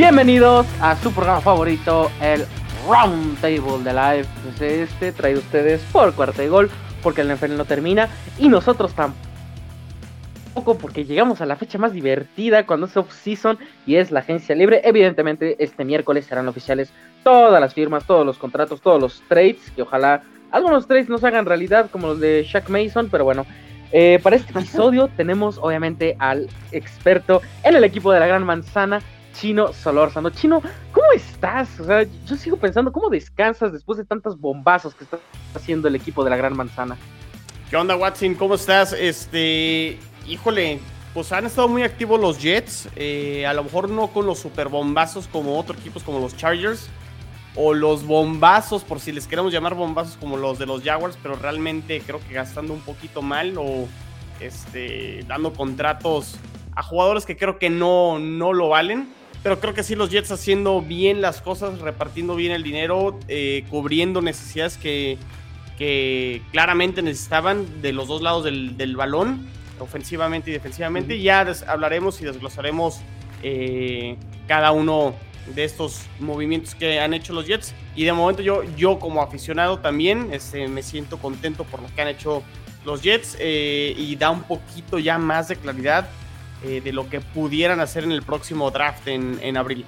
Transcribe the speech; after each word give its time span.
Bienvenidos 0.00 0.66
a 0.80 0.96
su 0.96 1.12
programa 1.12 1.42
favorito, 1.42 2.10
el 2.22 2.46
Round 2.88 3.38
Table 3.42 3.84
de 3.84 3.92
Live. 3.92 4.26
Pues 4.42 4.62
este 4.62 5.12
traído 5.12 5.40
ustedes 5.40 5.82
por 5.92 6.14
cuarta 6.14 6.40
de 6.40 6.48
gol, 6.48 6.70
porque 7.02 7.20
el 7.20 7.30
NFL 7.30 7.54
no 7.54 7.66
termina 7.66 8.08
y 8.38 8.48
nosotros 8.48 8.94
tampoco, 8.94 10.78
porque 10.78 11.04
llegamos 11.04 11.42
a 11.42 11.46
la 11.46 11.54
fecha 11.54 11.76
más 11.76 11.92
divertida 11.92 12.64
cuando 12.64 12.86
es 12.86 12.96
off-season 12.96 13.58
y 13.84 13.96
es 13.96 14.10
la 14.10 14.20
agencia 14.20 14.54
libre. 14.54 14.80
Evidentemente, 14.84 15.62
este 15.62 15.84
miércoles 15.84 16.24
serán 16.24 16.48
oficiales 16.48 16.94
todas 17.22 17.60
las 17.60 17.74
firmas, 17.74 18.06
todos 18.06 18.24
los 18.24 18.38
contratos, 18.38 18.80
todos 18.80 19.02
los 19.02 19.22
trades, 19.28 19.70
que 19.76 19.82
ojalá 19.82 20.22
algunos 20.50 20.86
trades 20.86 21.10
no 21.10 21.18
se 21.18 21.26
hagan 21.26 21.44
realidad, 21.44 21.90
como 21.90 22.06
los 22.06 22.20
de 22.20 22.46
Shaq 22.48 22.70
Mason, 22.70 23.10
pero 23.10 23.24
bueno. 23.24 23.44
Eh, 23.92 24.18
para 24.22 24.36
este 24.36 24.52
episodio 24.58 25.08
tenemos 25.08 25.58
obviamente 25.58 26.16
al 26.18 26.48
experto 26.72 27.42
en 27.64 27.76
el 27.76 27.84
equipo 27.84 28.12
de 28.12 28.20
la 28.20 28.28
Gran 28.28 28.44
Manzana, 28.44 29.02
Chino 29.32 29.72
Solórzano. 29.72 30.30
Chino, 30.30 30.62
¿cómo 30.92 31.12
estás? 31.14 31.80
O 31.80 31.84
sea, 31.84 32.06
yo 32.26 32.36
sigo 32.36 32.56
pensando, 32.56 32.92
¿cómo 32.92 33.08
descansas 33.08 33.72
después 33.72 33.98
de 33.98 34.04
tantos 34.04 34.38
bombazos 34.38 34.94
que 34.94 35.04
está 35.04 35.18
haciendo 35.54 35.88
el 35.88 35.94
equipo 35.94 36.24
de 36.24 36.30
la 36.30 36.36
Gran 36.36 36.56
Manzana? 36.56 36.96
¿Qué 37.68 37.76
onda, 37.76 37.96
Watson? 37.96 38.34
¿Cómo 38.34 38.56
estás? 38.56 38.92
Este, 38.92 39.98
híjole, 40.26 40.80
pues 41.14 41.32
han 41.32 41.46
estado 41.46 41.68
muy 41.68 41.82
activos 41.82 42.20
los 42.20 42.40
Jets. 42.40 42.88
Eh, 42.96 43.46
a 43.46 43.54
lo 43.54 43.64
mejor 43.64 43.88
no 43.88 44.08
con 44.08 44.26
los 44.26 44.38
super 44.38 44.68
bombazos 44.68 45.28
como 45.28 45.58
otros 45.58 45.78
equipos 45.78 46.02
como 46.02 46.18
los 46.18 46.36
Chargers. 46.36 46.88
O 47.56 47.74
los 47.74 48.04
bombazos, 48.06 48.84
por 48.84 49.00
si 49.00 49.10
les 49.10 49.26
queremos 49.26 49.52
llamar 49.52 49.74
bombazos 49.74 50.16
como 50.16 50.36
los 50.36 50.58
de 50.58 50.66
los 50.66 50.84
Jaguars, 50.84 51.18
pero 51.20 51.34
realmente 51.34 52.00
creo 52.00 52.20
que 52.20 52.34
gastando 52.34 52.72
un 52.72 52.80
poquito 52.80 53.22
mal 53.22 53.54
o 53.58 53.88
este, 54.38 55.24
dando 55.26 55.52
contratos 55.52 56.36
a 56.76 56.82
jugadores 56.82 57.26
que 57.26 57.36
creo 57.36 57.58
que 57.58 57.68
no, 57.68 58.18
no 58.18 58.52
lo 58.52 58.68
valen. 58.68 59.08
Pero 59.42 59.58
creo 59.58 59.72
que 59.72 59.82
sí 59.82 59.94
los 59.94 60.10
Jets 60.10 60.30
haciendo 60.30 60.82
bien 60.82 61.22
las 61.22 61.40
cosas, 61.40 61.80
repartiendo 61.80 62.36
bien 62.36 62.52
el 62.52 62.62
dinero, 62.62 63.18
eh, 63.28 63.64
cubriendo 63.70 64.20
necesidades 64.20 64.76
que, 64.76 65.16
que, 65.78 66.42
claramente 66.52 67.00
necesitaban 67.00 67.80
de 67.80 67.92
los 67.92 68.06
dos 68.08 68.20
lados 68.20 68.44
del, 68.44 68.76
del 68.76 68.96
balón, 68.96 69.46
ofensivamente 69.78 70.50
y 70.50 70.52
defensivamente. 70.52 71.20
Ya 71.20 71.46
hablaremos 71.66 72.20
y 72.20 72.24
desglosaremos 72.24 73.00
eh, 73.42 74.16
cada 74.46 74.72
uno 74.72 75.14
de 75.54 75.64
estos 75.64 76.02
movimientos 76.18 76.74
que 76.74 77.00
han 77.00 77.14
hecho 77.14 77.32
los 77.32 77.46
Jets. 77.46 77.74
Y 77.96 78.04
de 78.04 78.12
momento 78.12 78.42
yo, 78.42 78.62
yo 78.76 78.98
como 78.98 79.22
aficionado 79.22 79.78
también 79.78 80.28
este, 80.32 80.68
me 80.68 80.82
siento 80.82 81.18
contento 81.18 81.64
por 81.64 81.80
lo 81.80 81.88
que 81.94 82.02
han 82.02 82.08
hecho 82.08 82.42
los 82.84 83.02
Jets 83.02 83.36
eh, 83.40 83.94
y 83.96 84.16
da 84.16 84.30
un 84.30 84.42
poquito 84.42 84.98
ya 84.98 85.18
más 85.18 85.48
de 85.48 85.56
claridad 85.56 86.08
eh, 86.64 86.80
de 86.82 86.92
lo 86.92 87.08
que 87.08 87.20
pudieran 87.20 87.80
hacer 87.80 88.04
en 88.04 88.12
el 88.12 88.22
próximo 88.22 88.70
draft 88.70 89.08
en, 89.08 89.38
en 89.42 89.56
abril. 89.56 89.84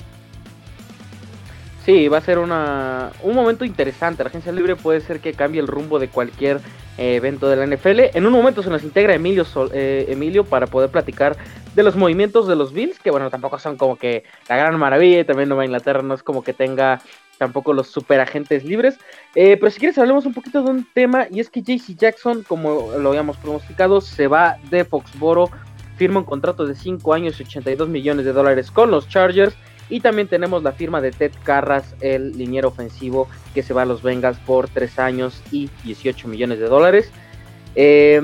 Sí, 1.84 2.06
va 2.06 2.18
a 2.18 2.20
ser 2.20 2.38
una, 2.38 3.10
un 3.22 3.34
momento 3.34 3.64
interesante. 3.64 4.22
La 4.22 4.28
agencia 4.28 4.52
libre 4.52 4.76
puede 4.76 5.00
ser 5.00 5.18
que 5.20 5.34
cambie 5.34 5.60
el 5.60 5.66
rumbo 5.66 5.98
de 5.98 6.08
cualquier 6.08 6.60
eh, 6.96 7.16
evento 7.16 7.48
de 7.48 7.56
la 7.56 7.66
NFL. 7.66 8.16
En 8.16 8.24
un 8.24 8.32
momento 8.32 8.62
se 8.62 8.70
nos 8.70 8.84
integra 8.84 9.14
Emilio, 9.14 9.44
eh, 9.72 10.06
Emilio 10.08 10.44
para 10.44 10.68
poder 10.68 10.90
platicar 10.90 11.36
de 11.74 11.82
los 11.82 11.96
movimientos 11.96 12.46
de 12.46 12.54
los 12.54 12.72
Bills, 12.72 13.00
que 13.00 13.10
bueno, 13.10 13.30
tampoco 13.30 13.58
son 13.58 13.76
como 13.76 13.96
que 13.96 14.22
la 14.48 14.56
gran 14.56 14.78
maravilla. 14.78 15.20
Y 15.20 15.24
también 15.24 15.48
Nueva 15.48 15.64
Inglaterra 15.64 16.02
no 16.02 16.14
es 16.14 16.22
como 16.22 16.44
que 16.44 16.52
tenga 16.52 17.00
tampoco 17.36 17.72
los 17.72 17.88
super 17.88 18.20
agentes 18.20 18.62
libres. 18.62 18.96
pero 19.34 19.68
si 19.68 19.80
quieres 19.80 19.98
hablemos 19.98 20.24
un 20.24 20.34
poquito 20.34 20.62
de 20.62 20.70
un 20.70 20.86
tema 20.94 21.26
y 21.28 21.40
es 21.40 21.50
que 21.50 21.62
JC 21.62 21.96
Jackson, 21.96 22.44
como 22.44 22.92
lo 22.96 23.08
habíamos 23.08 23.36
pronosticado, 23.38 24.00
se 24.00 24.28
va 24.28 24.58
de 24.70 24.84
Foxboro 24.84 25.50
firma 25.96 26.20
un 26.20 26.24
contrato 26.24 26.66
de 26.66 26.74
5 26.74 27.14
años 27.14 27.38
y 27.40 27.44
82 27.44 27.88
millones 27.88 28.24
de 28.24 28.32
dólares 28.32 28.70
con 28.70 28.90
los 28.90 29.08
Chargers. 29.08 29.54
Y 29.88 30.00
también 30.00 30.28
tenemos 30.28 30.62
la 30.62 30.72
firma 30.72 31.00
de 31.00 31.10
Ted 31.10 31.32
Carras, 31.42 31.94
el 32.00 32.32
liniero 32.32 32.68
ofensivo 32.68 33.28
que 33.52 33.62
se 33.62 33.74
va 33.74 33.82
a 33.82 33.84
los 33.84 34.02
Bengals 34.02 34.38
por 34.38 34.68
3 34.68 34.98
años 34.98 35.42
y 35.50 35.68
18 35.84 36.28
millones 36.28 36.58
de 36.60 36.66
dólares. 36.66 37.10
Eh, 37.74 38.22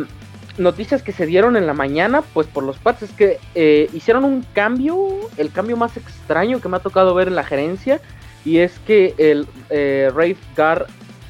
noticias 0.57 1.03
que 1.03 1.13
se 1.13 1.27
dieron 1.27 1.57
en 1.57 1.67
la 1.67 1.75
mañana, 1.75 2.23
pues 2.23 2.47
por 2.47 2.65
los 2.65 2.79
Pats 2.79 3.03
es 3.03 3.13
que 3.13 3.39
eh, 3.55 3.91
hicieron 3.93 4.25
un 4.25 4.47
cambio, 4.55 4.97
el 5.37 5.53
cambio 5.53 5.77
más 5.77 5.97
extraño 5.97 6.61
que 6.61 6.69
me 6.69 6.77
ha 6.77 6.81
tocado 6.81 7.15
ver 7.15 7.29
en 7.29 7.35
la 7.35 7.45
gerencia. 7.45 8.01
Y 8.45 8.59
es 8.59 8.79
que 8.87 9.15
el 9.19 9.47
eh, 9.69 10.11
Rafe 10.15 10.37
Gar 10.57 10.87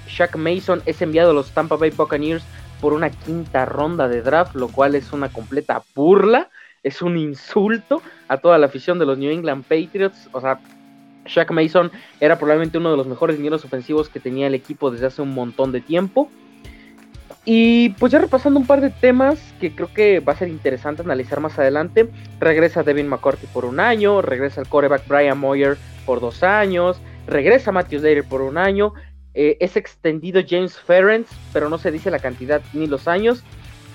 Shaq 0.09 0.37
Mason 0.37 0.82
es 0.87 1.03
enviado 1.03 1.31
a 1.31 1.34
los 1.34 1.50
Tampa 1.50 1.77
Bay 1.77 1.91
Buccaneers 1.91 2.44
por 2.81 2.93
una 2.93 3.11
quinta 3.11 3.65
ronda 3.65 4.09
de 4.09 4.22
draft, 4.22 4.55
lo 4.55 4.69
cual 4.69 4.94
es 4.94 5.12
una 5.12 5.28
completa 5.28 5.83
burla, 5.94 6.50
es 6.83 7.03
un 7.03 7.16
insulto 7.16 8.03
a 8.28 8.39
toda 8.39 8.59
la 8.59 8.66
afición 8.66 8.99
de 8.99 9.06
los 9.06 9.19
New 9.19 9.31
England 9.31 9.65
Patriots. 9.65 10.28
O 10.33 10.41
sea, 10.41 10.61
Shaq 11.27 11.50
Mason 11.50 11.91
era 12.21 12.39
probablemente 12.39 12.78
uno 12.78 12.91
de 12.91 12.97
los 12.97 13.06
mejores 13.06 13.37
dineros 13.37 13.65
ofensivos 13.65 14.09
que 14.09 14.21
tenía 14.21 14.47
el 14.47 14.55
equipo 14.55 14.91
desde 14.91 15.06
hace 15.06 15.22
un 15.22 15.34
montón 15.34 15.72
de 15.72 15.81
tiempo. 15.81 16.31
Y 17.44 17.91
pues 17.91 18.12
ya 18.12 18.19
repasando 18.19 18.61
un 18.61 18.66
par 18.66 18.81
de 18.81 18.91
temas 18.91 19.39
que 19.59 19.75
creo 19.75 19.93
que 19.93 20.21
va 20.21 20.34
a 20.34 20.37
ser 20.37 20.49
interesante 20.49 21.03
analizar 21.03 21.41
más 21.41 21.59
adelante. 21.59 22.10
Regresa 22.41 22.83
Devin 22.83 23.09
McCourty 23.09 23.47
por 23.47 23.65
un 23.65 23.81
año, 23.81 24.21
regresa 24.21 24.60
el 24.60 24.69
quarterback 24.69 25.06
Brian 25.09 25.39
Moyer 25.39 25.78
por 26.05 26.21
dos 26.21 26.43
años, 26.43 27.00
regresa 27.27 27.72
Matthew 27.72 28.00
Slater 28.00 28.25
por 28.25 28.43
un 28.43 28.59
año, 28.59 28.93
eh, 29.34 29.56
es 29.61 29.77
extendido 29.77 30.41
James 30.47 30.77
Ferentz, 30.78 31.31
pero 31.53 31.69
no 31.69 31.78
se 31.78 31.91
dice 31.91 32.11
la 32.11 32.19
cantidad 32.19 32.61
ni 32.72 32.87
los 32.87 33.09
años. 33.09 33.44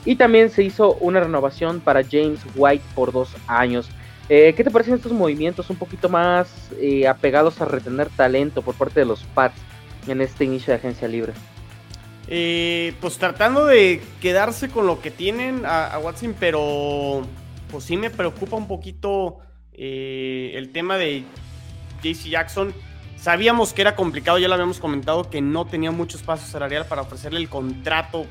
Y 0.06 0.16
también 0.16 0.50
se 0.50 0.64
hizo 0.64 0.96
una 0.96 1.22
renovación 1.22 1.80
para 1.80 2.04
James 2.04 2.40
White 2.56 2.84
por 2.94 3.12
dos 3.12 3.30
años. 3.48 3.90
Eh, 4.30 4.54
¿Qué 4.56 4.64
te 4.64 4.72
parecen 4.72 4.96
estos 4.96 5.12
movimientos 5.12 5.70
un 5.70 5.78
poquito 5.78 6.10
más 6.10 6.70
eh, 6.80 7.08
apegados 7.08 7.62
a 7.62 7.66
retener 7.66 8.10
talento 8.10 8.62
por 8.62 8.76
parte 8.76 9.00
de 9.00 9.06
los 9.06 9.24
Pats 9.24 9.60
en 10.08 10.22
este 10.22 10.46
inicio 10.46 10.72
de 10.72 10.80
agencia 10.80 11.08
libre? 11.08 11.34
pues 13.00 13.18
tratando 13.20 13.66
de 13.66 14.02
quedarse 14.20 14.68
con 14.68 14.88
lo 14.88 15.02
que 15.02 15.12
tienen 15.12 15.64
a, 15.68 16.00
Watson, 16.00 16.34
pero 16.40 17.22
pues 17.70 17.84
sí 17.84 17.96
me 17.96 18.10
preocupa 18.10 18.56
un 18.56 18.68
poquito 18.68 19.38
el 19.74 20.72
tema 20.72 20.98
de 20.98 21.26
JC 22.02 22.30
Jackson 22.30 22.74
Sabíamos 23.24 23.72
que 23.72 23.82
era 23.82 23.96
complicado, 23.96 24.38
ya 24.38 24.50
lo 24.50 24.56
habíamos 24.56 24.82
comentado, 24.82 25.30
que 25.30 25.40
no 25.40 25.64
tenía 25.64 25.92
mucho 25.92 26.18
espacio 26.18 26.46
salarial 26.46 26.86
para 26.88 27.04
ofrecerle 27.04 27.40
el 27.40 27.48
contrato 27.48 28.26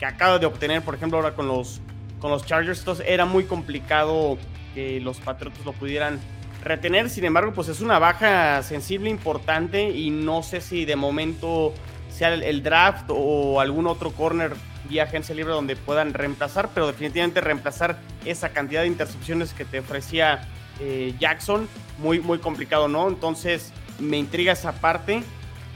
que 0.00 0.04
acaba 0.04 0.40
de 0.40 0.46
obtener, 0.46 0.82
por 0.82 0.96
ejemplo, 0.96 1.16
ahora 1.16 1.36
con 1.36 1.46
los, 1.46 1.80
con 2.18 2.32
los 2.32 2.44
Chargers. 2.44 2.80
Entonces 2.80 3.06
era 3.08 3.24
muy 3.24 3.44
complicado 3.44 4.36
que 4.74 4.98
los 4.98 5.20
Patriotas 5.20 5.64
lo 5.64 5.72
pudieran 5.72 6.18
retener. 6.64 7.08
Sin 7.08 7.24
embargo, 7.24 7.52
pues 7.52 7.68
es 7.68 7.80
una 7.80 8.00
baja 8.00 8.64
sensible, 8.64 9.10
importante 9.10 9.90
y 9.90 10.10
no 10.10 10.42
sé 10.42 10.60
si 10.60 10.86
de 10.86 10.96
momento 10.96 11.72
sea 12.10 12.34
el, 12.34 12.64
draft 12.64 13.10
o 13.10 13.60
algún 13.60 13.86
otro 13.86 14.10
corner 14.10 14.54
vía 14.88 15.04
agencia 15.04 15.36
libre 15.36 15.52
donde 15.52 15.76
puedan 15.76 16.14
reemplazar, 16.14 16.70
pero 16.74 16.88
definitivamente 16.88 17.40
reemplazar 17.40 18.00
esa 18.24 18.48
cantidad 18.48 18.80
de 18.80 18.88
intercepciones 18.88 19.52
que 19.54 19.64
te 19.64 19.78
ofrecía 19.78 20.48
eh, 20.80 21.14
Jackson, 21.20 21.68
muy, 21.98 22.18
muy 22.18 22.38
complicado, 22.38 22.88
¿no? 22.88 23.06
Entonces 23.06 23.72
me 23.98 24.18
intriga 24.18 24.52
esa 24.52 24.72
parte. 24.72 25.22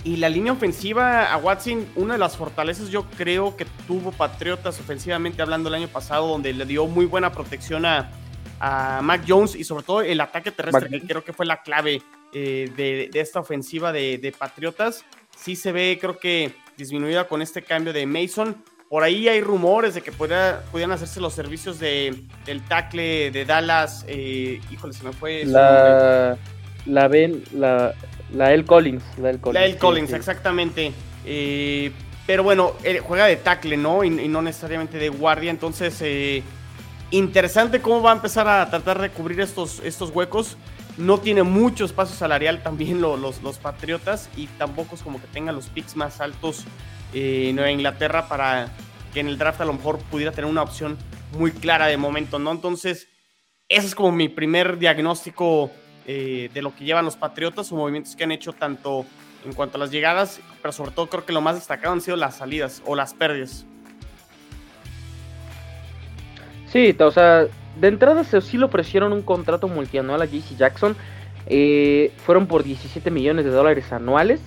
Y 0.05 0.19
la 0.19 0.29
línea 0.29 0.53
ofensiva 0.53 1.33
a 1.33 1.37
Watson, 1.37 1.85
una 1.97 2.15
de 2.15 2.19
las 2.19 2.37
fortalezas 2.37 2.91
yo 2.91 3.07
creo 3.17 3.57
que 3.57 3.67
tuvo 3.89 4.13
Patriotas 4.13 4.79
ofensivamente 4.79 5.43
hablando 5.43 5.69
el 5.69 5.75
año 5.75 5.89
pasado, 5.89 6.29
donde 6.29 6.53
le 6.53 6.65
dio 6.65 6.87
muy 6.87 7.07
buena 7.07 7.33
protección 7.33 7.85
a, 7.85 8.13
a 8.61 9.01
Mac 9.03 9.25
Jones 9.27 9.55
y 9.55 9.65
sobre 9.65 9.85
todo 9.85 10.03
el 10.03 10.21
ataque 10.21 10.51
terrestre, 10.51 10.89
que 10.89 11.01
creo 11.01 11.25
que 11.25 11.33
fue 11.33 11.47
la 11.47 11.63
clave 11.63 12.03
eh, 12.33 12.71
de, 12.77 13.11
esta 13.21 13.41
ofensiva 13.41 13.93
de, 13.93 14.35
Patriotas. 14.39 15.05
Sí 15.37 15.57
se 15.57 15.73
ve, 15.73 15.99
creo 16.01 16.19
que 16.19 16.53
disminuida 16.77 17.29
con 17.29 17.43
este 17.43 17.63
cambio 17.63 17.93
de 17.93 18.07
Mason. 18.07 18.57
Por 18.89 19.03
ahí 19.03 19.29
hay 19.29 19.41
rumores 19.41 19.95
de 19.95 20.03
que 20.03 20.13
pueda, 20.13 20.63
pudieran 20.71 20.93
hacerse 20.93 21.21
los 21.21 21.35
servicios 21.35 21.79
de, 21.81 22.15
del 22.45 22.63
tackle 22.63 23.31
de 23.31 23.45
Dallas. 23.45 24.05
Eh, 24.07 24.61
híjole, 24.71 24.93
se 24.93 25.05
me 25.05 25.13
fue. 25.13 25.45
La, 25.45 26.37
la, 26.87 27.09
ben, 27.09 27.43
la, 27.53 27.95
la 28.33 28.53
El 28.53 28.65
Collins. 28.65 29.03
La 29.19 29.31
El 29.31 29.41
Collins, 29.41 29.75
la 29.75 29.79
Collins 29.79 30.13
exactamente. 30.13 30.93
Eh, 31.25 31.93
pero 32.27 32.43
bueno, 32.43 32.73
juega 33.03 33.27
de 33.27 33.37
tackle, 33.37 33.77
¿no? 33.77 34.03
Y, 34.03 34.11
no 34.11 34.43
necesariamente 34.43 34.99
de 34.99 35.09
guardia. 35.09 35.51
Entonces, 35.51 35.97
eh, 36.03 36.43
interesante 37.11 37.81
cómo 37.81 38.03
va 38.03 38.11
a 38.13 38.15
empezar 38.15 38.49
a 38.49 38.69
tratar 38.69 39.01
de 39.01 39.11
cubrir 39.11 39.41
estos, 39.41 39.81
estos 39.85 40.11
huecos. 40.11 40.57
No 40.97 41.19
tiene 41.19 41.43
mucho 41.43 41.85
espacio 41.85 42.17
salarial 42.17 42.63
también 42.63 43.01
los, 43.01 43.43
los, 43.43 43.59
Patriotas. 43.59 44.29
Y 44.37 44.47
tampoco 44.59 44.97
es 44.97 45.03
como 45.03 45.21
que 45.21 45.27
tenga 45.29 45.53
los 45.53 45.67
picks 45.69 45.95
más 45.95 46.21
altos 46.21 46.65
en 47.15 47.55
Nueva 47.55 47.71
Inglaterra 47.71 48.29
para 48.29 48.71
que 49.15 49.21
en 49.21 49.29
el 49.29 49.39
draft 49.39 49.61
a 49.61 49.65
lo 49.65 49.73
mejor 49.73 49.99
pudiera 50.11 50.33
tener 50.33 50.51
una 50.51 50.63
opción 50.63 50.99
muy 51.33 51.53
clara 51.53 51.87
de 51.87 51.97
momento, 51.97 52.39
¿no? 52.39 52.51
Entonces, 52.51 53.09
ese 53.69 53.87
es 53.87 53.95
como 53.95 54.13
mi 54.13 54.29
primer 54.29 54.79
diagnóstico 54.79 55.71
eh, 56.07 56.51
de 56.53 56.63
lo 56.63 56.75
que 56.75 56.85
llevan 56.85 57.05
los 57.05 57.17
Patriotas 57.17 57.71
o 57.73 57.77
movimientos 57.77 58.15
que 58.15 58.25
han 58.25 58.33
hecho 58.33 58.53
tanto 58.53 59.05
en 59.45 59.53
cuanto 59.53 59.77
a 59.77 59.81
las 59.81 59.91
llegadas, 59.91 60.41
pero 60.61 60.73
sobre 60.73 60.91
todo 60.91 61.09
creo 61.09 61.25
que 61.25 61.33
lo 61.33 61.41
más 61.41 61.55
destacado 61.55 61.93
han 61.93 62.01
sido 62.01 62.17
las 62.17 62.37
salidas 62.37 62.83
o 62.85 62.95
las 62.95 63.15
pérdidas. 63.15 63.65
Sí, 66.69 66.95
o 66.99 67.11
sea, 67.11 67.47
de 67.81 67.89
entrada 67.89 68.25
se 68.25 68.41
sí 68.41 68.59
le 68.59 68.65
ofrecieron 68.65 69.13
un 69.13 69.23
contrato 69.23 69.69
multianual 69.69 70.23
a 70.23 70.27
JC 70.27 70.57
Jackson, 70.57 70.97
eh, 71.47 72.13
fueron 72.25 72.47
por 72.47 72.65
17 72.65 73.11
millones 73.11 73.45
de 73.45 73.51
dólares 73.51 73.93
anuales. 73.93 74.41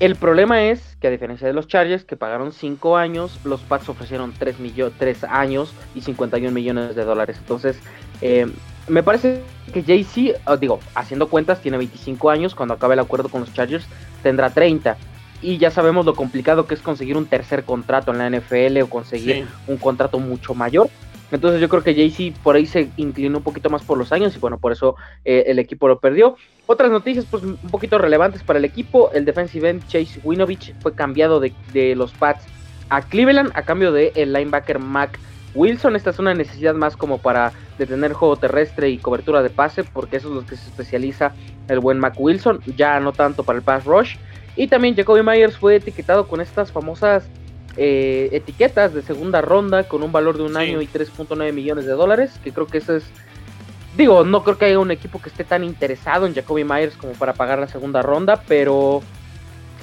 El 0.00 0.16
problema 0.16 0.64
es 0.64 0.96
que 1.00 1.06
a 1.06 1.10
diferencia 1.10 1.46
de 1.46 1.52
los 1.52 1.68
Chargers, 1.68 2.04
que 2.04 2.16
pagaron 2.16 2.52
5 2.52 2.96
años, 2.96 3.38
los 3.44 3.60
Pats 3.60 3.88
ofrecieron 3.88 4.32
3, 4.36 4.56
3 4.98 5.24
años 5.24 5.72
y 5.94 6.00
51 6.00 6.52
millones 6.52 6.96
de 6.96 7.04
dólares. 7.04 7.36
Entonces, 7.38 7.78
eh, 8.20 8.46
me 8.88 9.02
parece 9.02 9.42
que 9.72 9.82
JC, 9.82 10.40
ah, 10.44 10.56
digo, 10.56 10.80
haciendo 10.94 11.28
cuentas, 11.28 11.60
tiene 11.60 11.78
25 11.78 12.30
años. 12.30 12.54
Cuando 12.54 12.74
acabe 12.74 12.94
el 12.94 13.00
acuerdo 13.00 13.28
con 13.28 13.40
los 13.40 13.52
Chargers, 13.52 13.86
tendrá 14.22 14.50
30. 14.50 14.96
Y 15.40 15.58
ya 15.58 15.70
sabemos 15.70 16.06
lo 16.06 16.14
complicado 16.14 16.66
que 16.66 16.74
es 16.74 16.80
conseguir 16.80 17.16
un 17.16 17.26
tercer 17.26 17.64
contrato 17.64 18.12
en 18.12 18.18
la 18.18 18.30
NFL 18.30 18.82
o 18.82 18.88
conseguir 18.88 19.46
un 19.66 19.76
contrato 19.76 20.18
mucho 20.18 20.54
mayor. 20.54 20.88
Entonces 21.32 21.60
yo 21.62 21.68
creo 21.70 21.82
que 21.82 21.94
JC 21.94 22.34
por 22.42 22.56
ahí 22.56 22.66
se 22.66 22.90
inclinó 22.98 23.38
un 23.38 23.44
poquito 23.44 23.70
más 23.70 23.82
por 23.82 23.96
los 23.96 24.12
años 24.12 24.36
y 24.36 24.38
bueno, 24.38 24.58
por 24.58 24.70
eso 24.70 24.96
eh, 25.24 25.44
el 25.46 25.58
equipo 25.58 25.88
lo 25.88 25.98
perdió. 25.98 26.36
Otras 26.66 26.90
noticias 26.90 27.24
pues 27.28 27.42
un 27.42 27.56
poquito 27.56 27.96
relevantes 27.96 28.42
para 28.42 28.58
el 28.58 28.66
equipo. 28.66 29.10
El 29.12 29.24
defensive 29.24 29.70
end 29.70 29.86
Chase 29.88 30.20
Winovich 30.22 30.74
fue 30.80 30.94
cambiado 30.94 31.40
de, 31.40 31.94
los 31.96 32.12
Pats 32.12 32.44
a 32.90 33.00
Cleveland 33.00 33.50
a 33.54 33.62
cambio 33.62 33.92
de 33.92 34.12
el 34.14 34.34
linebacker 34.34 34.78
Mac 34.78 35.18
Wilson. 35.54 35.96
Esta 35.96 36.10
es 36.10 36.18
una 36.18 36.34
necesidad 36.34 36.74
más 36.74 36.96
como 36.96 37.18
para 37.18 37.52
detener 37.78 38.12
juego 38.12 38.36
terrestre 38.36 38.90
y 38.90 38.98
cobertura 38.98 39.42
de 39.42 39.50
pase 39.50 39.84
porque 39.84 40.16
eso 40.16 40.28
es 40.28 40.34
lo 40.34 40.46
que 40.46 40.56
se 40.56 40.68
especializa 40.68 41.32
el 41.68 41.80
buen 41.80 41.98
Mac 41.98 42.14
Wilson. 42.18 42.60
Ya 42.76 43.00
no 43.00 43.12
tanto 43.12 43.44
para 43.44 43.58
el 43.58 43.64
pass 43.64 43.84
rush. 43.84 44.16
Y 44.56 44.68
también 44.68 44.94
Jacoby 44.94 45.22
Myers 45.22 45.56
fue 45.56 45.76
etiquetado 45.76 46.28
con 46.28 46.40
estas 46.40 46.70
famosas 46.72 47.26
eh, 47.76 48.28
etiquetas 48.32 48.92
de 48.92 49.00
segunda 49.00 49.40
ronda 49.40 49.84
con 49.84 50.02
un 50.02 50.12
valor 50.12 50.36
de 50.36 50.42
un 50.42 50.58
año 50.58 50.82
y 50.82 50.86
3.9 50.86 51.52
millones 51.52 51.86
de 51.86 51.92
dólares, 51.92 52.38
que 52.44 52.52
creo 52.52 52.66
que 52.66 52.78
eso 52.78 52.96
es... 52.96 53.04
Digo, 53.96 54.24
no 54.24 54.42
creo 54.42 54.58
que 54.58 54.66
haya 54.66 54.78
un 54.78 54.90
equipo 54.90 55.20
que 55.20 55.28
esté 55.30 55.44
tan 55.44 55.64
interesado 55.64 56.26
en 56.26 56.34
Jacoby 56.34 56.64
Myers 56.64 56.96
como 56.96 57.12
para 57.12 57.34
pagar 57.34 57.58
la 57.58 57.68
segunda 57.68 58.02
ronda, 58.02 58.42
pero 58.46 59.02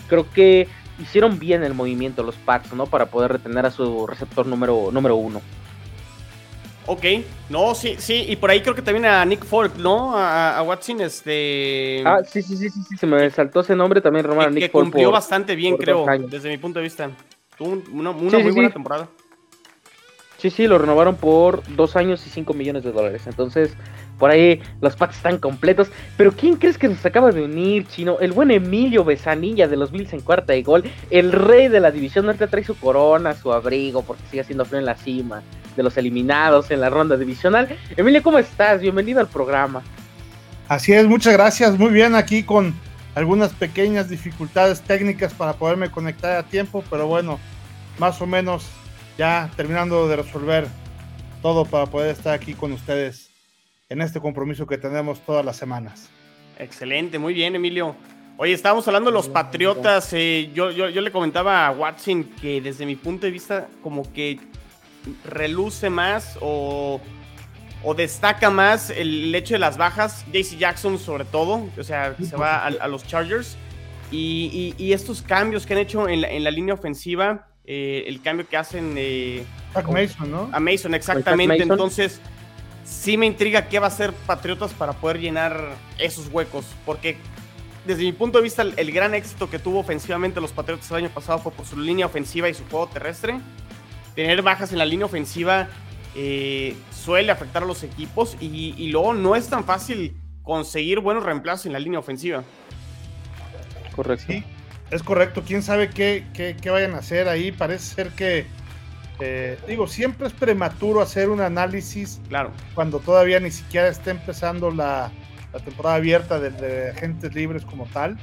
creo 0.07 0.29
que 0.31 0.67
hicieron 0.99 1.39
bien 1.39 1.63
el 1.63 1.73
movimiento 1.73 2.23
los 2.23 2.35
Pats, 2.35 2.73
¿no? 2.73 2.85
Para 2.85 3.07
poder 3.07 3.33
retener 3.33 3.65
a 3.65 3.71
su 3.71 4.05
receptor 4.07 4.45
número, 4.45 4.89
número 4.91 5.15
uno. 5.15 5.41
Ok, 6.85 7.05
no, 7.49 7.75
sí, 7.75 7.97
sí, 7.99 8.25
y 8.27 8.35
por 8.35 8.49
ahí 8.49 8.61
creo 8.61 8.73
que 8.73 8.81
también 8.81 9.05
a 9.05 9.23
Nick 9.23 9.45
Folk, 9.45 9.75
¿no? 9.77 10.17
A, 10.17 10.59
Watson, 10.63 11.01
este... 11.01 12.01
Ah, 12.03 12.21
sí, 12.27 12.41
sí, 12.41 12.57
sí, 12.57 12.69
sí, 12.69 12.97
se 12.97 13.05
me 13.05 13.29
saltó 13.29 13.59
ese 13.59 13.75
nombre 13.75 14.01
también, 14.01 14.25
Román. 14.25 14.55
Que, 14.55 14.61
que 14.61 14.71
cumplió 14.71 15.11
bastante 15.11 15.55
bien, 15.55 15.77
creo, 15.77 16.05
desde 16.27 16.49
mi 16.49 16.57
punto 16.57 16.79
de 16.79 16.83
vista. 16.83 17.11
Tuvo 17.57 17.83
una, 17.91 18.11
muy 18.11 18.51
buena 18.51 18.71
temporada. 18.71 19.07
Sí, 20.39 20.49
sí, 20.49 20.67
lo 20.67 20.77
renovaron 20.77 21.17
por 21.17 21.63
dos 21.75 21.97
años 21.97 22.25
y 22.25 22.29
cinco 22.29 22.53
millones 22.53 22.85
de 22.85 22.93
dólares. 22.93 23.23
Entonces, 23.25 23.73
por 24.17 24.31
ahí 24.31 24.61
los 24.79 24.95
Pats 24.95 25.17
están 25.17 25.37
completos. 25.37 25.89
Pero 26.15 26.31
¿quién 26.31 26.55
crees 26.55 26.77
que 26.77 26.87
nos 26.87 27.05
acaba 27.05 27.33
de 27.33 27.43
unir, 27.43 27.85
Chino? 27.87 28.19
El 28.21 28.31
buen 28.31 28.49
Emilio 28.49 29.03
Besanilla 29.03 29.67
de 29.67 29.75
los 29.75 29.91
Bills 29.91 30.13
en 30.13 30.21
cuarta 30.21 30.53
de 30.53 30.63
gol. 30.63 30.85
El 31.09 31.33
rey 31.33 31.67
de 31.67 31.81
la 31.81 31.91
división 31.91 32.25
norte 32.25 32.47
trae 32.47 32.63
su 32.63 32.77
corona, 32.77 33.33
su 33.33 33.51
abrigo, 33.51 34.01
porque 34.03 34.23
sigue 34.29 34.41
haciendo 34.41 34.63
frío 34.63 34.79
en 34.79 34.85
la 34.85 34.95
cima. 34.95 35.43
De 35.75 35.83
los 35.83 35.97
eliminados 35.97 36.71
en 36.71 36.79
la 36.79 36.89
ronda 36.89 37.17
divisional. 37.17 37.67
Emilio, 37.97 38.23
¿cómo 38.23 38.39
estás? 38.39 38.79
Bienvenido 38.79 39.19
al 39.19 39.27
programa. 39.27 39.83
Así 40.69 40.93
es, 40.93 41.05
muchas 41.05 41.33
gracias. 41.33 41.77
Muy 41.77 41.89
bien 41.89 42.15
aquí 42.15 42.43
con 42.43 42.73
algunas 43.13 43.51
pequeñas 43.51 44.07
dificultades 44.07 44.81
técnicas 44.81 45.33
para 45.33 45.53
poderme 45.53 45.91
conectar 45.91 46.37
a 46.37 46.43
tiempo, 46.43 46.81
pero 46.89 47.07
bueno, 47.07 47.39
más 47.97 48.21
o 48.21 48.25
menos 48.25 48.69
ya 49.19 49.51
terminando 49.57 50.07
de 50.07 50.15
resolver 50.15 50.65
todo 51.41 51.65
para 51.65 51.85
poder 51.85 52.11
estar 52.11 52.33
aquí 52.33 52.53
con 52.53 52.71
ustedes 52.71 53.29
en 53.89 54.01
este 54.01 54.21
compromiso 54.21 54.65
que 54.65 54.77
tenemos 54.77 55.19
todas 55.25 55.43
las 55.43 55.57
semanas. 55.57 56.09
Excelente, 56.57 57.19
muy 57.19 57.33
bien, 57.33 57.53
Emilio. 57.53 57.97
Oye, 58.37 58.53
estábamos 58.53 58.87
hablando 58.87 59.09
de 59.09 59.15
los 59.15 59.27
Patriotas. 59.27 60.13
Eh, 60.13 60.51
yo, 60.53 60.71
yo, 60.71 60.87
yo, 60.87 61.01
le 61.01 61.11
comentaba 61.11 61.67
a 61.67 61.71
Watson 61.71 62.23
que 62.39 62.61
desde 62.61 62.85
mi 62.85 62.95
punto 62.95 63.25
de 63.25 63.33
vista 63.33 63.67
como 63.83 64.09
que 64.13 64.39
reluce 65.25 65.89
más 65.89 66.37
o 66.39 67.01
o 67.83 67.93
destaca 67.93 68.49
más 68.49 68.89
el, 68.89 69.33
hecho 69.35 69.55
de 69.55 69.59
las 69.59 69.77
bajas, 69.77 70.25
JC 70.31 70.57
Jackson 70.57 70.97
sobre 70.97 71.25
todo, 71.25 71.67
o 71.77 71.83
sea, 71.83 72.15
se 72.17 72.35
va 72.35 72.65
a, 72.65 72.87
los 72.87 73.05
Chargers, 73.05 73.57
y, 74.11 74.91
estos 74.91 75.21
cambios 75.21 75.65
que 75.65 75.73
han 75.73 75.79
hecho 75.79 76.09
en 76.09 76.43
la, 76.43 76.51
línea 76.51 76.73
ofensiva, 76.73 77.48
eh, 77.71 78.05
el 78.07 78.19
cambio 78.19 78.47
que 78.47 78.57
hacen... 78.57 78.95
Eh, 78.97 79.45
a 79.75 79.83
Mason, 79.83 80.31
¿no? 80.31 80.49
A 80.51 80.59
Mason, 80.59 80.95
exactamente, 80.95 81.61
entonces 81.61 82.19
sí 82.83 83.15
me 83.15 83.27
intriga 83.27 83.67
qué 83.67 83.77
va 83.77 83.85
a 83.85 83.89
hacer 83.89 84.11
Patriotas 84.25 84.73
para 84.73 84.93
poder 84.93 85.19
llenar 85.19 85.75
esos 85.99 86.29
huecos, 86.29 86.65
porque 86.83 87.17
desde 87.85 88.01
mi 88.01 88.11
punto 88.11 88.39
de 88.39 88.45
vista 88.45 88.63
el, 88.63 88.91
gran 88.91 89.13
éxito 89.13 89.51
que 89.51 89.59
tuvo 89.59 89.81
ofensivamente 89.81 90.41
los 90.41 90.51
Patriotas 90.51 90.89
el 90.89 90.97
año 90.97 91.09
pasado 91.09 91.37
fue 91.37 91.51
por 91.51 91.67
su 91.67 91.77
línea 91.79 92.07
ofensiva 92.07 92.49
y 92.49 92.55
su 92.55 92.65
juego 92.65 92.87
terrestre. 92.87 93.39
Tener 94.15 94.41
bajas 94.41 94.71
en 94.71 94.79
la 94.79 94.85
línea 94.85 95.05
ofensiva 95.05 95.67
eh, 96.15 96.75
suele 96.91 97.31
afectar 97.31 97.61
a 97.61 97.67
los 97.67 97.83
equipos 97.83 98.35
y, 98.41 98.87
luego 98.87 99.13
no 99.13 99.35
es 99.35 99.47
tan 99.47 99.63
fácil 99.63 100.15
conseguir 100.41 101.01
buenos 101.01 101.23
reemplazos 101.23 101.67
en 101.67 101.73
la 101.73 101.79
línea 101.79 101.99
ofensiva. 101.99 102.43
Correcto. 103.95 104.33
Es 104.91 105.03
correcto. 105.03 105.43
¿Quién 105.45 105.63
sabe 105.63 105.89
qué, 105.89 106.25
qué, 106.33 106.69
vayan 106.69 106.95
a 106.95 106.99
hacer 106.99 107.27
ahí? 107.27 107.51
Parece 107.51 107.95
ser 107.95 108.09
que, 108.09 108.45
eh, 109.19 109.57
digo, 109.67 109.87
siempre 109.87 110.27
es 110.27 110.33
prematuro 110.33 111.01
hacer 111.01 111.29
un 111.29 111.41
análisis 111.41 112.19
claro. 112.27 112.51
cuando 112.75 112.99
todavía 112.99 113.39
ni 113.39 113.51
siquiera 113.51 113.87
está 113.87 114.11
empezando 114.11 114.71
la, 114.71 115.11
temporada 115.65 115.95
abierta 115.95 116.39
de, 116.39 116.91
agentes 116.91 117.33
libres 117.33 117.65
como 117.65 117.85
tal. 117.87 118.17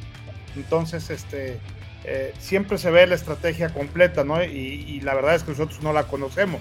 Entonces, 0.55 1.11
este, 1.11 1.61
eh, 2.05 2.33
siempre 2.39 2.79
se 2.79 2.91
ve 2.91 3.07
la 3.07 3.15
estrategia 3.15 3.69
completa, 3.71 4.25
¿no? 4.25 4.43
y, 4.43 5.01
la 5.01 5.15
verdad 5.15 5.35
es 5.35 5.43
que 5.43 5.51
nosotros 5.51 5.83
no 5.83 5.93
la 5.93 6.05
conocemos. 6.05 6.61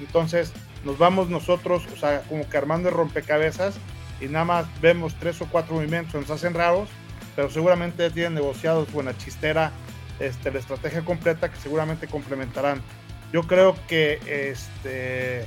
Entonces 0.00 0.52
nos 0.84 0.98
vamos 0.98 1.28
nosotros, 1.28 1.86
o 1.92 1.96
sea, 1.96 2.22
como 2.22 2.48
que 2.48 2.56
armando 2.56 2.88
el 2.88 2.94
rompecabezas 2.94 3.76
y 4.20 4.26
nada 4.26 4.44
más 4.44 4.80
vemos 4.80 5.14
tres 5.18 5.40
o 5.40 5.46
cuatro 5.46 5.74
movimientos, 5.74 6.14
nos 6.14 6.30
hacen 6.30 6.54
raros, 6.54 6.88
pero 7.40 7.50
seguramente 7.50 8.10
tienen 8.10 8.34
negociados 8.34 8.92
buena 8.92 9.16
chistera 9.16 9.72
este, 10.18 10.50
la 10.50 10.58
estrategia 10.58 11.02
completa 11.06 11.50
que 11.50 11.56
seguramente 11.56 12.06
complementarán. 12.06 12.82
Yo 13.32 13.44
creo 13.44 13.74
que 13.88 14.20
este, 14.26 15.46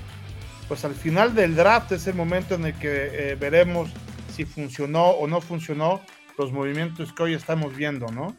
pues 0.67 0.85
al 0.85 0.95
final 0.95 1.35
del 1.35 1.55
draft 1.55 1.91
es 1.91 2.07
el 2.07 2.15
momento 2.15 2.55
en 2.55 2.65
el 2.65 2.73
que 2.79 2.89
eh, 2.89 3.35
veremos 3.35 3.91
si 4.33 4.43
funcionó 4.43 5.09
o 5.09 5.27
no 5.27 5.39
funcionó 5.39 6.01
los 6.35 6.51
movimientos 6.51 7.13
que 7.13 7.21
hoy 7.21 7.35
estamos 7.35 7.75
viendo, 7.75 8.07
¿no? 8.07 8.35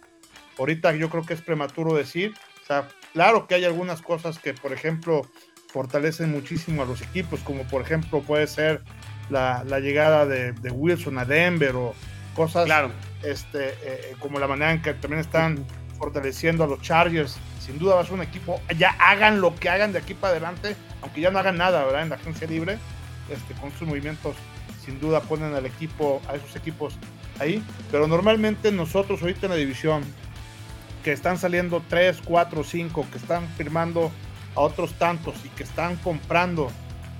Ahorita 0.58 0.92
yo 0.96 1.08
creo 1.08 1.24
que 1.24 1.34
es 1.34 1.40
prematuro 1.40 1.94
decir, 1.94 2.34
o 2.60 2.66
sea, 2.66 2.88
claro 3.12 3.46
que 3.46 3.54
hay 3.54 3.64
algunas 3.64 4.02
cosas 4.02 4.40
que, 4.40 4.52
por 4.52 4.72
ejemplo, 4.72 5.30
fortalecen 5.68 6.32
muchísimo 6.32 6.82
a 6.82 6.86
los 6.86 7.02
equipos, 7.02 7.38
como 7.44 7.62
por 7.68 7.82
ejemplo 7.82 8.20
puede 8.20 8.48
ser 8.48 8.82
la, 9.30 9.62
llegada 9.78 10.26
de, 10.26 10.52
Wilson 10.72 11.18
a 11.18 11.24
Denver 11.24 11.76
o 11.76 11.94
cosas 12.34 12.68
este, 13.22 13.68
eh, 13.68 13.74
eh, 13.82 14.16
como 14.18 14.38
la 14.38 14.46
manera 14.46 14.72
en 14.72 14.82
que 14.82 14.94
también 14.94 15.20
están 15.20 15.64
fortaleciendo 15.98 16.64
a 16.64 16.66
los 16.66 16.80
Chargers. 16.82 17.38
Sin 17.60 17.78
duda 17.78 17.94
va 17.94 18.02
a 18.02 18.04
ser 18.04 18.14
un 18.14 18.22
equipo, 18.22 18.60
ya 18.76 18.90
hagan 18.98 19.40
lo 19.40 19.54
que 19.54 19.70
hagan 19.70 19.92
de 19.92 19.98
aquí 19.98 20.12
para 20.12 20.32
adelante, 20.32 20.76
aunque 21.00 21.22
ya 21.22 21.30
no 21.30 21.38
hagan 21.38 21.56
nada, 21.56 21.84
¿verdad? 21.84 22.02
En 22.02 22.10
la 22.10 22.16
agencia 22.16 22.46
libre, 22.46 22.78
este, 23.30 23.54
con 23.54 23.72
sus 23.72 23.88
movimientos, 23.88 24.36
sin 24.84 25.00
duda 25.00 25.20
ponen 25.20 25.54
al 25.54 25.64
equipo, 25.64 26.20
a 26.28 26.34
esos 26.34 26.54
equipos 26.56 26.94
ahí. 27.38 27.64
Pero 27.90 28.06
normalmente 28.06 28.70
nosotros 28.70 29.22
ahorita 29.22 29.46
en 29.46 29.52
la 29.52 29.56
división, 29.56 30.02
que 31.02 31.12
están 31.12 31.38
saliendo 31.38 31.82
3, 31.88 32.20
4, 32.24 32.64
5, 32.64 33.06
que 33.10 33.18
están 33.18 33.48
firmando 33.56 34.10
a 34.54 34.60
otros 34.60 34.94
tantos 34.94 35.34
y 35.44 35.48
que 35.50 35.62
están 35.62 35.96
comprando 35.96 36.70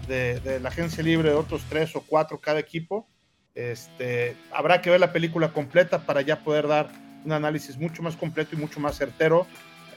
de, 0.07 0.61
la 0.61 0.69
agencia 0.69 1.03
libre 1.03 1.31
de 1.31 1.35
otros 1.35 1.63
tres 1.69 1.95
o 1.97 2.03
cuatro 2.03 2.41
cada 2.41 2.61
equipo, 2.61 3.09
este, 3.55 4.37
habrá 4.53 4.81
que 4.81 4.91
ver 4.91 5.01
la 5.01 5.13
película 5.13 5.49
completa 5.53 6.01
para 6.01 6.23
ya 6.23 6.41
poder 6.41 6.67
dar 6.67 6.89
un 7.25 7.33
análisis 7.33 7.79
mucho 7.79 8.03
más 8.03 8.17
completo 8.17 8.55
y 8.55 8.59
mucho 8.59 8.81
más 8.81 8.97
certero 8.97 9.47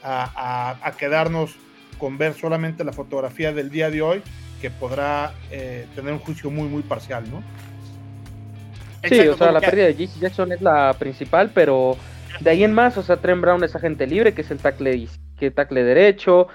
a, 0.02 0.92
quedarnos 0.96 1.56
con 1.98 2.16
ver 2.16 2.34
solamente 2.34 2.84
la 2.84 2.92
fotografía 2.92 3.52
del 3.52 3.70
día 3.70 3.90
de 3.90 4.00
hoy, 4.02 4.22
que 4.60 4.70
podrá 4.70 5.32
eh, 5.50 5.86
tener 5.94 6.12
un 6.12 6.20
juicio 6.20 6.50
muy, 6.50 6.68
muy 6.68 6.82
parcial, 6.82 7.24
¿no? 7.30 7.42
Sí, 9.08 9.20
o 9.28 9.36
sea, 9.36 9.52
la 9.52 9.60
pérdida 9.60 9.86
de 9.86 9.94
JC 9.94 10.20
Jackson 10.20 10.52
es 10.52 10.60
la 10.60 10.94
principal, 10.98 11.50
pero 11.52 11.96
de 12.40 12.50
ahí 12.50 12.64
en 12.64 12.72
más, 12.72 12.96
o 12.96 13.02
sea, 13.02 13.16
Trent 13.16 13.40
Brown 13.40 13.62
es 13.64 13.74
agente 13.74 14.06
libre, 14.06 14.34
que 14.34 14.42
es 14.42 14.50
el 14.50 14.58
tackle, 14.58 15.08
que 15.38 15.50
tackle 15.50 15.82
derecho, 15.82 16.48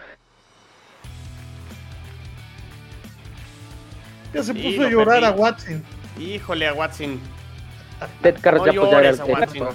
Ya 4.33 4.41
se 4.41 4.53
puso 4.53 4.81
a 4.81 4.89
llorar 4.89 5.23
a 5.23 5.31
Watson. 5.31 5.83
Híjole 6.19 6.67
a 6.67 6.73
Watson. 6.73 7.19
Ted 8.21 8.35
Carr 8.41 8.65
ya 8.65 8.73
llores 8.73 9.19
a 9.19 9.25
Watson. 9.25 9.67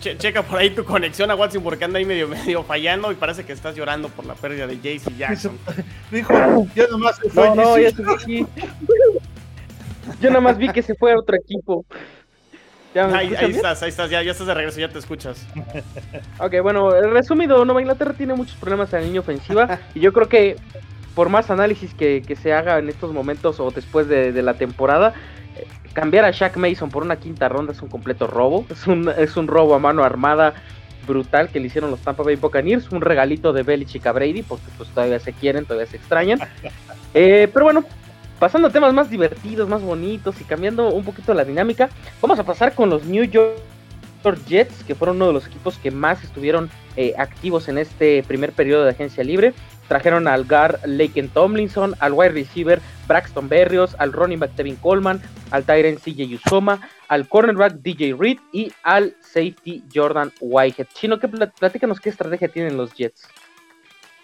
checa 0.00 0.42
por 0.42 0.58
ahí 0.58 0.70
tu 0.70 0.84
conexión 0.84 1.30
a 1.30 1.34
Watson 1.34 1.62
porque 1.62 1.84
anda 1.84 1.98
ahí 1.98 2.04
medio, 2.04 2.28
medio 2.28 2.62
fallando 2.64 3.12
y 3.12 3.14
parece 3.14 3.44
que 3.44 3.52
estás 3.52 3.76
llorando 3.76 4.08
por 4.08 4.26
la 4.26 4.34
pérdida 4.34 4.66
de 4.66 4.76
JC 4.76 5.16
Jackson. 5.16 5.58
Dijo, 6.10 6.32
ya 6.74 6.86
nomás 6.88 7.16
se 7.16 7.30
fue. 7.30 7.48
No, 7.48 7.54
no, 7.54 7.78
ya 7.78 7.88
estoy 7.88 8.14
aquí. 8.14 8.46
Yo 10.20 10.30
nada 10.30 10.40
más 10.40 10.58
vi 10.58 10.68
que 10.68 10.82
se 10.82 10.94
fue 10.94 11.12
a 11.12 11.18
otro 11.18 11.36
equipo. 11.36 11.84
ahí, 12.94 13.32
estás, 13.48 13.82
ahí 13.82 13.88
estás, 13.88 14.10
ya, 14.10 14.22
ya 14.22 14.32
estás 14.32 14.46
de 14.46 14.54
regreso, 14.54 14.80
ya 14.80 14.88
te 14.88 14.98
escuchas. 14.98 15.46
ok, 16.38 16.54
bueno, 16.62 16.90
resumido, 16.90 17.64
Nueva 17.64 17.80
Inglaterra 17.80 18.12
tiene 18.12 18.34
muchos 18.34 18.56
problemas 18.56 18.92
en 18.92 19.00
la 19.00 19.06
línea 19.06 19.20
ofensiva 19.20 19.80
y 19.94 20.00
yo 20.00 20.12
creo 20.12 20.28
que 20.28 20.56
por 21.14 21.28
más 21.28 21.50
análisis 21.50 21.94
que, 21.94 22.22
se 22.40 22.52
haga 22.52 22.78
en 22.78 22.88
estos 22.88 23.12
momentos 23.12 23.60
o 23.60 23.70
después 23.70 24.08
de, 24.08 24.42
la 24.42 24.54
temporada, 24.54 25.14
eh, 25.56 25.66
cambiar 25.92 26.24
a 26.24 26.30
Shaq 26.30 26.56
Mason 26.56 26.90
por 26.90 27.02
una 27.02 27.16
quinta 27.16 27.48
ronda 27.48 27.72
es 27.72 27.82
un 27.82 27.88
completo 27.88 28.26
robo, 28.26 28.64
es 28.70 28.86
un, 28.86 29.08
es 29.16 29.36
un 29.36 29.46
robo 29.46 29.74
a 29.74 29.78
mano 29.78 30.04
armada 30.04 30.54
brutal 31.06 31.48
que 31.48 31.60
le 31.60 31.66
hicieron 31.66 31.90
los 31.90 32.00
Tampa 32.00 32.22
Bay 32.22 32.36
Buccaneers, 32.36 32.90
un 32.90 33.00
regalito 33.00 33.52
de 33.52 33.62
Belichick 33.62 34.06
a 34.06 34.12
Brady, 34.12 34.42
porque 34.42 34.66
pues 34.76 34.88
todavía 34.90 35.18
se 35.18 35.32
quieren, 35.32 35.64
todavía 35.64 35.86
se 35.86 35.96
extrañan. 35.96 36.40
Eh, 37.14 37.46
pero 37.52 37.66
bueno, 37.66 37.84
pasando 38.38 38.68
a 38.68 38.70
temas 38.70 38.94
más 38.94 39.10
divertidos, 39.10 39.68
más 39.68 39.82
bonitos 39.82 40.40
y 40.40 40.44
cambiando 40.44 40.88
un 40.88 41.04
poquito 41.04 41.34
la 41.34 41.44
dinámica, 41.44 41.90
vamos 42.22 42.38
a 42.38 42.44
pasar 42.44 42.74
con 42.74 42.88
los 42.88 43.04
New 43.04 43.24
York 43.24 43.58
Jets, 44.46 44.82
que 44.84 44.94
fueron 44.94 45.16
uno 45.16 45.26
de 45.26 45.32
los 45.34 45.46
equipos 45.46 45.76
que 45.76 45.90
más 45.90 46.24
estuvieron 46.24 46.70
eh, 46.96 47.12
activos 47.18 47.68
en 47.68 47.76
este 47.76 48.22
primer 48.22 48.52
periodo 48.52 48.84
de 48.84 48.90
agencia 48.92 49.22
libre. 49.22 49.52
Trajeron 49.92 50.26
al 50.26 50.46
Gar 50.46 50.80
Laken 50.86 51.28
Tomlinson, 51.28 51.94
al 51.98 52.14
wide 52.14 52.30
receiver 52.30 52.80
Braxton 53.06 53.46
Berrios, 53.46 53.94
al 53.98 54.14
running 54.14 54.38
back 54.38 54.56
Tevin 54.56 54.76
Coleman, 54.76 55.20
al 55.50 55.64
Tyrant 55.64 56.00
CJ 56.00 56.34
Usoma, 56.34 56.88
al 57.08 57.28
cornerback 57.28 57.74
DJ 57.74 58.14
Reed 58.18 58.38
y 58.54 58.72
al 58.84 59.14
safety 59.20 59.84
Jordan 59.94 60.32
Whitehead. 60.40 60.86
Chino, 60.94 61.18
¿qué 61.18 61.28
platícanos 61.28 62.00
qué 62.00 62.08
estrategia 62.08 62.48
tienen 62.48 62.78
los 62.78 62.94
Jets? 62.94 63.28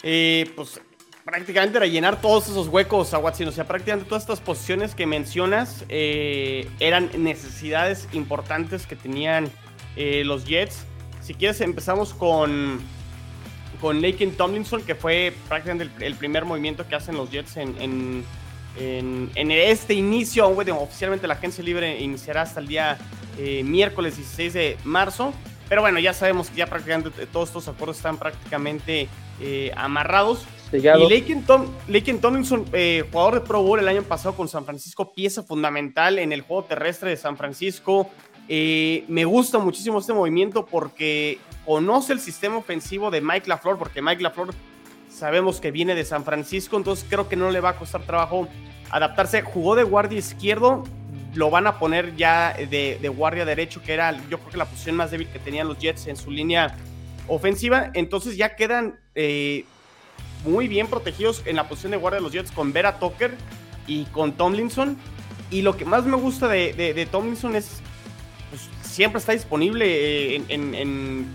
Eh, 0.03 0.51
pues 0.57 0.81
prácticamente 1.23 1.79
rellenar 1.79 2.19
todos 2.19 2.49
esos 2.49 2.69
huecos 2.69 3.13
a 3.13 3.19
Watson. 3.19 3.49
O 3.49 3.53
sea, 3.53 3.67
prácticamente 3.67 4.09
todas 4.09 4.23
estas 4.23 4.41
posiciones 4.41 4.95
que 4.95 5.05
mencionas 5.05 5.85
eh, 5.91 6.67
eran 6.81 7.11
necesidades 7.19 8.09
importantes 8.13 8.87
que 8.87 8.97
tenían 8.97 9.51
eh, 9.97 10.23
los 10.25 10.47
Jets. 10.47 10.87
Si 11.21 11.35
quieres, 11.35 11.61
empezamos 11.61 12.15
con, 12.15 12.81
con 13.81 14.03
Laken 14.03 14.37
Tomlinson, 14.37 14.83
que 14.83 14.95
fue 14.95 15.33
prácticamente 15.49 16.05
el, 16.05 16.15
primer 16.15 16.45
movimiento 16.45 16.87
que 16.87 16.95
hacen 16.95 17.17
los 17.17 17.31
Jets 17.31 17.57
en, 17.57 17.75
en, 17.81 19.31
en, 19.35 19.51
este 19.51 19.95
inicio. 19.95 20.49
oficialmente 20.49 21.27
la 21.27 21.35
agencia 21.35 21.63
libre 21.65 22.01
iniciará 22.01 22.43
hasta 22.43 22.61
el 22.61 22.69
día 22.69 22.99
eh, 23.39 23.63
miércoles 23.65 24.17
16 24.17 24.53
de 24.53 24.77
marzo. 24.85 25.33
Pero 25.69 25.83
bueno, 25.83 25.99
ya 25.99 26.15
sabemos 26.15 26.49
que 26.51 26.57
ya 26.57 26.67
prácticamente 26.67 27.27
todos 27.27 27.51
estos 27.51 27.69
acuerdos 27.69 27.97
están 27.97 28.17
prácticamente 28.17 29.09
amarrados. 29.77 30.47
Y 30.73 30.81
Laken, 31.89 32.21
Tomlinson, 32.21 32.67
eh, 32.73 33.05
jugador 33.11 33.35
de 33.35 33.41
Pro 33.41 33.63
Bowl 33.63 33.79
el 33.79 33.89
año 33.89 34.03
pasado 34.03 34.37
con 34.37 34.49
San 34.49 34.65
Francisco, 34.65 35.13
pieza 35.13 35.43
fundamental 35.43 36.19
en 36.19 36.33
el 36.33 36.43
juego 36.43 36.65
terrestre 36.65 37.11
de 37.11 37.17
San 37.17 37.37
Francisco. 37.37 38.11
Eh, 38.49 39.05
me 39.09 39.25
gusta 39.25 39.59
muchísimo 39.59 39.99
este 39.99 40.13
movimiento 40.13 40.65
porque 40.65 41.39
conoce 41.67 42.13
el 42.15 42.21
sistema 42.21 42.57
ofensivo 42.57 43.11
de 43.11 43.21
Mike 43.21 43.49
LaFleur, 43.49 43.79
porque 43.79 44.01
Mike 44.01 44.23
LaFleur 44.23 44.55
sabemos 45.11 45.61
que 45.61 45.71
viene 45.71 45.95
de 45.95 46.05
San 46.05 46.25
Francisco, 46.25 46.77
entonces 46.77 47.05
creo 47.09 47.29
que 47.29 47.37
no 47.37 47.51
le 47.51 47.61
va 47.61 47.71
a 47.71 47.77
costar 47.77 48.03
trabajo 48.03 48.49
adaptarse. 48.91 49.43
Jugó 49.43 49.75
de 49.75 49.83
guardia 49.83 50.19
izquierdo, 50.19 50.85
lo 51.35 51.51
van 51.51 51.67
a 51.67 51.79
poner 51.79 52.17
ya 52.17 52.55
de, 52.55 53.13
guardia 53.15 53.45
derecho, 53.45 53.83
que 53.83 53.93
era 53.93 54.13
yo 54.29 54.39
creo 54.39 54.51
que 54.51 54.57
la 54.57 54.65
posición 54.65 54.97
más 54.97 55.11
débil 55.11 55.29
que 55.29 55.39
tenían 55.39 55.69
los 55.69 55.79
Jets 55.79 56.07
en 56.07 56.17
su 56.17 56.31
línea 56.31 56.75
ofensiva. 57.27 57.91
Entonces 57.95 58.37
ya 58.37 58.57
quedan 58.57 58.99
eh, 59.15 59.65
muy 60.45 60.69
bien 60.69 60.87
protegidos 60.87 61.43
en 61.47 61.57
la 61.57 61.69
posición 61.69 61.93
de 61.93 61.99
guardia 61.99 62.19
de 62.19 62.23
los 62.23 62.33
Jets 62.33 62.51
con 62.51 62.73
Vera 62.73 62.99
Tucker 62.99 63.35
y 63.87 64.05
con 64.07 64.33
Tomlinson. 64.33 64.97
Y 65.51 65.63
lo 65.63 65.77
que 65.77 65.85
más 65.85 66.05
me 66.05 66.17
gusta 66.17 66.49
de, 66.49 67.09
Tomlinson 67.11 67.57
es, 67.57 67.81
siempre 68.99 69.21
está 69.21 69.31
disponible 69.31 69.87
eh, 69.87 70.35
en, 70.35 70.45
en, 70.49 70.75
en, 70.75 71.27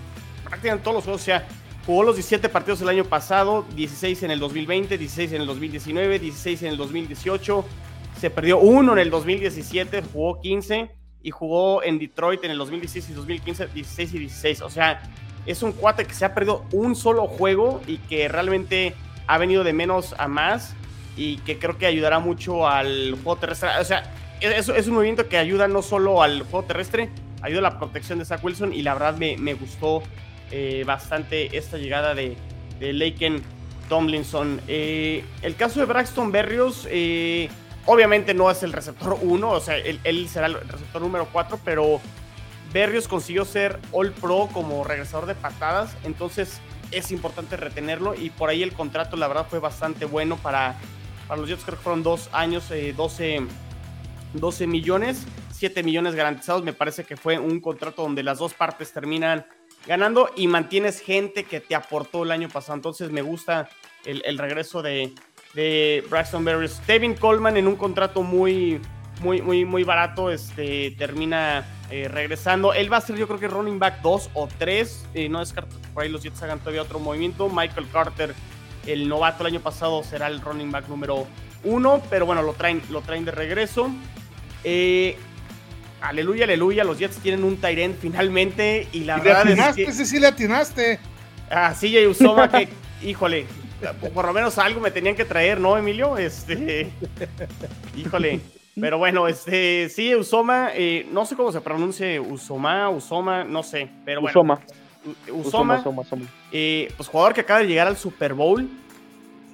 prácticamente 0.44 0.84
todos 0.84 0.96
los 0.96 1.04
juegos. 1.06 1.22
O 1.22 1.24
sea, 1.24 1.48
jugó 1.86 2.04
los 2.04 2.18
17 2.18 2.50
partidos 2.50 2.82
el 2.82 2.90
año 2.90 3.06
pasado, 3.06 3.66
16 3.74 4.24
en 4.24 4.32
el 4.32 4.40
2020, 4.42 4.98
16 4.98 5.32
en 5.32 5.42
el 5.42 5.48
2019, 5.48 6.20
16 6.20 6.64
en 6.64 6.68
el 6.68 6.76
2018. 6.76 7.66
Se 8.20 8.30
perdió 8.30 8.58
uno 8.58 8.92
en 8.92 9.00
el 9.00 9.10
2017, 9.10 10.04
jugó 10.12 10.42
15 10.42 10.92
y 11.22 11.32
jugó 11.32 11.82
en 11.84 12.00
Detroit 12.00 12.44
en 12.44 12.52
el 12.52 12.58
2016 12.58 13.10
y 13.10 13.14
2015, 13.14 13.68
16 13.68 14.14
y 14.14 14.20
16. 14.20 14.62
O 14.62 14.70
sea, 14.70 15.02
es 15.46 15.64
un 15.64 15.72
cuate 15.72 16.04
que 16.04 16.14
se 16.14 16.26
ha 16.26 16.34
perdido 16.34 16.66
un 16.74 16.98
solo 16.98 17.28
juego 17.28 17.80
y 17.88 17.96
que 17.98 18.28
realmente 18.28 18.94
ha 19.26 19.38
venido 19.38 19.64
de 19.64 19.72
menos 19.72 20.16
a 20.18 20.28
más 20.28 20.76
y 21.16 21.38
que 21.38 21.60
creo 21.60 21.78
que 21.78 21.86
ayudará 21.86 22.20
mucho 22.20 22.68
al 22.68 23.14
juego 23.24 23.38
terrestre. 23.38 23.70
O 23.80 23.86
sea, 23.86 24.14
es, 24.42 24.68
es 24.68 24.88
un 24.90 24.96
movimiento 24.96 25.30
que 25.30 25.38
ayuda 25.38 25.70
no 25.70 25.82
solo 25.82 26.22
al 26.22 26.42
juego 26.42 26.66
terrestre, 26.66 27.10
ayuda 27.44 27.62
la 27.62 27.78
protección 27.78 28.18
de 28.20 28.26
Zach 28.26 28.44
Wilson 28.44 28.74
y 28.74 28.82
la 28.82 28.94
verdad 28.94 29.18
me, 29.18 29.38
me 29.38 29.54
gustó 29.54 30.02
eh, 30.50 30.84
bastante 30.86 31.56
esta 31.56 31.78
llegada 31.78 32.16
de, 32.16 32.36
de 32.80 32.94
Laken 32.94 33.44
Tomlinson. 33.90 34.62
Eh, 34.68 35.24
el 35.42 35.56
caso 35.56 35.80
de 35.80 35.86
Braxton 35.86 36.32
Berrios, 36.32 36.88
eh, 36.90 37.50
obviamente 37.86 38.34
no 38.34 38.50
es 38.50 38.64
el 38.64 38.74
receptor 38.74 39.18
1, 39.22 39.50
o 39.50 39.60
sea, 39.60 39.78
él, 39.78 40.28
será 40.30 40.48
el 40.48 40.56
receptor 40.56 41.02
número 41.02 41.28
4, 41.32 41.60
pero 41.64 42.00
Berrios 42.72 43.08
consiguió 43.08 43.46
ser 43.46 43.80
All 43.92 44.12
Pro 44.12 44.50
como 44.52 44.84
regresador 44.84 45.26
de 45.26 45.36
patadas, 45.36 45.96
entonces 46.04 46.60
es 46.92 47.12
importante 47.12 47.58
retenerlo 47.58 48.14
y 48.16 48.30
por 48.30 48.50
ahí 48.50 48.64
el 48.64 48.74
contrato 48.74 49.18
la 49.18 49.28
verdad 49.28 49.48
fue 49.50 49.60
bastante 49.60 50.06
bueno 50.06 50.38
para, 50.38 50.76
para 51.28 51.40
los 51.40 51.50
Jets, 51.50 51.64
creo 51.64 51.78
que 51.78 51.84
fueron 51.84 52.04
dos 52.04 52.30
años, 52.32 52.72
12, 52.96 53.36
eh, 53.36 53.48
12 54.34 54.68
millones, 54.68 55.26
7 55.64 55.82
millones 55.82 56.14
garantizados, 56.14 56.62
me 56.62 56.74
parece 56.74 57.06
que 57.06 57.16
fue 57.16 57.40
un 57.40 57.62
contrato 57.62 58.02
donde 58.02 58.22
las 58.22 58.40
dos 58.40 58.54
partes 58.54 58.92
terminan 58.92 59.46
ganando 59.88 60.30
y 60.36 60.48
mantienes 60.48 61.00
gente 61.00 61.46
que 61.46 61.62
te 61.62 61.74
aportó 61.74 62.24
el 62.24 62.32
año 62.32 62.50
pasado, 62.50 62.76
entonces 62.76 63.12
me 63.12 63.22
gusta 63.22 63.70
el, 64.04 64.38
regreso 64.38 64.82
de, 64.82 65.14
de 65.54 66.04
Braxton 66.10 66.44
Berrios. 66.44 66.86
Devin 66.86 67.14
Coleman 67.16 67.56
en 67.56 67.70
un 67.70 67.78
contrato 67.78 68.24
muy, 68.24 68.82
muy, 69.22 69.42
muy, 69.42 69.64
muy 69.64 69.86
barato, 69.86 70.30
este, 70.30 70.92
termina 70.98 71.66
eh, 71.90 72.10
regresando. 72.10 72.74
Él 72.74 72.92
va 72.92 72.98
a 72.98 73.02
ser, 73.02 73.16
yo 73.16 73.26
creo 73.26 73.40
que 73.40 73.48
running 73.48 73.80
back 73.80 74.02
2 74.02 74.32
o 74.34 74.50
3. 74.58 75.06
Eh, 75.14 75.30
no 75.30 75.40
descarto 75.40 75.80
que 75.80 75.88
por 75.94 76.04
ahí 76.04 76.10
los 76.10 76.24
Jets 76.24 76.44
hagan 76.44 76.60
todavía 76.60 76.82
otro 76.82 77.00
movimiento. 77.00 77.48
Michael 77.48 77.88
Carter, 77.90 78.36
el 78.86 79.08
novato 79.08 79.44
el 79.44 79.54
año 79.54 79.62
pasado, 79.62 80.04
será 80.04 80.28
el 80.28 80.42
running 80.42 80.74
back 80.74 80.90
número 80.90 81.26
1. 81.64 82.02
Pero 82.10 82.26
bueno, 82.26 82.42
lo 82.42 82.52
traen, 82.52 82.82
lo 82.90 83.00
traen 83.00 83.24
de 83.24 83.32
regreso. 83.32 83.90
Eh, 84.66 85.18
aleluya, 86.04 86.46
aleluya. 86.46 86.84
Los 86.84 87.00
Jets 87.00 87.18
tienen 87.18 87.44
un 87.44 87.58
Tyrant 87.58 87.98
finalmente. 88.00 88.88
Y 88.92 89.02
la 89.06 89.18
verdad 89.18 89.70
es 89.70 89.76
que. 89.76 89.84
Ese 89.84 90.06
sí 90.06 90.20
le 90.20 90.28
atinaste. 90.28 91.00
Ah, 91.50 91.74
sí, 91.74 91.96
Usoma, 92.06 92.50
que, 92.50 92.68
híjole, 93.04 93.46
por 94.14 94.26
lo 94.26 94.34
menos 94.34 94.58
algo 94.58 94.80
me 94.80 94.92
tenían 94.92 95.16
que 95.16 95.26
traer, 95.26 95.60
¿no, 95.60 95.78
Emilio? 95.78 96.18
Este. 96.18 96.92
Híjole. 97.96 98.40
Pero 98.80 98.98
bueno, 98.98 99.28
este, 99.28 99.88
sí, 99.90 100.16
Usoma, 100.16 100.72
eh, 100.74 101.08
no 101.12 101.26
sé 101.26 101.36
cómo 101.36 101.52
se 101.52 101.62
pronuncia, 101.62 102.20
Usoma, 102.20 102.90
Usoma, 102.90 103.44
no 103.44 103.62
sé, 103.62 103.88
pero 104.04 104.22
bueno. 104.22 104.32
Usoma. 104.32 104.60
Usoma, 105.32 105.80
Usoma, 105.80 106.02
Usoma, 106.02 106.26
eh, 106.52 106.92
pues 106.96 107.08
jugador 107.08 107.34
que 107.34 107.42
acaba 107.42 107.60
de 107.60 107.68
llegar 107.68 107.88
al 107.88 107.98
Super 107.98 108.34
Bowl. 108.34 108.68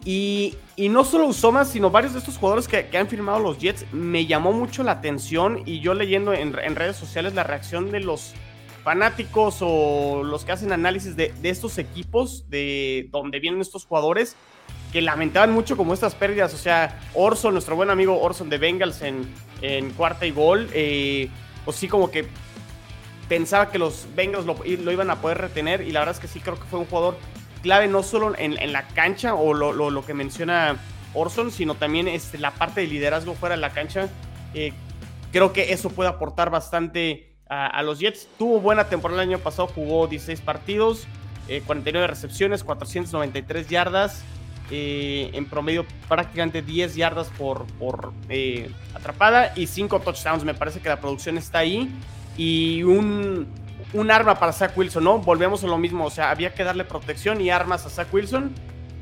Y, 0.05 0.55
no 0.77 1.03
solo 1.03 1.27
Usoma, 1.27 1.65
sino 1.65 1.89
varios 1.89 2.13
de 2.13 2.19
estos 2.19 2.37
jugadores 2.37 2.67
que, 2.67 2.97
han 2.97 3.07
firmado 3.07 3.39
los 3.39 3.59
Jets, 3.59 3.85
me 3.91 4.25
llamó 4.25 4.53
mucho 4.53 4.83
la 4.83 4.93
atención 4.93 5.63
y 5.65 5.81
yo 5.81 5.93
leyendo 5.93 6.33
en, 6.33 6.53
redes 6.53 6.95
sociales 6.95 7.33
la 7.33 7.43
reacción 7.43 7.91
de 7.91 7.99
los 7.99 8.33
fanáticos 8.83 9.57
o 9.59 10.23
los 10.23 10.45
que 10.45 10.53
hacen 10.53 10.71
análisis 10.71 11.15
de, 11.15 11.33
estos 11.43 11.77
equipos, 11.77 12.49
de 12.49 13.09
donde 13.11 13.39
vienen 13.39 13.61
estos 13.61 13.85
jugadores, 13.85 14.35
que 14.93 15.01
lamentaban 15.01 15.51
mucho 15.51 15.75
como 15.77 15.93
estas 15.93 16.15
pérdidas. 16.15 16.53
O 16.53 16.57
sea, 16.57 16.99
Orson, 17.13 17.53
nuestro 17.53 17.75
buen 17.75 17.89
amigo 17.89 18.19
Orson 18.19 18.49
de 18.49 18.57
Bengals 18.57 19.01
en, 19.01 19.27
en 19.61 19.91
cuarta 19.91 20.25
y 20.25 20.31
gol, 20.31 20.69
eh, 20.73 21.29
pues 21.65 21.77
sí 21.77 21.87
como 21.87 22.09
que 22.09 22.25
pensaba 23.29 23.69
que 23.69 23.77
los 23.77 24.07
Bengals 24.15 24.45
lo, 24.45 24.57
iban 24.65 25.09
a 25.11 25.21
poder 25.21 25.37
retener 25.37 25.81
y 25.81 25.91
la 25.91 25.99
verdad 25.99 26.15
es 26.15 26.19
que 26.19 26.27
sí 26.27 26.39
creo 26.39 26.55
que 26.55 26.65
fue 26.65 26.79
un 26.79 26.85
jugador 26.85 27.17
clave 27.61 27.87
no 27.87 28.03
solo 28.03 28.33
en, 28.37 28.71
la 28.71 28.87
cancha 28.87 29.33
o 29.35 29.53
lo, 29.53 30.05
que 30.05 30.13
menciona 30.13 30.77
Orson, 31.13 31.51
sino 31.51 31.75
también 31.75 32.07
este, 32.07 32.37
la 32.37 32.51
parte 32.51 32.81
de 32.81 32.87
liderazgo 32.87 33.33
fuera 33.33 33.55
de 33.55 33.61
la 33.61 33.71
cancha. 33.71 34.09
Eh, 34.53 34.73
creo 35.31 35.53
que 35.53 35.73
eso 35.73 35.89
puede 35.89 36.09
aportar 36.09 36.49
bastante 36.49 37.35
a, 37.49 37.81
los 37.83 37.99
Jets. 37.99 38.27
Tuvo 38.37 38.59
buena 38.59 38.89
temporada 38.89 39.23
el 39.23 39.29
año 39.29 39.39
pasado, 39.39 39.67
jugó 39.67 40.07
16 40.07 40.41
partidos, 40.41 41.07
49 41.65 42.05
eh, 42.05 42.07
recepciones, 42.07 42.63
493 42.63 43.69
yardas. 43.69 44.23
Eh, 44.71 45.31
en 45.33 45.47
promedio 45.47 45.83
prácticamente 46.07 46.61
10 46.61 46.93
yardas 46.95 47.29
por, 47.39 47.65
por 47.79 48.13
eh, 48.29 48.69
atrapada 48.93 49.51
y 49.55 49.65
5 49.65 49.99
touchdowns. 50.01 50.43
Me 50.43 50.53
parece 50.53 50.79
que 50.79 50.89
la 50.89 50.99
producción 50.99 51.39
está 51.39 51.59
ahí. 51.59 51.89
Y 52.37 52.83
un, 52.83 53.47
un, 53.93 54.11
arma 54.11 54.39
para 54.39 54.53
Zach 54.53 54.77
Wilson, 54.77 55.03
¿no? 55.03 55.19
Volvemos 55.19 55.63
a 55.63 55.67
lo 55.67 55.77
mismo. 55.77 56.05
O 56.05 56.09
sea, 56.09 56.31
había 56.31 56.53
que 56.53 56.63
darle 56.63 56.83
protección 56.85 57.41
y 57.41 57.49
armas 57.49 57.85
a 57.85 57.89
Zach 57.89 58.13
Wilson. 58.13 58.53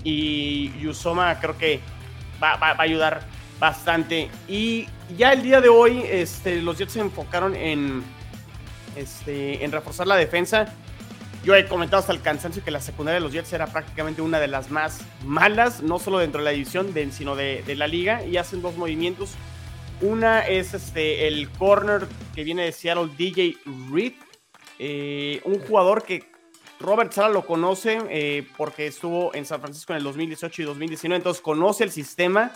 Y 0.04 0.72
Yusoma 0.80 1.40
creo 1.40 1.58
que 1.58 1.80
va, 2.42 2.54
a 2.54 2.82
ayudar 2.82 3.22
bastante. 3.60 4.30
Y 4.48 4.88
ya 5.18 5.34
el 5.34 5.42
día 5.42 5.62
de 5.62 5.70
hoy, 5.70 6.04
este, 6.10 6.62
los 6.62 6.78
Jets 6.78 6.94
se 6.94 7.00
enfocaron 7.00 7.56
en, 7.56 8.04
este, 8.96 9.64
en 9.64 9.72
reforzar 9.72 10.08
la 10.08 10.16
defensa. 10.16 10.74
Yo 11.44 11.56
he 11.56 11.66
comentado 11.66 12.02
hasta 12.02 12.12
el 12.12 12.22
cansancio 12.22 12.64
que 12.64 12.72
la 12.72 12.82
secundaria 12.82 13.16
de 13.16 13.22
los 13.22 13.32
Jets 13.32 13.54
era 13.54 13.68
prácticamente 13.68 14.22
una 14.22 14.40
de 14.40 14.48
las 14.48 14.70
más 14.70 15.02
malas, 15.24 15.82
no 15.82 16.00
solo 16.00 16.20
dentro 16.20 16.40
de 16.40 16.46
la 16.46 16.52
división, 16.52 16.94
sino 17.12 17.36
de, 17.36 17.64
la 17.76 17.88
liga. 17.88 18.26
Y 18.26 18.38
hacen 18.38 18.62
dos 18.62 18.76
movimientos. 18.76 19.36
Una 20.02 20.46
es 20.46 20.74
este, 20.74 21.28
el 21.28 21.50
corner 21.52 22.08
que 22.36 22.44
viene 22.44 22.64
de 22.64 22.72
Seattle, 22.72 23.10
DJ 23.18 23.58
Reed. 23.92 24.14
Eh, 24.80 25.42
un 25.44 25.60
jugador 25.60 26.04
que 26.04 26.24
Robert 26.80 27.12
Sala 27.12 27.30
lo 27.30 27.46
conoce 27.46 28.00
eh, 28.10 28.48
porque 28.58 28.88
estuvo 28.88 29.34
en 29.34 29.46
San 29.46 29.60
Francisco 29.60 29.94
en 29.94 29.98
el 29.98 30.04
2018 30.04 30.62
y 30.62 30.66
2019, 30.66 31.18
entonces 31.18 31.42
conoce 31.42 31.84
el 31.84 31.92
sistema 31.92 32.52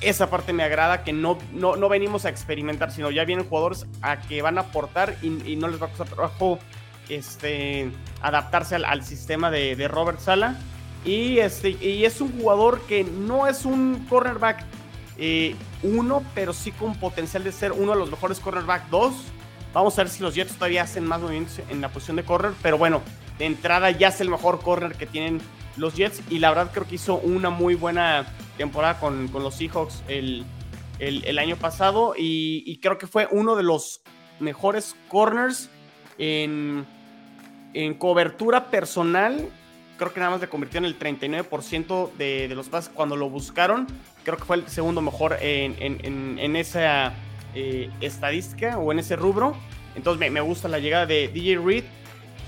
esa 0.00 0.30
parte 0.30 0.52
me 0.52 0.62
agrada, 0.62 1.04
que 1.04 1.12
no, 1.12 1.38
no, 1.52 1.88
venimos 1.88 2.24
a 2.24 2.30
experimentar, 2.30 2.90
sino 2.90 3.10
ya 3.10 3.24
vienen 3.24 3.46
jugadores 3.46 3.86
a 4.00 4.20
que 4.20 4.40
van 4.40 4.56
a 4.58 4.62
aportar 4.62 5.16
y, 5.22 5.56
no 5.56 5.68
les 5.68 5.80
va 5.80 5.86
a 5.86 5.88
costar 5.90 6.08
trabajo 6.08 6.58
este, 7.08 7.90
adaptarse 8.22 8.76
al, 8.76 9.04
sistema 9.04 9.50
de, 9.50 9.88
Robert 9.88 10.20
Sala. 10.20 10.58
Y, 11.04 11.38
este, 11.38 11.70
y 11.70 12.04
es 12.04 12.20
un 12.20 12.32
jugador 12.38 12.80
que 12.82 13.04
no 13.04 13.46
es 13.46 13.64
un 13.64 14.06
cornerback 14.08 14.64
eh, 15.18 15.54
uno, 15.82 16.22
pero 16.34 16.52
sí 16.52 16.72
con 16.72 16.94
potencial 16.94 17.44
de 17.44 17.52
ser 17.52 17.72
uno 17.72 17.92
de 17.92 17.98
los 17.98 18.10
mejores 18.10 18.40
cornerback 18.40 18.88
dos. 18.88 19.14
Vamos 19.72 19.98
a 19.98 20.02
ver 20.02 20.10
si 20.10 20.22
los 20.22 20.34
Jets 20.34 20.54
todavía 20.54 20.82
hacen 20.82 21.04
más 21.04 21.20
movimientos 21.20 21.60
en 21.68 21.80
la 21.80 21.90
posición 21.90 22.16
de 22.16 22.24
corner, 22.24 22.52
pero 22.60 22.76
bueno, 22.76 23.02
de 23.38 23.46
entrada 23.46 23.90
ya 23.90 24.08
es 24.08 24.20
el 24.20 24.28
mejor 24.28 24.60
corner 24.60 24.96
que 24.96 25.06
tienen 25.06 25.40
los 25.76 25.94
Jets 25.94 26.22
y 26.28 26.40
la 26.40 26.50
verdad 26.50 26.70
creo 26.72 26.86
que 26.86 26.96
hizo 26.96 27.16
una 27.16 27.50
muy 27.50 27.74
buena 27.74 28.26
temporada 28.56 28.98
con, 28.98 29.28
con 29.28 29.42
los 29.42 29.54
Seahawks 29.54 30.02
el, 30.08 30.44
el, 30.98 31.38
año 31.38 31.56
pasado 31.56 32.14
y, 32.16 32.78
creo 32.82 32.98
que 32.98 33.06
fue 33.06 33.28
uno 33.30 33.56
de 33.56 33.62
los 33.62 34.02
mejores 34.40 34.96
corners 35.08 35.70
en, 36.18 36.84
en 37.72 37.94
cobertura 37.94 38.66
personal. 38.66 39.48
Creo 39.96 40.12
que 40.12 40.20
nada 40.20 40.32
más 40.32 40.40
le 40.40 40.48
convirtió 40.48 40.78
en 40.78 40.86
el 40.86 40.98
39% 40.98 42.12
de, 42.14 42.48
de, 42.48 42.54
los 42.54 42.68
pases 42.68 42.90
cuando 42.92 43.16
lo 43.16 43.30
buscaron. 43.30 43.86
Creo 44.24 44.36
que 44.36 44.44
fue 44.44 44.56
el 44.56 44.68
segundo 44.68 45.00
mejor 45.00 45.36
en, 45.40 45.76
en, 45.78 46.38
en 46.38 46.56
esa 46.56 47.14
eh, 47.54 47.90
estadística 48.00 48.78
o 48.78 48.92
en 48.92 48.98
ese 49.00 49.16
rubro. 49.16 49.54
Entonces 49.94 50.30
me, 50.30 50.40
gusta 50.40 50.68
la 50.68 50.78
llegada 50.78 51.06
de 51.06 51.28
DJ 51.28 51.58
Reed 51.58 51.84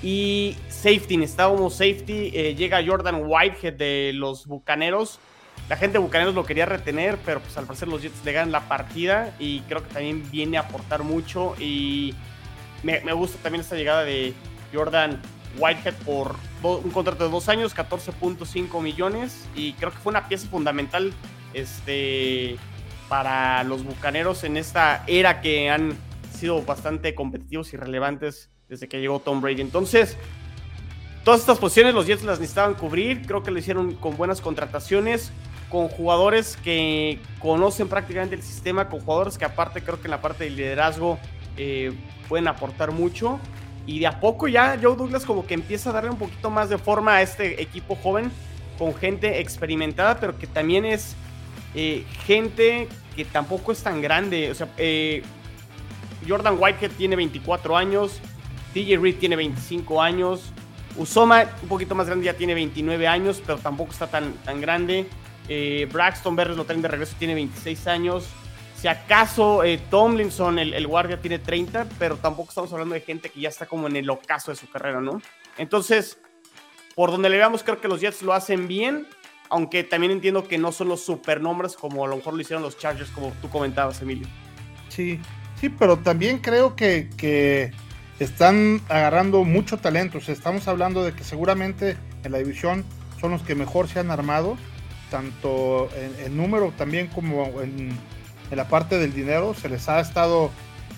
y 0.03 0.57
safety, 0.69 1.17
necesitábamos 1.17 1.75
safety. 1.75 2.31
Eh, 2.35 2.55
llega 2.55 2.85
Jordan 2.85 3.23
Whitehead 3.27 3.75
de 3.75 4.13
los 4.15 4.47
Bucaneros. 4.47 5.19
La 5.69 5.77
gente 5.77 5.95
de 5.95 5.99
Bucaneros 6.01 6.35
lo 6.35 6.45
quería 6.45 6.67
retener, 6.67 7.19
pero 7.25 7.41
pues 7.41 7.57
al 7.57 7.67
parecer 7.67 7.89
los 7.89 8.03
Jets 8.03 8.25
le 8.25 8.33
ganan 8.33 8.53
la 8.53 8.69
partida 8.69 9.35
y 9.39 9.61
creo 9.61 9.83
que 9.83 9.93
también 9.93 10.29
viene 10.31 10.57
a 10.57 10.61
aportar 10.61 11.03
mucho. 11.03 11.55
Y 11.59 12.15
me, 12.83 13.01
gusta 13.13 13.39
también 13.43 13.63
esta 13.63 13.77
llegada 13.77 14.05
de 14.05 14.35
Jordan 14.73 15.21
Whitehead 15.59 15.95
por 16.05 16.37
un 16.63 16.91
contrato 16.91 17.25
de 17.25 17.31
dos 17.31 17.49
años, 17.49 17.75
14.5 17.75 18.81
millones. 18.81 19.47
Y 19.55 19.73
creo 19.75 19.93
que 19.93 19.99
fue 19.99 20.11
una 20.11 20.29
pieza 20.29 20.49
fundamental 20.49 21.13
este, 21.55 22.57
para 23.13 23.63
los 23.65 23.85
Bucaneros 23.85 24.43
en 24.43 24.57
esta 24.57 25.05
era 25.07 25.43
que 25.43 25.69
han 25.69 25.93
sido 26.35 26.63
bastante 26.63 27.15
competitivos 27.15 27.75
y 27.75 27.77
relevantes 27.77 28.49
desde 28.71 28.89
que 28.89 29.03
llegó 29.03 29.21
Tom 29.21 29.43
Brady. 29.43 29.61
Entonces, 29.61 30.17
todas 31.23 31.41
estas 31.41 31.59
posiciones 31.59 31.93
los 31.93 32.07
Jets 32.07 32.23
las 32.23 32.41
necesitaban 32.41 32.73
cubrir. 32.73 33.27
Creo 33.27 33.43
que 33.43 33.51
lo 33.51 33.59
hicieron 33.59 33.97
con 33.97 34.17
buenas 34.17 34.41
contrataciones, 34.41 35.31
con 35.69 35.89
jugadores 35.89 36.57
que 36.65 37.19
conocen 37.39 37.87
prácticamente 37.87 38.35
el 38.35 38.43
sistema, 38.43 38.89
con 38.89 39.01
jugadores 39.01 39.37
que 39.37 39.45
aparte 39.45 39.83
creo 39.83 40.01
que 40.01 40.07
en 40.07 40.13
la 40.13 40.23
parte 40.23 40.45
de 40.45 40.51
liderazgo 40.51 41.19
eh, 41.59 41.93
pueden 42.31 42.49
aportar 42.49 42.93
mucho. 42.93 43.39
Y 43.85 43.99
de 43.99 44.07
a 44.07 44.21
poco 44.21 44.49
ya 44.49 44.79
Joe 44.83 44.97
Douglas 44.97 45.27
como 45.27 45.47
que 45.47 45.53
empieza 45.53 45.91
a 45.91 45.93
darle 45.93 46.09
un 46.09 46.17
poquito 46.17 46.49
más 46.49 46.71
de 46.71 46.79
forma 46.79 47.17
a 47.17 47.21
este 47.21 47.61
equipo 47.61 47.95
joven, 47.95 48.33
con 48.79 48.95
gente 48.95 49.39
experimentada, 49.39 50.19
pero 50.19 50.39
que 50.39 50.47
también 50.47 50.87
es 50.87 51.15
eh, 51.75 52.07
gente 52.25 52.89
que 53.15 53.25
tampoco 53.25 53.73
es 53.73 53.83
tan 53.83 54.01
grande. 54.01 54.51
O 54.51 54.55
sea, 54.55 54.69
eh, 54.77 55.23
Jordan 56.27 56.57
Whitehead 56.59 56.93
tiene 56.93 57.17
24 57.17 57.77
años, 57.77 58.21
DJ 58.75 58.99
Reed 58.99 59.17
tiene 59.17 59.37
25 59.37 60.03
años. 60.03 60.53
Usoma, 60.97 61.45
un 61.63 61.69
poquito 61.69 61.95
más 61.95 62.07
grande, 62.07 62.27
ya 62.27 62.35
tiene 62.35 62.55
29 62.55 63.07
años, 63.07 63.43
pero 63.45 63.59
tampoco 63.59 63.93
está 63.93 64.07
tan, 64.07 64.33
tan 64.45 64.61
grande. 64.61 65.09
Eh, 65.49 65.89
Braxton 65.91 66.37
Berres 66.37 66.57
lo 66.57 66.65
traen 66.65 66.83
de 66.83 66.89
regreso, 66.89 67.17
tiene 67.19 67.35
26 67.35 67.87
años. 67.87 68.29
Si 68.77 68.89
acaso 68.89 69.63
eh, 69.65 69.79
Tomlinson, 69.91 70.59
el, 70.59 70.87
guardia, 70.87 71.21
tiene 71.21 71.39
30, 71.39 71.87
pero 71.99 72.17
tampoco 72.17 72.49
estamos 72.49 72.73
hablando 72.73 72.95
de 72.95 73.01
gente 73.01 73.31
que 73.31 73.41
ya 73.41 73.49
está 73.49 73.67
como 73.67 73.87
en 73.87 73.97
el 73.97 74.11
ocaso 74.11 74.51
de 74.51 74.57
su 74.57 74.69
carrera, 74.69 75.01
¿no? 75.01 75.23
Entonces, 75.57 76.19
por 76.95 77.11
donde 77.11 77.31
le 77.31 77.37
veamos, 77.37 77.63
creo 77.63 77.81
que 77.81 77.89
los 77.89 78.01
Jets 78.01 78.23
lo 78.23 78.33
hacen 78.33 78.67
bien, 78.67 79.07
aunque 79.53 79.85
también 79.85 80.13
entiendo 80.13 80.49
que 80.49 80.57
no 80.57 80.73
son 80.73 80.89
los 80.89 81.05
supernombres 81.05 81.77
como 81.77 82.07
a 82.07 82.09
lo 82.09 82.17
mejor 82.17 82.33
lo 82.33 82.41
hicieron 82.41 82.63
los 82.63 82.79
Chargers, 82.79 83.11
como 83.11 83.33
tú 83.43 83.51
comentabas, 83.51 84.01
Emilio. 84.01 84.27
Sí, 84.89 85.21
sí, 85.61 85.69
pero 85.69 85.99
también 85.99 86.39
creo 86.39 86.75
que, 86.75 87.11
que 87.19 87.71
están 88.19 88.81
agarrando 88.89 89.45
mucho 89.45 89.77
talento. 89.77 90.19
estamos 90.27 90.67
hablando 90.69 91.05
de 91.05 91.13
que 91.13 91.23
seguramente 91.23 91.99
en 92.25 92.33
la 92.33 92.39
división 92.39 92.83
son 93.21 93.33
los 93.33 93.43
que 93.43 93.55
mejor 93.55 93.89
se 93.89 94.01
han 94.01 94.11
armado, 94.11 94.57
tanto 95.11 95.91
en, 96.25 96.35
número 96.35 96.73
también 96.79 97.09
como 97.09 97.61
en, 97.61 97.91
la 98.51 98.69
parte 98.69 98.99
del 98.99 99.13
dinero. 99.13 99.53
Se 99.53 99.69
les 99.69 99.87
ha 99.91 100.01
estado, 100.01 100.51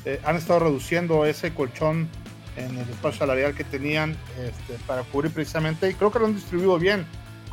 eh, 0.04 0.20
han 0.24 0.36
estado 0.36 0.60
reduciendo 0.60 1.26
ese 1.26 1.52
colchón 1.52 2.08
en 2.56 2.70
el 2.78 2.88
espacio 2.88 3.18
salarial 3.18 3.52
que 3.56 3.64
tenían 3.64 4.16
este, 4.38 4.74
para 4.86 5.02
cubrir 5.02 5.32
precisamente, 5.32 5.90
y 5.90 5.94
creo 5.94 6.12
que 6.12 6.20
lo 6.20 6.26
han 6.26 6.36
distribuido 6.36 6.78
bien, 6.78 7.04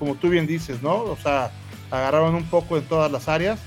como 0.02 0.16
tú 0.16 0.30
bien 0.30 0.48
dices, 0.48 0.82
¿no? 0.82 0.96
O 0.96 1.16
sea, 1.16 1.52
agarraron 1.92 2.34
un 2.34 2.46
poco 2.46 2.76
en 2.76 2.84
todas 2.86 3.12
las 3.12 3.28
áreas. 3.30 3.60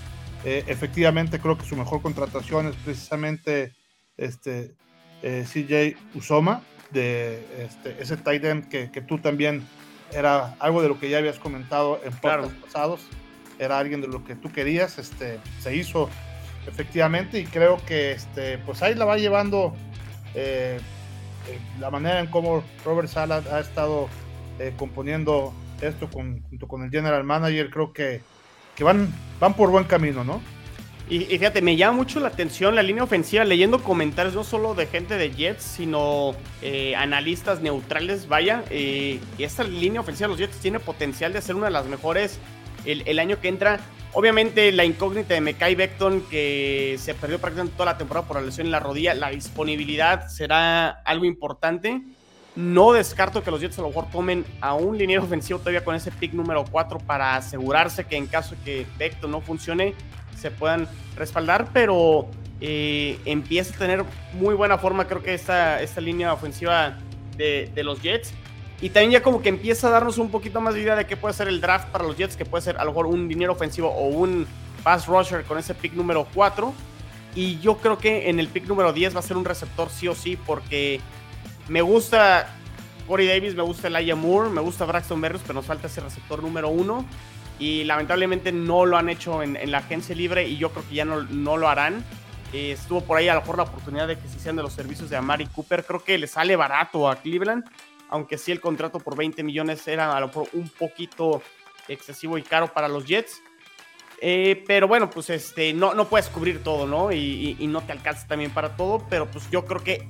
Eh, 0.45 0.65
efectivamente, 0.67 1.39
creo 1.39 1.57
que 1.57 1.65
su 1.65 1.77
mejor 1.77 2.03
contratación 2.03 2.67
es 2.67 2.75
precisamente 2.75 3.73
este, 4.17 4.75
eh, 5.23 5.45
CJ 5.47 5.97
Usoma, 6.19 6.61
de 6.91 7.39
este, 7.65 8.03
ese 8.03 8.17
tight 8.17 8.45
end 8.45 8.69
que, 8.69 8.91
que, 8.91 9.01
tú 9.01 9.19
también 9.19 9.65
era 10.13 10.57
algo 10.59 10.83
de 10.83 10.89
lo 10.89 10.99
que 10.99 11.09
ya 11.09 11.19
habías 11.19 11.39
comentado 11.39 12.01
en 12.05 12.11
claro. 12.15 12.51
pasados, 12.65 13.03
era 13.61 13.79
alguien 13.79 14.01
de 14.01 14.09
lo 14.09 14.25
que 14.25 14.35
tú 14.35 14.51
querías, 14.51 14.99
este, 14.99 15.39
se 15.61 15.77
hizo 15.77 16.11
efectivamente 16.67 17.39
y 17.39 17.45
creo 17.45 17.77
que 17.87 18.11
este, 18.11 18.59
pues 18.59 18.83
ahí 18.83 18.97
la 18.97 19.05
va 19.05 19.19
llevando 19.19 19.73
eh, 20.35 20.81
eh, 21.49 21.59
la 21.79 21.93
manera 21.93 22.19
en 22.19 22.27
cómo 22.27 22.65
Robert 22.85 23.09
Sala 23.09 23.41
ha 23.53 23.61
estado 23.61 24.09
componiendo 24.77 25.53
esto 25.81 26.09
con, 26.09 26.43
junto 26.43 26.69
con 26.69 26.83
el 26.83 26.91
general 26.91 27.25
manager, 27.25 27.71
creo 27.71 27.93
que, 27.93 28.21
que 28.75 28.85
van, 28.85 29.09
van 29.41 29.55
por 29.55 29.71
buen 29.71 29.85
camino, 29.85 30.25
¿no? 30.25 30.41
Y, 31.09 31.21
fíjate, 31.21 31.61
me 31.61 31.77
llama 31.77 31.99
mucho 31.99 32.19
la 32.19 32.29
atención 32.29 32.75
la 32.75 32.83
línea 32.83 33.05
ofensiva, 33.05 33.45
leyendo 33.45 33.83
comentarios 33.83 34.35
no 34.35 34.43
solo 34.43 34.75
de 34.75 34.87
gente 34.87 35.19
de 35.19 35.35
Jets, 35.35 35.63
sino 35.63 36.35
eh, 36.63 36.97
analistas 36.97 37.61
neutrales, 37.61 38.27
vaya. 38.27 38.65
Eh, 38.71 39.21
y 39.37 39.43
esta 39.43 39.65
línea 39.65 40.01
ofensiva 40.01 40.29
de 40.29 40.33
los 40.33 40.39
Jets 40.39 40.59
tiene 40.61 40.81
potencial 40.81 41.35
de 41.35 41.43
ser 41.43 41.57
una 41.57 41.67
de 41.67 41.73
las 41.73 41.87
mejores 41.87 42.39
el, 42.87 43.19
año 43.19 43.39
que 43.39 43.49
entra. 43.49 43.81
Obviamente 44.15 44.73
la 44.73 44.87
incógnita 44.87 45.35
de 45.35 45.43
Mekai 45.43 45.75
Beckton, 45.75 46.23
que 46.31 46.97
se 46.99 47.15
perdió 47.15 47.39
prácticamente 47.39 47.77
toda 47.77 47.93
la 47.93 47.99
temporada 47.99 48.27
por 48.27 48.37
la 48.39 48.43
lesión 48.43 48.69
en 48.69 48.71
la 48.71 48.81
rodilla, 48.81 49.13
la 49.13 49.29
disponibilidad 49.29 50.29
será 50.29 50.89
algo 50.89 51.27
importante. 51.27 52.01
No 52.57 52.93
descarto 52.93 53.43
que 53.43 53.51
los 53.51 53.61
Jets 53.61 53.79
a 53.79 53.83
lo 53.83 53.89
mejor 53.89 54.11
tomen 54.11 54.45
a 54.61 54.75
un 54.75 54.97
liniero 54.97 55.25
ofensivo 55.25 55.59
todavía 55.59 55.85
con 55.85 55.97
ese 55.97 56.13
pick 56.13 56.33
número 56.33 56.65
4 56.71 56.99
para 57.01 57.35
asegurarse 57.35 58.05
que 58.05 58.17
en 58.17 58.27
caso 58.27 58.55
de 58.55 58.63
que 58.63 58.87
Beckton 58.97 59.31
no 59.31 59.41
funcione, 59.41 59.95
se 60.37 60.53
puedan 60.53 60.89
respaldar, 61.17 61.71
pero 61.73 62.29
eh, 62.61 63.19
empieza 63.25 63.75
a 63.75 63.79
tener 63.79 64.05
muy 64.35 64.55
buena 64.55 64.79
forma, 64.79 65.07
creo 65.07 65.23
que 65.23 65.35
esta, 65.35 65.83
esta 65.83 66.01
línea 66.01 66.33
ofensiva 66.33 66.97
de, 67.37 67.71
los 67.83 68.01
Jets. 68.01 68.33
Y 68.81 68.91
también 68.91 69.13
ya 69.13 69.23
como 69.23 69.43
que 69.43 69.49
empieza 69.49 69.89
a 69.89 69.91
darnos 69.91 70.19
un 70.19 70.31
poquito 70.31 70.61
más 70.61 70.75
de 70.75 70.83
idea 70.83 70.95
de 70.95 71.07
qué 71.07 71.17
puede 71.17 71.35
ser 71.35 71.49
el 71.49 71.61
draft 71.61 71.89
para 71.89 72.05
los 72.05 72.17
Jets, 72.17 72.37
que 72.37 72.45
puede 72.45 72.63
ser 72.63 72.77
a 72.77 72.85
lo 72.85 72.91
mejor 72.91 73.07
un 73.07 73.29
dinero 73.29 73.53
ofensivo 73.53 73.89
o 73.89 74.09
un 74.09 74.47
pass 74.83 75.07
rusher 75.07 75.45
con 75.45 75.59
ese 75.59 75.75
pick 75.75 75.95
número 75.95 76.27
4. 76.35 76.73
Y 77.35 77.59
yo 77.59 77.79
creo 77.79 77.99
que 77.99 78.29
en 78.31 78.39
el 78.39 78.47
pick 78.47 78.67
número 78.67 78.93
10 78.93 79.17
va 79.17 79.19
a 79.19 79.23
ser 79.23 79.37
un 79.37 79.45
receptor 79.45 79.89
sí 79.91 80.07
o 80.07 80.15
sí, 80.15 80.37
porque 80.37 81.01
me 81.69 81.83
gusta 81.83 82.55
Corey 83.07 83.27
Davis, 83.27 83.55
me 83.55 83.63
gusta 83.63 83.89
Elijah 83.89 84.15
Moore, 84.15 84.51
me 84.51 84.61
gusta 84.61 84.85
Braxton 84.85 85.21
Berrios, 85.21 85.43
pero 85.43 85.55
nos 85.55 85.67
falta 85.67 85.87
ese 85.87 86.01
receptor 86.01 86.43
número 86.43 86.69
1 86.69 87.05
y 87.59 87.85
lamentablemente 87.85 88.53
no 88.53 88.87
lo 88.87 88.97
han 88.97 89.09
hecho 89.09 89.43
en, 89.43 89.71
la 89.71 89.79
agencia 89.79 90.15
libre 90.15 90.49
y 90.49 90.57
yo 90.57 90.71
creo 90.71 90.89
que 90.89 90.95
ya 90.95 91.05
no, 91.05 91.23
no 91.23 91.57
lo 91.57 91.69
harán. 91.69 92.05
Eh, 92.53 92.73
estuvo 92.73 93.01
por 93.01 93.19
ahí 93.19 93.29
a 93.29 93.35
lo 93.35 93.41
mejor 93.41 93.57
la 93.57 93.65
oportunidad 93.65 94.07
de 94.07 94.17
que 94.17 94.29
se 94.29 94.37
hicieran 94.37 94.57
de 94.57 94.63
los 94.63 94.73
servicios 94.73 95.11
de 95.11 95.17
Amari 95.17 95.47
Cooper. 95.47 95.85
Creo 95.85 96.03
que 96.03 96.19
le 96.19 96.27
sale 96.27 96.57
barato 96.57 97.09
a 97.09 97.17
Cleveland, 97.17 97.65
aunque 98.09 98.39
sí 98.39 98.53
el 98.53 98.61
contrato 98.61 99.01
por 99.01 99.17
20 99.17 99.43
millones 99.43 99.87
era 99.89 100.17
a 100.17 100.21
lo 100.21 100.29
mejor 100.29 100.49
un 100.53 100.69
poquito 100.69 101.43
excesivo 101.89 102.39
y 102.39 102.43
caro 102.43 102.73
para 102.73 102.89
los 102.89 103.07
Jets. 103.07 103.43
Eh, 104.21 104.63
pero 104.67 104.89
bueno, 104.89 105.11
pues 105.11 105.31
este, 105.31 105.73
no, 105.73 105.95
no 105.95 106.09
puedes 106.09 106.29
cubrir 106.29 106.63
todo, 106.63 106.87
¿no? 106.87 107.13
Y, 107.13 107.57
no 107.69 107.83
te 107.83 107.93
alcanza 107.93 108.27
también 108.27 108.53
para 108.53 108.77
todo, 108.77 109.05
pero 109.11 109.27
pues 109.27 109.51
yo 109.51 109.65
creo 109.65 109.83
que 109.83 110.09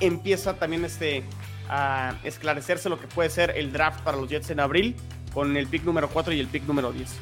empieza 0.00 0.54
también 0.54 0.84
este, 0.84 1.24
a 1.68 2.14
esclarecerse 2.24 2.88
lo 2.88 3.00
que 3.00 3.06
puede 3.06 3.30
ser 3.30 3.52
el 3.56 3.72
draft 3.72 4.00
para 4.02 4.16
los 4.16 4.28
Jets 4.28 4.50
en 4.50 4.60
abril 4.60 4.96
con 5.32 5.56
el 5.56 5.66
pick 5.66 5.84
número 5.84 6.08
4 6.08 6.32
y 6.32 6.40
el 6.40 6.46
pick 6.46 6.64
número 6.66 6.92
10. 6.92 7.14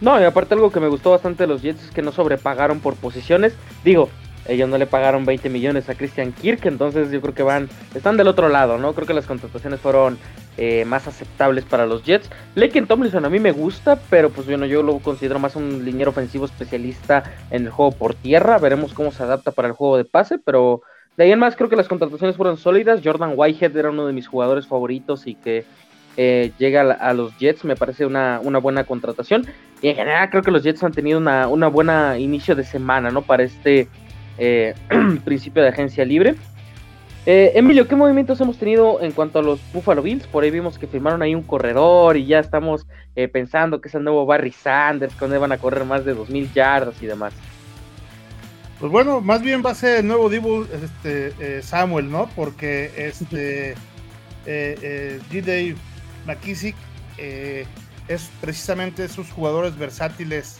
No, 0.00 0.20
y 0.20 0.24
aparte 0.24 0.54
algo 0.54 0.70
que 0.70 0.80
me 0.80 0.88
gustó 0.88 1.10
bastante 1.10 1.44
de 1.44 1.46
los 1.46 1.62
Jets 1.62 1.84
es 1.84 1.90
que 1.90 2.02
no 2.02 2.12
sobrepagaron 2.12 2.80
por 2.80 2.96
posiciones. 2.96 3.54
Digo, 3.82 4.10
ellos 4.48 4.68
no 4.68 4.78
le 4.78 4.86
pagaron 4.86 5.24
20 5.24 5.48
millones 5.48 5.88
a 5.88 5.94
Christian 5.94 6.32
Kirk, 6.32 6.64
entonces 6.66 7.10
yo 7.10 7.20
creo 7.20 7.34
que 7.34 7.42
van, 7.42 7.68
están 7.94 8.16
del 8.16 8.28
otro 8.28 8.48
lado, 8.48 8.78
¿no? 8.78 8.94
Creo 8.94 9.06
que 9.06 9.14
las 9.14 9.26
contrataciones 9.26 9.80
fueron 9.80 10.18
eh, 10.56 10.84
más 10.84 11.06
aceptables 11.06 11.64
para 11.64 11.86
los 11.86 12.04
Jets. 12.04 12.30
Laken 12.54 12.86
Tomlinson 12.86 13.24
a 13.24 13.30
mí 13.30 13.40
me 13.40 13.52
gusta, 13.52 13.98
pero 14.08 14.30
pues 14.30 14.46
bueno, 14.46 14.66
yo 14.66 14.82
lo 14.82 14.98
considero 14.98 15.38
más 15.38 15.56
un 15.56 15.84
liniero 15.84 16.10
ofensivo 16.10 16.44
especialista 16.44 17.24
en 17.50 17.64
el 17.64 17.70
juego 17.70 17.92
por 17.92 18.14
tierra. 18.14 18.58
Veremos 18.58 18.94
cómo 18.94 19.12
se 19.12 19.22
adapta 19.22 19.50
para 19.50 19.68
el 19.68 19.74
juego 19.74 19.96
de 19.96 20.04
pase, 20.04 20.38
pero 20.38 20.82
de 21.16 21.24
ahí 21.24 21.32
en 21.32 21.38
más 21.38 21.56
creo 21.56 21.68
que 21.68 21.76
las 21.76 21.88
contrataciones 21.88 22.36
fueron 22.36 22.56
sólidas. 22.56 23.00
Jordan 23.02 23.32
Whitehead 23.34 23.76
era 23.76 23.90
uno 23.90 24.06
de 24.06 24.12
mis 24.12 24.28
jugadores 24.28 24.66
favoritos 24.66 25.26
y 25.26 25.34
que 25.34 25.64
eh, 26.16 26.52
llega 26.58 26.80
a, 26.80 27.12
los 27.12 27.36
Jets, 27.38 27.64
me 27.64 27.76
parece 27.76 28.06
una, 28.06 28.40
una, 28.42 28.58
buena 28.58 28.84
contratación. 28.84 29.46
Y 29.82 29.88
en 29.88 29.96
general 29.96 30.30
creo 30.30 30.42
que 30.42 30.50
los 30.50 30.62
Jets 30.62 30.82
han 30.82 30.92
tenido 30.92 31.18
una, 31.18 31.48
una 31.48 31.68
buena 31.68 32.18
inicio 32.18 32.54
de 32.54 32.64
semana, 32.64 33.10
¿no? 33.10 33.22
Para 33.22 33.42
este 33.42 33.88
eh, 34.38 34.74
principio 35.24 35.62
de 35.62 35.68
agencia 35.68 36.04
libre. 36.04 36.34
Eh, 37.28 37.58
Emilio, 37.58 37.88
¿qué 37.88 37.96
movimientos 37.96 38.40
hemos 38.40 38.56
tenido 38.56 39.00
en 39.00 39.10
cuanto 39.10 39.40
a 39.40 39.42
los 39.42 39.60
Buffalo 39.72 40.00
Bills? 40.00 40.28
Por 40.28 40.44
ahí 40.44 40.50
vimos 40.52 40.78
que 40.78 40.86
firmaron 40.86 41.22
ahí 41.22 41.34
un 41.34 41.42
corredor 41.42 42.16
y 42.16 42.24
ya 42.24 42.38
estamos 42.38 42.86
eh, 43.16 43.26
pensando 43.26 43.80
que 43.80 43.88
es 43.88 43.94
el 43.96 44.04
nuevo 44.04 44.26
Barry 44.26 44.52
Sanders, 44.52 45.12
cuando 45.16 45.40
van 45.40 45.50
a 45.50 45.58
correr 45.58 45.84
más 45.84 46.04
de 46.04 46.14
2.000 46.14 46.52
yardas 46.52 47.02
y 47.02 47.06
demás. 47.06 47.34
Pues 48.78 48.92
bueno, 48.92 49.20
más 49.20 49.42
bien 49.42 49.62
va 49.64 49.70
a 49.70 49.74
ser 49.74 50.00
el 50.00 50.06
nuevo 50.06 50.28
Divo 50.28 50.64
este, 50.64 51.62
Samuel, 51.62 52.10
¿no? 52.10 52.28
Porque 52.36 52.92
este 52.96 53.74
G. 54.46 55.42
Dave 55.42 55.76
McKissick 56.26 56.76
es 57.18 58.30
precisamente 58.40 59.04
esos 59.04 59.30
jugadores 59.30 59.76
versátiles 59.78 60.58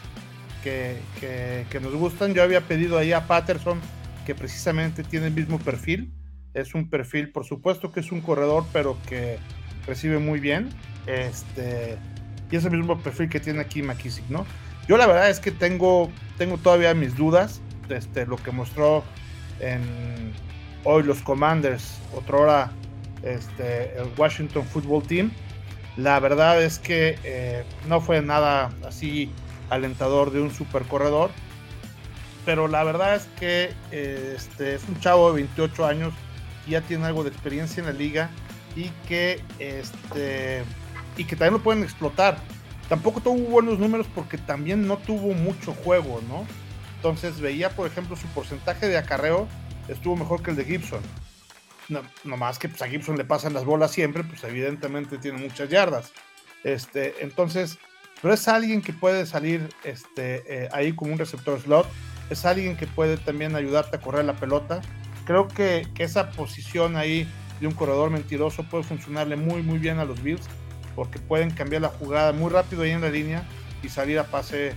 que, 0.62 1.80
nos 1.80 1.94
gustan. 1.94 2.34
Yo 2.34 2.42
había 2.42 2.62
pedido 2.62 2.98
ahí 2.98 3.12
a 3.12 3.26
Patterson, 3.26 3.80
que 4.24 4.34
precisamente 4.34 5.04
tiene 5.04 5.26
el 5.26 5.34
mismo 5.34 5.58
perfil. 5.58 6.12
Es 6.54 6.74
un 6.74 6.88
perfil, 6.88 7.30
por 7.30 7.44
supuesto 7.44 7.92
que 7.92 8.00
es 8.00 8.10
un 8.12 8.20
corredor, 8.20 8.64
pero 8.72 8.96
que 9.08 9.38
recibe 9.86 10.18
muy 10.18 10.40
bien. 10.40 10.70
Este, 11.06 11.98
y 12.50 12.56
es 12.56 12.64
el 12.64 12.72
mismo 12.72 12.98
perfil 12.98 13.28
que 13.28 13.40
tiene 13.40 13.60
aquí 13.60 13.82
McKissick, 13.82 14.28
¿no? 14.28 14.46
Yo 14.88 14.96
la 14.96 15.06
verdad 15.06 15.30
es 15.30 15.40
que 15.40 15.50
tengo, 15.50 16.10
tengo 16.38 16.58
todavía 16.58 16.94
mis 16.94 17.14
dudas. 17.16 17.60
Este, 17.88 18.26
lo 18.26 18.36
que 18.36 18.50
mostró 18.50 19.04
hoy 20.84 21.02
los 21.02 21.20
Commanders, 21.22 21.98
otra 22.14 22.36
hora 22.36 22.72
este, 23.22 23.96
el 23.98 24.08
Washington 24.16 24.64
Football 24.64 25.02
Team. 25.02 25.30
La 25.96 26.20
verdad 26.20 26.62
es 26.62 26.78
que 26.78 27.18
eh, 27.24 27.64
no 27.88 28.00
fue 28.00 28.20
nada 28.20 28.70
así 28.86 29.30
alentador 29.70 30.30
de 30.30 30.40
un 30.40 30.52
super 30.52 30.82
corredor. 30.82 31.30
Pero 32.44 32.68
la 32.68 32.84
verdad 32.84 33.16
es 33.16 33.26
que 33.38 33.72
este, 33.90 34.76
es 34.76 34.88
un 34.88 35.00
chavo 35.00 35.28
de 35.30 35.36
28 35.36 35.86
años 35.86 36.14
y 36.66 36.72
ya 36.72 36.80
tiene 36.80 37.06
algo 37.06 37.24
de 37.24 37.30
experiencia 37.30 37.80
en 37.80 37.86
la 37.86 37.92
liga 37.92 38.30
y 38.76 38.90
que, 39.08 39.42
este, 39.58 40.62
y 41.16 41.24
que 41.24 41.34
también 41.34 41.54
lo 41.54 41.62
pueden 41.62 41.82
explotar. 41.82 42.38
Tampoco 42.88 43.20
tuvo 43.20 43.36
buenos 43.38 43.80
números 43.80 44.06
porque 44.14 44.38
también 44.38 44.86
no 44.86 44.96
tuvo 44.98 45.34
mucho 45.34 45.72
juego, 45.72 46.20
¿no? 46.28 46.46
Entonces 46.96 47.40
veía, 47.40 47.70
por 47.70 47.86
ejemplo, 47.86 48.16
su 48.16 48.26
porcentaje 48.28 48.88
de 48.88 48.98
acarreo 48.98 49.46
estuvo 49.88 50.16
mejor 50.16 50.42
que 50.42 50.50
el 50.50 50.56
de 50.56 50.64
Gibson. 50.64 51.00
No, 51.88 52.02
más 52.36 52.58
que 52.58 52.68
pues, 52.68 52.82
a 52.82 52.88
Gibson 52.88 53.16
le 53.16 53.24
pasan 53.24 53.54
las 53.54 53.64
bolas 53.64 53.92
siempre, 53.92 54.24
pues 54.24 54.42
evidentemente 54.44 55.18
tiene 55.18 55.38
muchas 55.38 55.68
yardas. 55.68 56.12
Este, 56.64 57.14
entonces, 57.20 57.78
pero 58.20 58.34
es 58.34 58.48
alguien 58.48 58.82
que 58.82 58.92
puede 58.92 59.24
salir 59.26 59.68
este, 59.84 60.42
eh, 60.64 60.68
ahí 60.72 60.92
como 60.92 61.12
un 61.12 61.18
receptor 61.18 61.60
slot, 61.60 61.86
es 62.28 62.44
alguien 62.44 62.76
que 62.76 62.88
puede 62.88 63.18
también 63.18 63.54
ayudarte 63.54 63.96
a 63.96 64.00
correr 64.00 64.24
la 64.24 64.34
pelota. 64.34 64.80
Creo 65.26 65.46
que, 65.46 65.86
esa 65.98 66.30
posición 66.30 66.96
ahí 66.96 67.28
de 67.60 67.68
un 67.68 67.74
corredor 67.74 68.10
mentiroso 68.10 68.64
puede 68.64 68.84
funcionarle 68.84 69.36
muy 69.36 69.62
muy 69.62 69.78
bien 69.78 69.98
a 69.98 70.04
los 70.04 70.22
Bills 70.22 70.46
porque 70.94 71.18
pueden 71.18 71.50
cambiar 71.50 71.82
la 71.82 71.88
jugada 71.88 72.32
muy 72.32 72.50
rápido 72.50 72.82
ahí 72.82 72.90
en 72.90 73.00
la 73.00 73.08
línea 73.08 73.46
y 73.86 73.88
salir 73.88 74.18
a 74.18 74.24
pase 74.24 74.74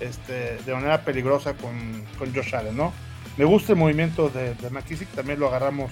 este, 0.00 0.56
de 0.64 0.74
manera 0.74 1.04
peligrosa 1.04 1.54
con, 1.54 2.04
con 2.18 2.34
Josh 2.34 2.54
Allen, 2.54 2.76
¿no? 2.76 2.92
Me 3.36 3.44
gusta 3.44 3.72
el 3.72 3.78
movimiento 3.78 4.28
de, 4.28 4.54
de 4.54 4.70
McKissick, 4.70 5.08
también 5.10 5.40
lo 5.40 5.48
agarramos 5.48 5.90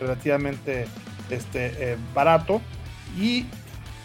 relativamente 0.00 0.86
este, 1.30 1.92
eh, 1.92 1.96
barato 2.14 2.60
y 3.18 3.46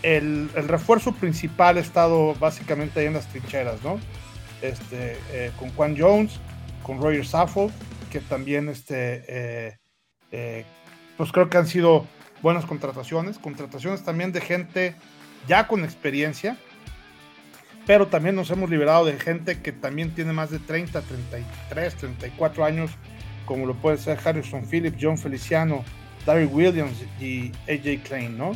el, 0.04 0.50
refuerzo 0.68 1.14
principal 1.14 1.78
ha 1.78 1.80
estado 1.80 2.36
básicamente 2.36 3.00
ahí 3.00 3.08
en 3.08 3.14
las 3.14 3.28
trincheras, 3.28 3.84
¿no? 3.84 4.00
Este, 4.62 5.18
eh, 5.32 5.52
con 5.60 5.70
Juan 5.72 5.96
Jones, 5.98 6.40
con 6.84 7.02
Roger 7.02 7.26
Saffold, 7.26 7.74
que 8.12 8.20
también, 8.20 8.70
este, 8.70 9.24
eh, 9.28 9.78
eh, 10.32 10.66
pues 11.18 11.32
creo 11.32 11.50
que 11.50 11.58
han 11.58 11.68
sido 11.68 12.06
buenas 12.42 12.66
contrataciones, 12.66 13.38
contrataciones 13.40 14.04
también 14.04 14.32
de 14.32 14.42
gente 14.42 14.96
ya 15.48 15.68
con 15.68 15.84
experiencia, 15.84 16.58
pero 17.88 18.08
también 18.08 18.36
nos 18.36 18.52
hemos 18.52 18.70
liberado 18.70 19.06
de 19.06 19.18
gente 19.18 19.62
que 19.62 19.72
también 19.72 20.14
tiene 20.14 20.34
más 20.34 20.52
de 20.52 20.60
30, 20.60 21.02
33, 21.02 21.96
34 21.96 22.66
años, 22.66 22.92
como 23.46 23.66
lo 23.66 23.76
puede 23.76 23.98
ser 23.98 24.20
Harrison 24.24 24.66
Phillips, 24.70 24.98
John 25.02 25.18
Feliciano, 25.18 25.86
David 26.26 26.50
Williams 26.52 26.98
y 27.22 27.54
AJ 27.70 28.04
Klein, 28.04 28.38
¿no? 28.38 28.52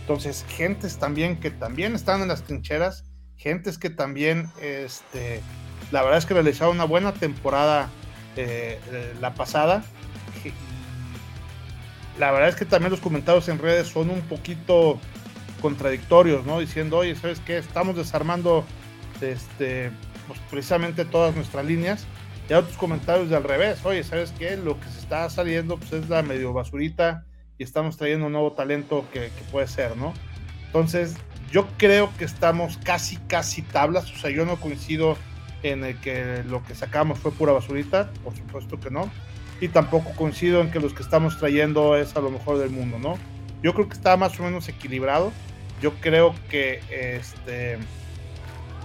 Entonces, 0.00 0.44
gentes 0.48 0.98
también 0.98 1.38
que 1.38 1.52
también 1.52 1.94
están 1.94 2.22
en 2.22 2.28
las 2.28 2.42
trincheras, 2.42 3.04
gentes 3.36 3.78
que 3.78 3.88
también, 3.88 4.50
este, 4.60 5.40
la 5.92 6.02
verdad 6.02 6.18
es 6.18 6.26
que 6.26 6.34
realizaron 6.34 6.74
una 6.74 6.84
buena 6.84 7.12
temporada 7.12 7.88
eh, 8.36 8.80
eh, 8.90 9.14
la 9.20 9.34
pasada. 9.34 9.84
La 12.18 12.32
verdad 12.32 12.48
es 12.48 12.56
que 12.56 12.64
también 12.64 12.90
los 12.90 13.00
comentarios 13.00 13.48
en 13.48 13.60
redes 13.60 13.86
son 13.86 14.10
un 14.10 14.20
poquito 14.22 14.98
contradictorios, 15.62 16.44
¿no? 16.44 16.58
Diciendo, 16.58 16.98
oye, 16.98 17.14
¿sabes 17.14 17.40
qué? 17.40 17.56
Estamos 17.56 17.96
desarmando 17.96 18.66
este, 19.22 19.90
pues, 20.26 20.38
precisamente 20.50 21.04
todas 21.04 21.34
nuestras 21.34 21.64
líneas. 21.64 22.04
Y 22.50 22.54
otros 22.54 22.76
comentarios 22.76 23.30
de 23.30 23.36
al 23.36 23.44
revés, 23.44 23.78
oye, 23.84 24.02
¿sabes 24.02 24.32
qué? 24.38 24.56
Lo 24.56 24.78
que 24.78 24.88
se 24.88 24.98
está 24.98 25.30
saliendo 25.30 25.78
pues, 25.78 25.92
es 25.92 26.08
la 26.08 26.22
medio 26.22 26.52
basurita 26.52 27.24
y 27.56 27.62
estamos 27.62 27.96
trayendo 27.96 28.26
un 28.26 28.32
nuevo 28.32 28.52
talento 28.52 29.06
que, 29.12 29.30
puede 29.50 29.68
ser, 29.68 29.96
¿no? 29.96 30.12
Entonces, 30.66 31.16
yo 31.50 31.68
creo 31.78 32.10
que 32.18 32.24
estamos 32.24 32.78
casi, 32.78 33.16
casi 33.16 33.62
tablas, 33.62 34.10
o 34.12 34.16
sea, 34.16 34.30
yo 34.30 34.44
no 34.44 34.56
coincido 34.56 35.16
en 35.62 35.84
el 35.84 35.96
que 36.00 36.42
lo 36.48 36.64
que 36.64 36.74
sacamos 36.74 37.20
fue 37.20 37.30
pura 37.30 37.52
basurita, 37.52 38.10
por 38.24 38.34
supuesto 38.34 38.80
que 38.80 38.90
no, 38.90 39.10
y 39.60 39.68
tampoco 39.68 40.10
coincido 40.16 40.60
en 40.60 40.70
que 40.70 40.80
los 40.80 40.92
que 40.92 41.02
estamos 41.02 41.38
trayendo 41.38 41.96
es 41.96 42.16
a 42.16 42.20
lo 42.20 42.30
mejor 42.30 42.58
del 42.58 42.70
mundo, 42.70 42.98
¿no? 42.98 43.16
Yo 43.62 43.72
creo 43.74 43.88
que 43.88 43.94
está 43.94 44.16
más 44.16 44.38
o 44.40 44.42
menos 44.42 44.68
equilibrado, 44.68 45.32
yo 45.82 45.92
creo 46.00 46.34
que 46.48 46.80
este, 46.90 47.76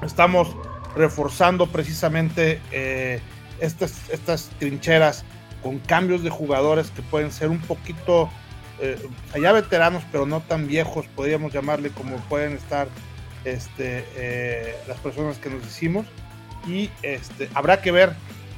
estamos 0.03 0.53
reforzando 0.95 1.67
precisamente 1.67 2.59
eh, 2.71 3.21
estas, 3.61 4.09
estas 4.09 4.49
trincheras 4.59 5.23
con 5.61 5.77
cambios 5.79 6.23
de 6.23 6.31
jugadores 6.31 6.89
que 6.91 7.03
pueden 7.03 7.31
ser 7.31 7.49
un 7.49 7.59
poquito 7.59 8.29
eh, 8.79 8.97
allá 9.33 9.51
veteranos, 9.51 10.03
pero 10.11 10.25
no 10.25 10.41
tan 10.41 10.67
viejos, 10.67 11.05
podríamos 11.15 11.53
llamarle 11.53 11.91
como 11.91 12.17
pueden 12.27 12.53
estar 12.53 12.87
este, 13.45 14.03
eh, 14.15 14.75
las 14.87 14.97
personas 14.97 15.37
que 15.37 15.49
nos 15.49 15.65
hicimos. 15.65 16.05
Y 16.67 16.89
este, 17.03 17.47
habrá 17.53 17.81
que 17.81 17.91
ver 17.91 18.13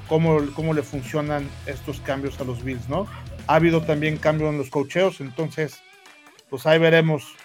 cómo, 0.08 0.40
cómo 0.56 0.74
le 0.74 0.82
funcionan 0.82 1.48
estos 1.66 2.00
cambios 2.00 2.40
a 2.40 2.46
los 2.46 2.64
Bills, 2.64 2.88
¿no? 2.88 3.06
Ha 3.48 3.56
habido 3.56 3.82
también 3.82 4.18
cambios 4.18 4.52
en 4.52 4.58
los 4.58 4.70
cocheos, 4.70 5.20
entonces, 5.20 5.80
pues 6.50 6.66
ahí 6.66 6.80
veremos 6.80 7.36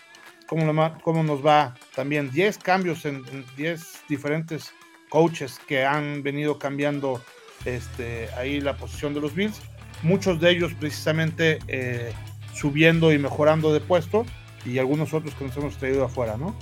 cómo, 0.46 0.98
cómo 1.02 1.22
nos 1.22 1.44
va. 1.44 1.74
También 1.94 2.30
10 2.30 2.59
cambios 2.59 3.04
en 3.04 3.24
10 3.57 4.04
diferentes 4.09 4.72
coaches 5.09 5.61
que 5.66 5.85
han 5.85 6.22
venido 6.22 6.59
cambiando 6.59 7.22
este, 7.64 8.28
ahí 8.37 8.61
la 8.61 8.76
posición 8.76 9.14
de 9.14 9.20
los 9.20 9.35
Bills. 9.35 9.61
Muchos 10.02 10.40
de 10.40 10.50
ellos 10.50 10.72
precisamente 10.74 11.59
eh, 11.68 12.12
subiendo 12.52 13.12
y 13.12 13.18
mejorando 13.18 13.72
de 13.72 13.80
puesto 13.80 14.26
y 14.64 14.78
algunos 14.78 15.12
otros 15.14 15.35
que 15.35 15.44
nos 15.44 15.57
hemos 15.57 15.76
traído 15.76 16.04
afuera, 16.04 16.37
¿no? 16.37 16.54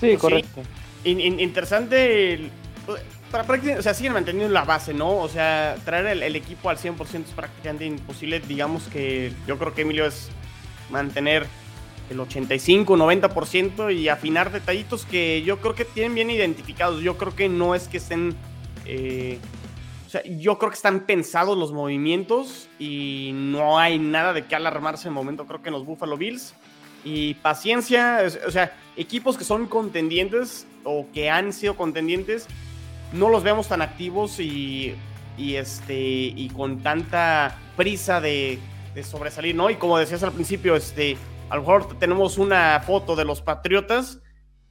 Sí, 0.00 0.16
correcto. 0.16 0.62
interesante. 1.04 2.50
para 3.30 3.44
prácticamente, 3.44 3.80
o 3.80 3.82
sea, 3.82 3.92
siguen 3.92 4.14
manteniendo 4.14 4.52
la 4.52 4.64
base, 4.64 4.94
¿no? 4.94 5.18
O 5.18 5.28
sea, 5.28 5.76
traer 5.84 6.22
el, 6.22 6.36
equipo 6.36 6.70
al 6.70 6.78
100% 6.78 7.24
es 7.24 7.30
prácticamente 7.36 7.84
imposible. 7.84 8.40
Digamos 8.40 8.84
que 8.88 9.32
yo 9.46 9.58
creo 9.58 9.74
que 9.74 9.82
Emilio 9.82 10.06
es 10.06 10.30
mantener 10.90 11.46
el 12.10 12.20
85, 12.20 12.96
90% 12.96 13.96
y 13.96 14.08
afinar 14.08 14.50
detallitos 14.50 15.04
que 15.04 15.42
yo 15.42 15.60
creo 15.60 15.74
que 15.74 15.84
tienen 15.84 16.14
bien 16.14 16.30
identificados. 16.30 17.02
Yo 17.02 17.16
creo 17.16 17.34
que 17.34 17.48
no 17.48 17.74
es 17.74 17.88
que 17.88 17.98
estén... 17.98 18.34
Eh, 18.84 19.38
o 20.06 20.10
sea, 20.10 20.22
yo 20.24 20.58
creo 20.58 20.70
que 20.70 20.76
están 20.76 21.00
pensados 21.00 21.56
los 21.56 21.72
movimientos 21.72 22.68
y 22.80 23.30
no 23.32 23.78
hay 23.78 24.00
nada 24.00 24.32
de 24.32 24.44
qué 24.44 24.56
alarmarse 24.56 25.06
en 25.06 25.12
el 25.12 25.14
momento, 25.14 25.46
creo 25.46 25.62
que 25.62 25.68
en 25.68 25.74
los 25.74 25.86
Buffalo 25.86 26.16
Bills. 26.16 26.54
Y 27.04 27.34
paciencia, 27.34 28.20
o 28.44 28.50
sea, 28.50 28.76
equipos 28.96 29.38
que 29.38 29.44
son 29.44 29.66
contendientes 29.66 30.66
o 30.82 31.06
que 31.14 31.30
han 31.30 31.52
sido 31.52 31.76
contendientes, 31.76 32.48
no 33.12 33.28
los 33.28 33.44
vemos 33.44 33.68
tan 33.68 33.82
activos 33.82 34.40
y, 34.40 34.94
y 35.38 35.54
este, 35.54 35.94
y 35.96 36.50
con 36.54 36.80
tanta 36.82 37.56
prisa 37.76 38.20
de, 38.20 38.58
de 38.94 39.04
sobresalir, 39.04 39.54
¿no? 39.54 39.70
Y 39.70 39.76
como 39.76 39.98
decías 39.98 40.22
al 40.22 40.32
principio, 40.32 40.76
este, 40.76 41.16
a 41.48 41.56
lo 41.56 41.62
mejor 41.62 41.98
tenemos 41.98 42.38
una 42.38 42.80
foto 42.84 43.16
de 43.16 43.24
los 43.24 43.42
Patriotas, 43.42 44.20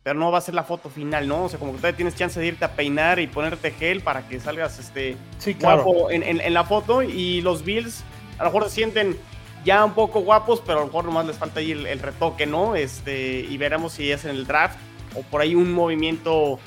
pero 0.03 0.17
no 0.17 0.32
va 0.32 0.38
a 0.38 0.41
ser 0.41 0.55
la 0.55 0.63
foto 0.63 0.89
final, 0.89 1.27
¿no? 1.27 1.45
O 1.45 1.49
sea, 1.49 1.60
como 1.60 1.73
que 1.73 1.77
todavía 1.77 1.97
tienes 1.97 2.15
chance 2.15 2.39
de 2.39 2.47
irte 2.47 2.65
a 2.65 2.71
peinar 2.71 3.19
y 3.19 3.27
ponerte 3.27 3.71
gel 3.71 4.01
para 4.01 4.27
que 4.27 4.39
salgas 4.39 4.79
este 4.79 5.17
sí, 5.38 5.55
claro. 5.55 5.84
guapo 5.84 6.12
en, 6.12 6.53
la 6.53 6.63
foto. 6.63 7.03
Y 7.03 7.41
los 7.41 7.63
Bills 7.63 8.03
a 8.38 8.43
lo 8.43 8.49
mejor 8.49 8.69
se 8.69 8.75
sienten 8.75 9.17
ya 9.65 9.84
un 9.84 9.93
poco 9.93 10.21
guapos, 10.21 10.62
pero 10.65 10.79
a 10.79 10.82
lo 10.82 10.88
mejor 10.88 11.05
nomás 11.05 11.25
les 11.25 11.38
falta 11.38 11.60
ahí 11.60 11.71
el, 11.71 11.99
retoque, 11.99 12.45
¿no? 12.45 12.75
Este, 12.75 13.41
y 13.41 13.58
veremos 13.58 13.93
si 13.93 14.12
es 14.12 14.23
en 14.23 14.32
el 14.32 14.47
draft 14.47 14.77
o 15.15 15.21
por 15.23 15.41
ahí 15.41 15.53
un 15.55 15.73
movimiento 15.73 16.60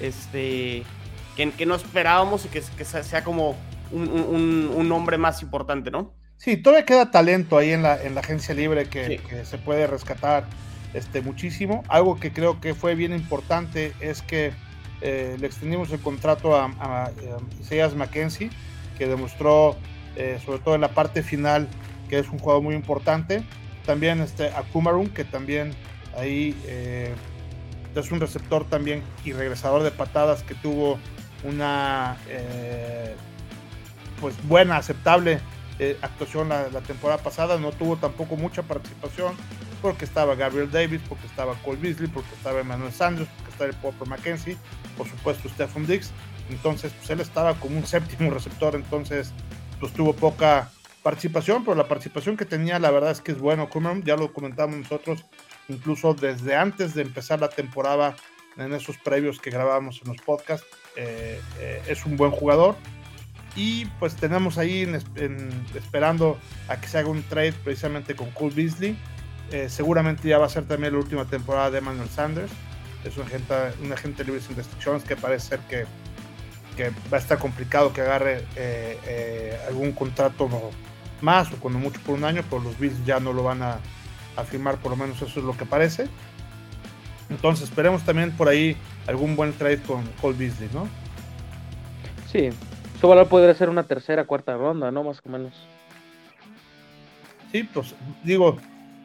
este, 0.00 0.84
que, 1.36 1.66
no 1.66 1.74
esperábamos 1.74 2.46
y 2.46 2.48
que, 2.48 2.62
sea 2.62 3.22
como 3.22 3.54
un, 3.90 4.70
un, 4.74 4.88
nombre 4.88 5.18
más 5.18 5.42
importante, 5.42 5.90
¿no? 5.90 6.14
Sí, 6.42 6.56
todavía 6.56 6.84
queda 6.84 7.12
talento 7.12 7.56
ahí 7.56 7.70
en 7.70 7.84
la, 7.84 8.02
en 8.02 8.16
la 8.16 8.20
agencia 8.20 8.52
libre 8.52 8.88
que, 8.88 9.20
se 9.44 9.58
puede 9.58 9.86
rescatar 9.86 10.44
este, 10.92 11.20
muchísimo. 11.20 11.84
Algo 11.86 12.18
que 12.18 12.32
creo 12.32 12.60
que 12.60 12.74
fue 12.74 12.96
bien 12.96 13.12
importante 13.12 13.92
es 14.00 14.22
que 14.22 14.52
eh, 15.02 15.36
le 15.38 15.46
extendimos 15.46 15.92
el 15.92 16.00
contrato 16.00 16.56
a, 16.56 16.64
a, 16.80 17.12
Isaias 17.60 17.94
McKenzie, 17.94 18.50
que 18.98 19.06
demostró, 19.06 19.76
eh, 20.16 20.40
sobre 20.44 20.58
todo 20.58 20.74
en 20.74 20.80
la 20.80 20.88
parte 20.88 21.22
final, 21.22 21.68
que 22.08 22.18
es 22.18 22.28
un 22.28 22.40
jugador 22.40 22.64
muy 22.64 22.74
importante. 22.74 23.44
También 23.86 24.20
este, 24.20 24.48
a 24.48 24.62
Kumarun, 24.62 25.10
que 25.10 25.22
también 25.22 25.70
ahí 26.18 26.60
eh, 26.66 27.14
es 27.94 28.10
un 28.10 28.18
receptor 28.18 28.68
también 28.68 29.04
y 29.24 29.32
regresador 29.32 29.84
de 29.84 29.92
patadas 29.92 30.42
que 30.42 30.56
tuvo 30.56 30.98
una 31.44 32.16
pues 34.20 34.34
buena, 34.48 34.76
aceptable 34.76 35.38
eh, 35.78 35.96
actuación 36.02 36.48
la, 36.48 36.68
temporada 36.86 37.22
pasada, 37.22 37.58
no 37.58 37.72
tuvo 37.72 37.96
tampoco 37.96 38.36
mucha 38.36 38.62
participación 38.62 39.34
porque 39.80 40.04
estaba 40.04 40.34
Gabriel 40.34 40.70
Davis, 40.70 41.00
porque 41.08 41.26
estaba 41.26 41.54
Cole 41.64 41.78
Beasley, 41.80 42.08
porque 42.08 42.32
estaba 42.34 42.60
Emmanuel 42.60 42.92
Sanders, 42.92 43.28
porque 43.36 43.50
estaba 43.50 43.70
el 43.70 43.76
Popper 43.76 44.08
McKenzie, 44.08 44.56
por 44.96 45.08
supuesto 45.08 45.48
Stephen 45.48 45.86
Dix, 45.86 46.10
entonces 46.50 46.92
pues 46.92 47.10
él 47.10 47.20
estaba 47.20 47.54
como 47.54 47.78
un 47.78 47.86
séptimo 47.86 48.30
receptor, 48.30 48.74
entonces 48.74 49.32
pues 49.80 49.92
tuvo 49.92 50.12
poca 50.12 50.70
participación, 51.02 51.64
pero 51.64 51.74
la 51.74 51.88
participación 51.88 52.36
que 52.36 52.44
tenía 52.44 52.78
la 52.78 52.90
verdad 52.90 53.10
es 53.10 53.20
que 53.20 53.32
es 53.32 53.38
bueno, 53.38 53.68
ya 54.04 54.16
lo 54.16 54.32
comentamos 54.32 54.76
nosotros, 54.76 55.24
incluso 55.68 56.14
desde 56.14 56.54
antes 56.54 56.94
de 56.94 57.02
empezar 57.02 57.40
la 57.40 57.48
temporada 57.48 58.14
en 58.56 58.72
esos 58.72 58.98
previos 58.98 59.40
que 59.40 59.50
grabábamos 59.50 60.00
en 60.04 60.12
los 60.12 60.22
podcasts, 60.22 60.66
eh, 60.96 61.40
eh, 61.58 61.82
es 61.88 62.04
un 62.04 62.16
buen 62.16 62.30
jugador, 62.30 62.76
y 63.54 63.84
pues 63.98 64.16
tenemos 64.16 64.58
ahí 64.58 64.90
esperando 65.74 66.38
a 66.68 66.80
que 66.80 66.88
se 66.88 66.98
haga 66.98 67.08
un 67.08 67.22
trade 67.22 67.52
precisamente 67.52 68.14
con 68.14 68.30
Cole 68.30 68.54
Beasley. 68.54 68.96
Eh, 69.50 69.68
seguramente 69.68 70.28
ya 70.28 70.38
va 70.38 70.46
a 70.46 70.48
ser 70.48 70.64
también 70.64 70.94
la 70.94 70.98
última 70.98 71.26
temporada 71.26 71.70
de 71.70 71.78
Emmanuel 71.78 72.08
Sanders. 72.08 72.52
Es 73.04 73.16
un 73.16 73.24
agente, 73.24 73.54
un 73.82 73.92
agente 73.92 74.24
libre 74.24 74.40
sin 74.40 74.56
restricciones 74.56 75.04
que 75.04 75.16
parece 75.16 75.48
ser 75.48 75.58
que, 75.60 75.84
que 76.76 76.90
va 77.12 77.18
a 77.18 77.20
estar 77.20 77.38
complicado 77.38 77.92
que 77.92 78.00
agarre 78.00 78.44
eh, 78.56 78.98
eh, 79.06 79.58
algún 79.68 79.92
contrato 79.92 80.48
más 81.20 81.52
o 81.52 81.56
cuando 81.56 81.78
mucho 81.78 82.00
por 82.00 82.14
un 82.14 82.24
año, 82.24 82.42
pero 82.48 82.62
los 82.62 82.78
Bills 82.78 83.04
ya 83.04 83.20
no 83.20 83.32
lo 83.32 83.42
van 83.42 83.62
a, 83.62 83.78
a 84.36 84.44
firmar, 84.44 84.78
por 84.78 84.92
lo 84.92 84.96
menos 84.96 85.20
eso 85.20 85.40
es 85.40 85.44
lo 85.44 85.56
que 85.56 85.66
parece. 85.66 86.06
Entonces 87.28 87.68
esperemos 87.68 88.02
también 88.04 88.30
por 88.32 88.48
ahí 88.48 88.76
algún 89.06 89.36
buen 89.36 89.52
trade 89.52 89.82
con 89.82 90.04
Cole 90.20 90.36
Beasley, 90.38 90.70
¿no? 90.72 90.88
Sí, 92.30 92.50
su 93.02 93.08
valor 93.08 93.26
podría 93.26 93.52
ser 93.52 93.68
una 93.68 93.82
tercera, 93.82 94.26
cuarta 94.26 94.56
ronda, 94.56 94.92
¿no? 94.92 95.02
Más 95.02 95.20
o 95.26 95.28
menos. 95.28 95.52
Sí, 97.50 97.64
pues 97.64 97.96
digo, 98.22 98.58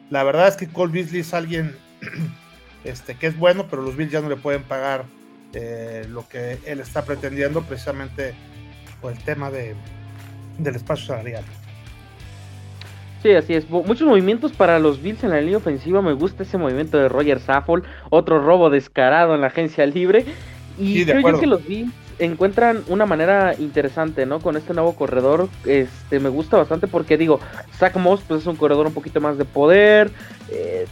la 0.08 0.22
verdad 0.22 0.46
es 0.46 0.56
que 0.56 0.68
Cole 0.68 0.92
Beasley 0.92 1.22
es 1.22 1.34
alguien 1.34 1.76
este, 2.84 3.16
que 3.16 3.26
es 3.26 3.36
bueno, 3.36 3.66
pero 3.68 3.82
los 3.82 3.96
Bills 3.96 4.12
ya 4.12 4.20
no 4.20 4.28
le 4.28 4.36
pueden 4.36 4.62
pagar 4.62 5.04
eh, 5.52 6.06
lo 6.08 6.28
que 6.28 6.60
él 6.64 6.78
está 6.78 7.04
pretendiendo 7.04 7.62
precisamente 7.62 8.34
por 9.00 9.10
el 9.10 9.18
tema 9.18 9.50
de, 9.50 9.74
del 10.58 10.76
espacio 10.76 11.06
salarial. 11.06 11.42
Sí, 13.24 13.32
así 13.32 13.54
es. 13.54 13.68
Muchos 13.68 14.06
movimientos 14.06 14.52
para 14.52 14.78
los 14.78 15.02
Bills 15.02 15.24
en 15.24 15.30
la 15.30 15.40
línea 15.40 15.56
ofensiva. 15.56 16.02
Me 16.02 16.12
gusta 16.12 16.44
ese 16.44 16.56
movimiento 16.56 16.98
de 16.98 17.08
Roger 17.08 17.40
Saffold. 17.40 17.82
Otro 18.10 18.40
robo 18.40 18.70
descarado 18.70 19.34
en 19.34 19.40
la 19.40 19.48
agencia 19.48 19.84
libre. 19.86 20.24
Y 20.78 21.04
creo 21.04 21.32
yo 21.32 21.40
que 21.40 21.48
los 21.48 21.66
Bills 21.66 21.92
encuentran 22.18 22.82
una 22.88 23.06
manera 23.06 23.54
interesante, 23.58 24.26
¿no? 24.26 24.40
Con 24.40 24.56
este 24.56 24.74
nuevo 24.74 24.94
corredor, 24.94 25.48
este, 25.64 26.20
me 26.20 26.28
gusta 26.28 26.56
bastante 26.56 26.86
porque 26.86 27.16
digo, 27.16 27.40
Zach 27.78 27.96
Moss 27.96 28.22
pues 28.26 28.42
es 28.42 28.46
un 28.46 28.56
corredor 28.56 28.86
un 28.86 28.94
poquito 28.94 29.20
más 29.20 29.38
de 29.38 29.44
poder, 29.44 30.10
eh, 30.50 30.86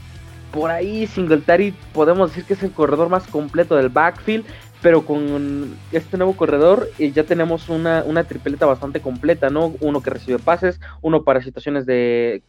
por 0.52 0.70
ahí 0.70 1.06
Singletary 1.06 1.74
podemos 1.92 2.30
decir 2.30 2.44
que 2.44 2.54
es 2.54 2.62
el 2.62 2.72
corredor 2.72 3.08
más 3.08 3.26
completo 3.26 3.76
del 3.76 3.88
backfield, 3.88 4.44
pero 4.82 5.04
con 5.04 5.76
este 5.92 6.16
nuevo 6.16 6.34
corredor 6.34 6.88
eh, 6.98 7.10
ya 7.10 7.24
tenemos 7.24 7.68
una, 7.68 8.04
una 8.06 8.24
tripleta 8.24 8.66
bastante 8.66 9.00
completa, 9.00 9.50
¿no? 9.50 9.74
Uno 9.80 10.02
que 10.02 10.10
recibe 10.10 10.38
pases, 10.38 10.80
uno 11.02 11.24
para 11.24 11.42
situaciones 11.42 11.86
de 11.86 12.42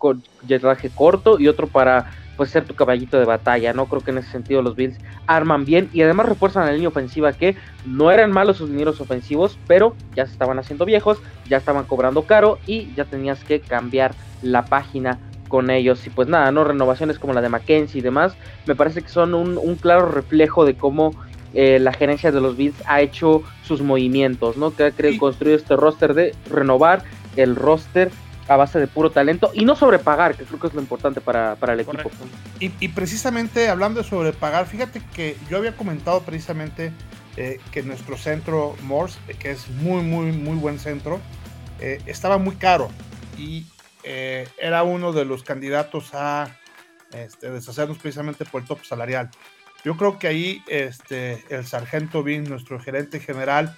jetraje 0.48 0.90
corto 0.90 1.40
y 1.40 1.48
otro 1.48 1.68
para 1.68 2.12
pues 2.38 2.52
ser 2.52 2.66
tu 2.66 2.76
caballito 2.76 3.20
de 3.20 3.26
batalla, 3.26 3.74
¿no? 3.74 3.88
Creo 3.88 4.02
que 4.02 4.12
en 4.12 4.20
ese 4.20 4.32
sentido 4.32 4.62
los 4.62 4.76
Bills 4.76 4.98
arman 5.26 5.66
bien 5.66 5.90
y 5.92 6.04
además 6.04 6.28
refuerzan 6.28 6.68
la 6.68 6.72
línea 6.72 6.88
ofensiva 6.88 7.34
que 7.34 7.58
no 7.86 8.12
eran 8.12 8.32
malos 8.32 8.58
sus 8.58 8.70
dineros 8.70 9.02
ofensivos, 9.02 9.58
pero 9.68 9.96
ya 10.16 10.26
se 10.26 10.34
estaban 10.34 10.60
haciendo 10.60 10.86
viejos, 10.86 11.20
ya 11.50 11.58
estaban 11.58 11.86
cobrando 11.86 12.22
caro 12.22 12.60
y 12.68 12.94
ya 12.94 13.06
tenías 13.06 13.44
que 13.44 13.60
cambiar 13.60 14.14
la 14.44 14.66
página 14.66 15.20
con 15.48 15.70
ellos. 15.72 16.06
Y 16.06 16.12
pues 16.12 16.28
nada, 16.28 16.52
¿no? 16.52 16.64
Renovaciones 16.64 17.18
como 17.18 17.34
la 17.34 17.42
de 17.42 17.50
Mackenzie 17.50 18.00
y 18.00 18.04
demás, 18.04 18.36
me 18.68 18.76
parece 18.76 19.02
que 19.02 19.10
son 19.10 19.34
un, 19.34 19.76
claro 19.76 20.08
reflejo 20.10 20.64
de 20.64 20.76
cómo 20.76 21.16
eh, 21.54 21.80
la 21.80 21.92
gerencia 21.92 22.32
de 22.32 22.40
los 22.40 22.56
Bills 22.56 22.76
ha 22.86 23.02
hecho 23.02 23.42
sus 23.64 23.82
movimientos, 23.82 24.58
¿no? 24.58 24.76
Que 24.76 24.84
ha 24.84 25.20
construido 25.20 25.58
este 25.58 25.76
roster 25.76 26.14
de 26.14 26.36
renovar 26.50 27.04
el 27.36 27.56
roster 27.56 28.12
a 28.48 28.56
base 28.56 28.80
de 28.80 28.88
puro 28.88 29.12
talento 29.12 29.52
y 29.54 29.66
no 29.66 29.76
sobrepagar, 29.76 30.36
que 30.36 30.46
creo 30.46 30.60
que 30.60 30.68
es 30.68 30.74
lo 30.74 30.82
importante 30.82 31.22
para, 31.22 31.58
el 31.62 31.80
equipo. 31.80 32.10
Y, 32.60 32.88
precisamente 32.90 33.70
hablando 33.70 34.02
de 34.02 34.08
sobrepagar, 34.08 34.66
fíjate 34.68 35.02
que 35.14 35.38
yo 35.50 35.58
había 35.58 35.76
comentado 35.76 36.22
precisamente 36.22 36.94
eh, 37.36 37.60
que 37.72 37.84
nuestro 37.84 38.18
centro 38.18 38.76
Morse, 38.84 39.20
eh, 39.28 39.36
que 39.38 39.52
es 39.52 39.70
muy, 39.70 40.02
muy, 40.02 40.32
muy 40.32 40.56
buen 40.58 40.80
centro, 40.80 41.20
eh, 41.80 42.02
estaba 42.06 42.38
muy 42.38 42.56
caro 42.56 42.90
y 43.38 43.66
era 44.58 44.84
uno 44.84 45.12
de 45.12 45.26
los 45.26 45.44
candidatos 45.44 46.14
a 46.14 46.58
este, 47.12 47.52
deshacernos 47.52 47.98
precisamente 47.98 48.46
por 48.46 48.62
el 48.62 48.68
top 48.68 48.86
salarial. 48.86 49.30
Yo 49.84 49.98
creo 49.98 50.18
que 50.18 50.28
ahí 50.28 50.64
este, 50.68 51.44
el 51.50 51.66
sargento 51.66 52.24
Vin, 52.24 52.46
nuestro 52.46 52.80
gerente 52.80 53.20
general, 53.20 53.76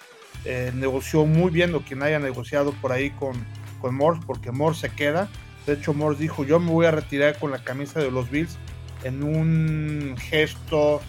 negoció 0.76 1.26
muy 1.26 1.50
bien, 1.50 1.74
o 1.74 1.82
quien 1.82 2.04
haya 2.04 2.20
negociado 2.20 2.74
por 2.74 2.92
ahí 2.92 3.10
con, 3.10 3.44
con 3.80 3.96
Morse 3.96 4.22
porque 4.26 4.52
Morse 4.52 4.90
se 4.90 4.96
queda. 4.96 5.28
De 5.66 5.74
hecho, 5.74 5.94
Morse 5.94 6.22
dijo, 6.22 6.44
yo 6.44 6.60
me 6.60 6.72
voy 6.72 6.86
a 6.86 6.92
retirar 6.92 7.38
con 7.38 7.52
la 7.52 7.64
camisa 7.64 8.00
de 8.00 8.12
los 8.12 8.30
Bills 8.30 8.58
en 9.04 9.24
un 9.24 10.16
gesto 10.18 11.02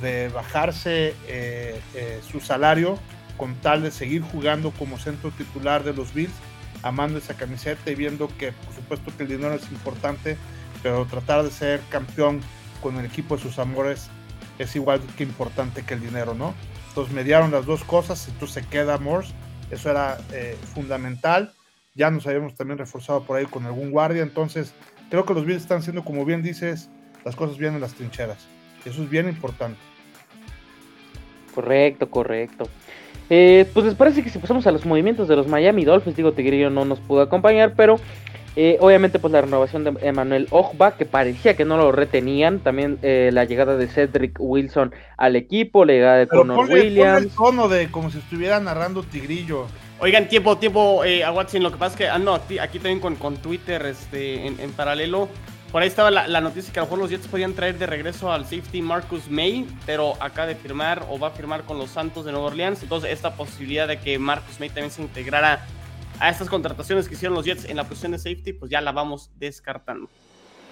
de 0.00 0.28
bajarse 0.28 1.14
eh, 1.28 1.80
eh, 1.94 2.20
su 2.30 2.40
salario 2.40 2.98
con 3.36 3.54
tal 3.56 3.82
de 3.82 3.90
seguir 3.90 4.22
jugando 4.22 4.70
como 4.72 4.98
centro 4.98 5.30
titular 5.30 5.82
de 5.82 5.94
los 5.94 6.12
Bills, 6.12 6.34
amando 6.82 7.18
esa 7.18 7.34
camiseta 7.34 7.90
y 7.90 7.94
viendo 7.94 8.28
que 8.36 8.52
por 8.52 8.74
supuesto 8.74 9.12
que 9.16 9.22
el 9.22 9.30
dinero 9.30 9.54
es 9.54 9.70
importante, 9.70 10.36
pero 10.82 11.06
tratar 11.06 11.42
de 11.42 11.50
ser 11.50 11.80
campeón 11.88 12.40
con 12.82 12.98
el 12.98 13.06
equipo 13.06 13.36
de 13.36 13.42
sus 13.42 13.58
amores 13.58 14.08
es 14.58 14.76
igual 14.76 15.00
que 15.16 15.22
importante 15.22 15.84
que 15.84 15.94
el 15.94 16.00
dinero, 16.00 16.34
¿no? 16.34 16.54
Entonces 16.88 17.14
mediaron 17.14 17.50
las 17.50 17.64
dos 17.64 17.82
cosas, 17.84 18.28
entonces 18.28 18.62
se 18.62 18.68
queda 18.68 18.98
Morse, 18.98 19.32
eso 19.70 19.90
era 19.90 20.18
eh, 20.32 20.58
fundamental 20.74 21.54
ya 22.00 22.10
nos 22.10 22.26
habíamos 22.26 22.54
también 22.54 22.78
reforzado 22.78 23.22
por 23.24 23.36
ahí 23.36 23.44
con 23.44 23.66
algún 23.66 23.90
guardia. 23.90 24.22
Entonces, 24.22 24.72
creo 25.10 25.26
que 25.26 25.34
los 25.34 25.44
Bills 25.44 25.60
están 25.60 25.78
haciendo, 25.78 26.02
como 26.02 26.24
bien 26.24 26.42
dices, 26.42 26.88
las 27.26 27.36
cosas 27.36 27.58
bien 27.58 27.74
en 27.74 27.82
las 27.82 27.92
trincheras. 27.92 28.48
Eso 28.86 29.02
es 29.02 29.10
bien 29.10 29.28
importante. 29.28 29.78
Correcto, 31.54 32.08
correcto. 32.08 32.64
Eh, 33.28 33.68
pues 33.74 33.84
les 33.84 33.94
parece 33.94 34.22
que 34.22 34.30
si 34.30 34.38
pasamos 34.38 34.66
a 34.66 34.72
los 34.72 34.86
movimientos 34.86 35.28
de 35.28 35.36
los 35.36 35.46
Miami 35.46 35.84
Dolphins, 35.84 36.16
digo, 36.16 36.32
Tigrillo 36.32 36.70
no 36.70 36.86
nos 36.86 37.00
pudo 37.00 37.20
acompañar, 37.20 37.74
pero 37.76 38.00
Eh, 38.56 38.78
obviamente, 38.80 39.20
pues 39.20 39.32
la 39.32 39.42
renovación 39.42 39.84
de 39.84 39.94
Emmanuel 40.02 40.48
Ogba, 40.50 40.96
que 40.96 41.06
parecía 41.06 41.54
que 41.54 41.64
no 41.64 41.76
lo 41.76 41.92
retenían. 41.92 42.58
También 42.58 42.98
eh, 43.00 43.30
la 43.32 43.44
llegada 43.44 43.76
de 43.76 43.86
Cedric 43.86 44.36
Wilson 44.40 44.92
al 45.16 45.36
equipo, 45.36 45.84
la 45.84 45.92
llegada 45.92 46.16
de 46.16 46.26
Connor 46.26 46.68
Williams. 46.68 47.22
el 47.22 47.30
tono 47.30 47.68
de 47.68 47.88
como 47.92 48.10
si 48.10 48.18
estuviera 48.18 48.58
narrando 48.58 49.04
Tigrillo. 49.04 49.66
Oigan, 50.02 50.30
tiempo, 50.30 50.56
tiempo, 50.56 51.04
eh, 51.04 51.22
a 51.22 51.30
Watson, 51.30 51.62
lo 51.62 51.70
que 51.70 51.76
pasa 51.76 51.92
es 51.92 51.98
que 51.98 52.08
ando 52.08 52.32
aquí, 52.34 52.78
también 52.78 53.00
con, 53.00 53.16
con 53.16 53.36
Twitter 53.36 53.84
este, 53.84 54.46
en, 54.46 54.72
paralelo. 54.72 55.28
Por 55.70 55.82
ahí 55.82 55.88
estaba 55.88 56.10
la, 56.10 56.40
noticia 56.40 56.72
que 56.72 56.80
a 56.80 56.82
lo 56.82 56.86
mejor 56.86 56.98
los 57.00 57.10
Jets 57.10 57.28
podían 57.28 57.52
traer 57.52 57.78
de 57.78 57.84
regreso 57.84 58.32
al 58.32 58.44
safety 58.44 58.80
Marcus 58.80 59.28
May, 59.28 59.66
pero 59.84 60.14
acá 60.18 60.46
de 60.46 60.54
firmar 60.54 61.04
o 61.10 61.18
va 61.18 61.28
a 61.28 61.30
firmar 61.32 61.64
con 61.64 61.76
los 61.76 61.90
Santos 61.90 62.24
de 62.24 62.32
Nueva 62.32 62.46
Orleans. 62.46 62.82
Entonces, 62.82 63.10
esta 63.10 63.34
posibilidad 63.34 63.86
de 63.86 63.98
que 63.98 64.18
Marcus 64.18 64.58
May 64.58 64.70
también 64.70 64.90
se 64.90 65.02
integrara 65.02 65.66
a 66.18 66.30
estas 66.30 66.48
contrataciones 66.48 67.06
que 67.06 67.14
hicieron 67.14 67.36
los 67.36 67.44
Jets 67.44 67.66
en 67.66 67.76
la 67.76 67.84
posición 67.84 68.12
de 68.12 68.18
safety, 68.18 68.54
pues 68.54 68.70
ya 68.70 68.80
la 68.80 68.92
vamos 68.92 69.30
descartando. 69.36 70.08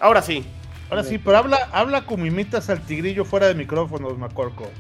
Ahora 0.01 0.23
sí. 0.23 0.43
Ahora 0.88 1.05
sí, 1.05 1.19
pero 1.19 1.37
habla, 1.37 1.69
habla 1.71 2.07
como 2.07 2.25
imitas 2.25 2.71
al 2.71 2.81
tigrillo 2.81 3.27
fuera 3.27 3.47
de 3.47 3.55
micrófonos, 3.55 4.17
Macorco. 4.17 4.71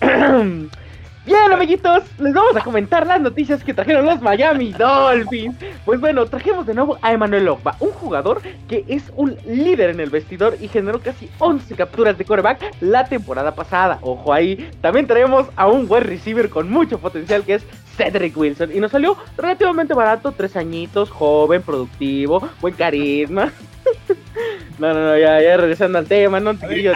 Bien, 1.28 1.52
amiguitos, 1.52 2.04
les 2.20 2.32
vamos 2.32 2.56
a 2.56 2.62
comentar 2.62 3.06
las 3.06 3.20
noticias 3.20 3.62
que 3.62 3.74
trajeron 3.74 4.06
los 4.06 4.22
Miami 4.22 4.72
Dolphins. 4.72 5.56
Pues 5.84 6.00
bueno, 6.00 6.24
trajimos 6.24 6.64
de 6.64 6.72
nuevo 6.72 6.96
a 7.02 7.12
Emmanuel 7.12 7.48
Ogba, 7.48 7.76
un 7.80 7.90
jugador 7.90 8.40
que 8.66 8.86
es 8.88 9.12
un 9.14 9.36
líder 9.46 9.90
en 9.90 10.00
el 10.00 10.08
vestidor 10.08 10.56
y 10.58 10.68
generó 10.68 11.02
casi 11.02 11.28
11 11.38 11.74
capturas 11.74 12.16
de 12.16 12.24
coreback 12.24 12.74
la 12.80 13.04
temporada 13.04 13.54
pasada. 13.54 13.98
Ojo 14.00 14.32
ahí, 14.32 14.70
también 14.80 15.06
traemos 15.06 15.46
a 15.54 15.66
un 15.66 15.86
buen 15.86 16.04
receiver 16.04 16.48
con 16.48 16.70
mucho 16.70 16.98
potencial 16.98 17.44
que 17.44 17.56
es 17.56 17.66
Cedric 17.98 18.34
Wilson 18.34 18.74
y 18.74 18.80
nos 18.80 18.90
salió 18.90 19.18
relativamente 19.36 19.92
barato, 19.92 20.32
tres 20.32 20.56
añitos, 20.56 21.10
joven, 21.10 21.60
productivo, 21.60 22.48
buen 22.62 22.72
carisma. 22.72 23.52
No, 24.78 24.94
no, 24.94 25.00
no, 25.00 25.18
ya, 25.18 25.42
ya 25.42 25.56
regresando 25.56 25.98
al 25.98 26.06
tema, 26.06 26.38
¿no? 26.38 26.50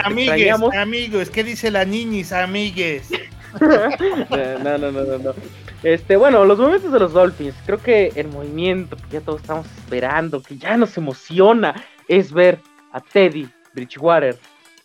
amigues, 0.05 0.53
amigos, 0.73 1.29
¿qué 1.29 1.43
dice 1.43 1.69
la 1.69 1.83
niñis, 1.83 2.31
amigues? 2.31 3.09
no, 4.63 4.77
no, 4.77 4.91
no, 4.91 5.17
no, 5.17 5.33
Este, 5.83 6.15
bueno, 6.15 6.45
los 6.45 6.57
movimientos 6.57 6.91
de 6.91 6.99
los 6.99 7.13
Dolphins. 7.13 7.55
Creo 7.65 7.81
que 7.81 8.11
el 8.15 8.27
movimiento 8.27 8.97
que 8.97 9.03
ya 9.11 9.21
todos 9.21 9.41
estamos 9.41 9.67
esperando, 9.77 10.41
que 10.41 10.57
ya 10.57 10.77
nos 10.77 10.97
emociona, 10.97 11.75
es 12.07 12.31
ver 12.31 12.59
a 12.91 13.01
Teddy 13.01 13.49
Bridgewater 13.73 14.37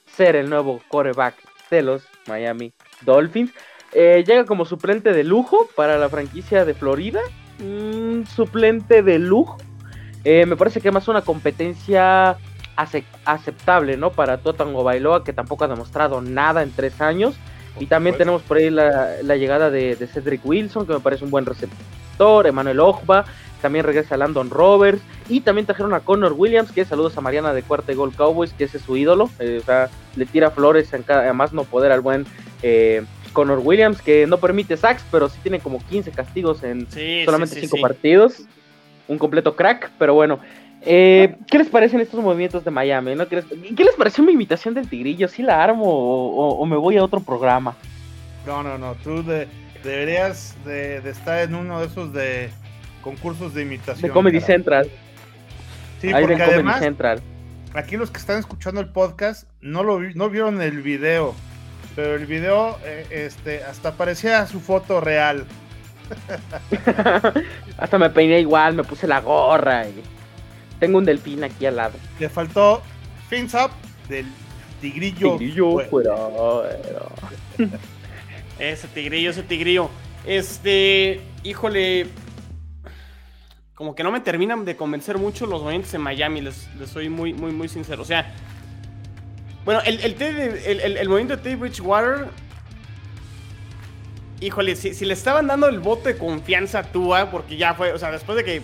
ser 0.06 0.36
el 0.36 0.50
nuevo 0.50 0.80
coreback 0.88 1.34
de 1.70 1.82
los 1.82 2.02
Miami 2.26 2.72
Dolphins. 3.02 3.52
Eh, 3.92 4.24
llega 4.26 4.44
como 4.44 4.64
suplente 4.64 5.12
de 5.12 5.24
lujo 5.24 5.68
para 5.76 5.98
la 5.98 6.08
franquicia 6.08 6.64
de 6.64 6.74
Florida. 6.74 7.20
suplente 8.34 9.02
de 9.02 9.18
lujo. 9.18 9.58
Eh, 10.24 10.46
me 10.46 10.56
parece 10.56 10.80
que 10.80 10.90
más 10.90 11.08
una 11.08 11.22
competencia 11.22 12.36
aceptable, 13.24 13.96
¿no? 13.96 14.10
Para 14.10 14.38
Totango 14.38 14.84
Bailoa, 14.84 15.24
que 15.24 15.32
tampoco 15.32 15.64
ha 15.64 15.68
demostrado 15.68 16.20
nada 16.20 16.62
en 16.62 16.70
tres 16.70 17.00
años. 17.00 17.36
Y 17.80 17.86
también 17.86 18.16
tenemos 18.16 18.42
por 18.42 18.56
ahí 18.56 18.70
la, 18.70 19.36
llegada 19.36 19.70
de, 19.70 19.96
Cedric 20.12 20.44
Wilson, 20.44 20.86
que 20.86 20.92
me 20.92 21.00
parece 21.00 21.24
un 21.24 21.30
buen 21.30 21.46
receptor, 21.46 22.46
Emmanuel 22.46 22.80
Ojba, 22.80 23.24
también 23.60 23.84
regresa 23.84 24.16
Landon 24.16 24.50
Roberts, 24.50 25.02
y 25.28 25.40
también 25.40 25.66
trajeron 25.66 25.94
a 25.94 26.00
Connor 26.00 26.32
Williams, 26.32 26.72
que 26.72 26.84
saludos 26.84 27.16
a 27.16 27.20
Mariana 27.20 27.52
de 27.52 27.62
Cuarta 27.62 27.92
y 27.92 27.94
Gol 27.94 28.14
Cowboys, 28.14 28.52
que 28.52 28.64
ese 28.64 28.78
es 28.78 28.82
su 28.82 28.96
ídolo, 28.96 29.30
eh, 29.38 29.58
o 29.62 29.64
sea, 29.64 29.88
le 30.16 30.26
tira 30.26 30.50
flores, 30.50 30.92
además 31.08 31.52
no 31.52 31.64
poder 31.64 31.92
al 31.92 32.00
buen 32.00 32.26
eh, 32.62 33.04
Connor 33.32 33.60
Williams, 33.62 34.02
que 34.02 34.26
no 34.26 34.38
permite 34.38 34.76
sacks, 34.76 35.04
pero 35.10 35.28
sí 35.28 35.38
tiene 35.42 35.60
como 35.60 35.84
15 35.86 36.10
castigos 36.12 36.62
en 36.64 36.86
solamente 37.24 37.60
5 37.60 37.76
partidos, 37.80 38.42
un 39.06 39.18
completo 39.18 39.56
crack, 39.56 39.90
pero 39.98 40.14
bueno, 40.14 40.40
eh, 40.82 41.36
¿Qué 41.50 41.58
les 41.58 41.68
parecen 41.68 42.00
estos 42.00 42.22
movimientos 42.22 42.64
de 42.64 42.70
Miami? 42.70 43.14
¿no? 43.14 43.26
¿Qué, 43.28 43.36
les, 43.36 43.94
pareció 43.96 44.22
mi 44.24 44.32
imitación 44.32 44.74
del 44.74 44.88
tigrillo? 44.88 45.28
¿Sí 45.28 45.42
la 45.42 45.62
armo 45.62 45.84
o, 45.84 46.66
me 46.66 46.76
voy 46.76 46.96
a 46.96 47.04
otro 47.04 47.20
programa? 47.20 47.74
No, 48.46 48.62
no, 48.62 48.78
no. 48.78 48.94
Tú 48.96 49.24
deberías 49.82 50.56
de, 50.64 50.98
estar 51.08 51.40
en 51.40 51.54
uno 51.54 51.80
de 51.80 51.86
esos 51.86 52.12
de 52.12 52.50
concursos 53.02 53.54
de 53.54 53.62
imitación. 53.62 54.08
De 54.08 54.10
Comedy 54.10 54.40
Central. 54.40 54.88
Sí, 56.00 56.10
porque 56.12 56.42
además, 56.42 56.78
Central. 56.78 57.20
aquí 57.74 57.96
los 57.96 58.10
que 58.10 58.18
están 58.18 58.38
escuchando 58.38 58.80
el 58.80 58.88
podcast 58.88 59.48
no, 59.60 59.82
lo 59.82 59.98
no 59.98 60.30
vieron 60.30 60.62
el 60.62 60.80
video, 60.80 61.34
pero 61.96 62.14
el 62.14 62.26
video 62.26 62.78
eh, 62.84 63.04
este, 63.10 63.64
hasta 63.64 63.92
parecía 63.92 64.46
su 64.46 64.60
foto 64.60 65.00
real. 65.00 65.44
hasta 67.78 67.98
me 67.98 68.10
peiné 68.10 68.40
igual, 68.40 68.74
me 68.74 68.84
puse 68.84 69.08
la 69.08 69.20
gorra 69.20 69.86
y... 69.88 70.17
Tengo 70.78 70.98
un 70.98 71.04
delfín 71.04 71.44
aquí 71.44 71.66
al 71.66 71.76
lado. 71.76 71.94
Le 72.18 72.28
faltó 72.28 72.82
fins 73.28 73.54
up 73.54 73.70
del 74.08 74.26
tigrillo. 74.80 75.36
Tigrillo 75.36 75.78
fuera. 75.90 76.14
ese 78.58 78.88
tigrillo, 78.88 79.30
ese 79.30 79.42
tigrillo. 79.42 79.90
Este, 80.24 81.20
híjole, 81.42 82.06
como 83.74 83.94
que 83.94 84.02
no 84.02 84.10
me 84.10 84.20
terminan 84.20 84.64
de 84.64 84.76
convencer 84.76 85.18
mucho 85.18 85.46
los 85.46 85.62
movimientos 85.62 85.94
en 85.94 86.00
Miami, 86.00 86.40
les, 86.40 86.68
soy 86.86 87.08
muy, 87.08 87.32
muy, 87.32 87.52
muy 87.52 87.68
sincero. 87.68 88.02
O 88.02 88.04
sea, 88.04 88.32
bueno, 89.64 89.80
el, 89.84 90.00
el, 90.00 90.96
el 90.96 91.08
movimiento 91.08 91.36
de 91.36 91.42
Teddy 91.42 91.54
Bridgewater 91.56 92.28
híjole, 94.40 94.76
si, 94.76 95.04
le 95.04 95.14
estaban 95.14 95.46
dando 95.46 95.68
el 95.68 95.80
voto 95.80 96.08
de 96.08 96.16
confianza 96.16 96.80
a 96.80 96.82
Tua, 96.84 97.30
porque 97.30 97.56
ya 97.56 97.74
fue, 97.74 97.92
o 97.92 97.98
sea, 97.98 98.10
después 98.10 98.36
de 98.36 98.44
que 98.44 98.62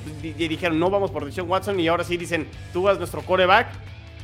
dijeron 0.49 0.79
no 0.79 0.91
vamos 0.91 1.11
por 1.11 1.25
Deshaun 1.25 1.51
Watson 1.51 1.81
y 1.81 1.89
ahora 1.89 2.05
sí 2.05 2.17
dicen 2.17 2.47
Tua 2.73 2.93
es 2.93 2.99
nuestro 2.99 3.23
coreback, 3.23 3.69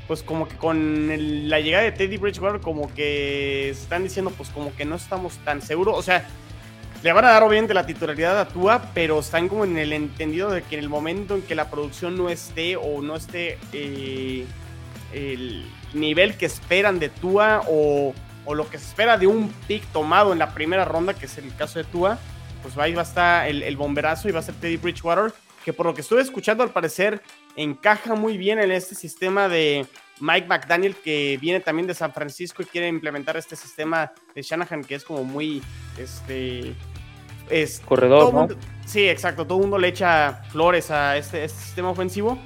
pues 0.06 0.22
como 0.22 0.48
que 0.48 0.56
con 0.56 1.48
la 1.48 1.60
llegada 1.60 1.84
de 1.84 1.92
Teddy 1.92 2.16
Bridgewater, 2.16 2.60
como 2.60 2.92
que 2.94 3.70
están 3.70 4.02
diciendo, 4.02 4.32
pues 4.36 4.48
como 4.50 4.74
que 4.74 4.84
no 4.84 4.96
estamos 4.96 5.38
tan 5.38 5.62
seguros, 5.62 5.96
o 5.96 6.02
sea, 6.02 6.26
le 7.02 7.12
van 7.12 7.24
a 7.24 7.30
dar 7.30 7.42
obviamente 7.42 7.74
la 7.74 7.86
titularidad 7.86 8.38
a 8.38 8.48
Tua, 8.48 8.90
pero 8.92 9.20
están 9.20 9.48
como 9.48 9.64
en 9.64 9.78
el 9.78 9.92
entendido 9.92 10.50
de 10.50 10.62
que 10.62 10.76
en 10.76 10.82
el 10.82 10.88
momento 10.88 11.34
en 11.34 11.42
que 11.42 11.54
la 11.54 11.70
producción 11.70 12.16
no 12.16 12.28
esté 12.28 12.76
o 12.76 13.00
no 13.00 13.16
esté 13.16 13.58
eh, 13.72 14.44
el 15.12 15.64
nivel 15.94 16.36
que 16.36 16.46
esperan 16.46 16.98
de 16.98 17.08
Tua 17.08 17.62
o 17.68 18.14
o 18.50 18.54
lo 18.54 18.68
que 18.68 18.78
se 18.78 18.86
espera 18.86 19.16
de 19.16 19.28
un 19.28 19.48
pick 19.68 19.84
tomado 19.92 20.32
en 20.32 20.40
la 20.40 20.52
primera 20.52 20.84
ronda, 20.84 21.14
que 21.14 21.26
es 21.26 21.38
el 21.38 21.54
caso 21.54 21.78
de 21.78 21.84
Tua, 21.84 22.18
pues 22.62 22.76
ahí 22.78 22.94
va 22.94 23.02
a 23.02 23.04
estar 23.04 23.48
el, 23.48 23.76
bomberazo 23.76 24.28
y 24.28 24.32
va 24.32 24.40
a 24.40 24.42
ser 24.42 24.56
Teddy 24.56 24.76
Bridgewater, 24.76 25.32
que 25.64 25.72
por 25.72 25.86
lo 25.86 25.94
que 25.94 26.00
estuve 26.00 26.20
escuchando 26.20 26.64
al 26.64 26.70
parecer 26.70 27.22
encaja 27.54 28.16
muy 28.16 28.36
bien 28.36 28.58
en 28.58 28.72
este 28.72 28.96
sistema 28.96 29.48
de 29.48 29.86
Mike 30.18 30.48
McDaniel, 30.48 30.96
que 30.96 31.38
viene 31.40 31.60
también 31.60 31.86
de 31.86 31.94
San 31.94 32.12
Francisco 32.12 32.62
y 32.62 32.66
quiere 32.66 32.88
implementar 32.88 33.36
este 33.36 33.54
sistema 33.54 34.10
de 34.34 34.42
Shanahan, 34.42 34.82
que 34.82 34.96
es 34.96 35.04
como 35.04 35.22
muy, 35.22 35.62
este... 35.96 36.74
Es, 37.48 37.80
Corredor, 37.80 38.34
¿no? 38.34 38.48
sí, 38.84 39.08
exacto, 39.08 39.44
todo 39.44 39.58
el 39.58 39.62
mundo 39.62 39.78
le 39.78 39.88
echa 39.88 40.42
flores 40.50 40.90
a 40.90 41.16
este, 41.16 41.44
este 41.44 41.60
sistema 41.60 41.90
ofensivo. 41.90 42.36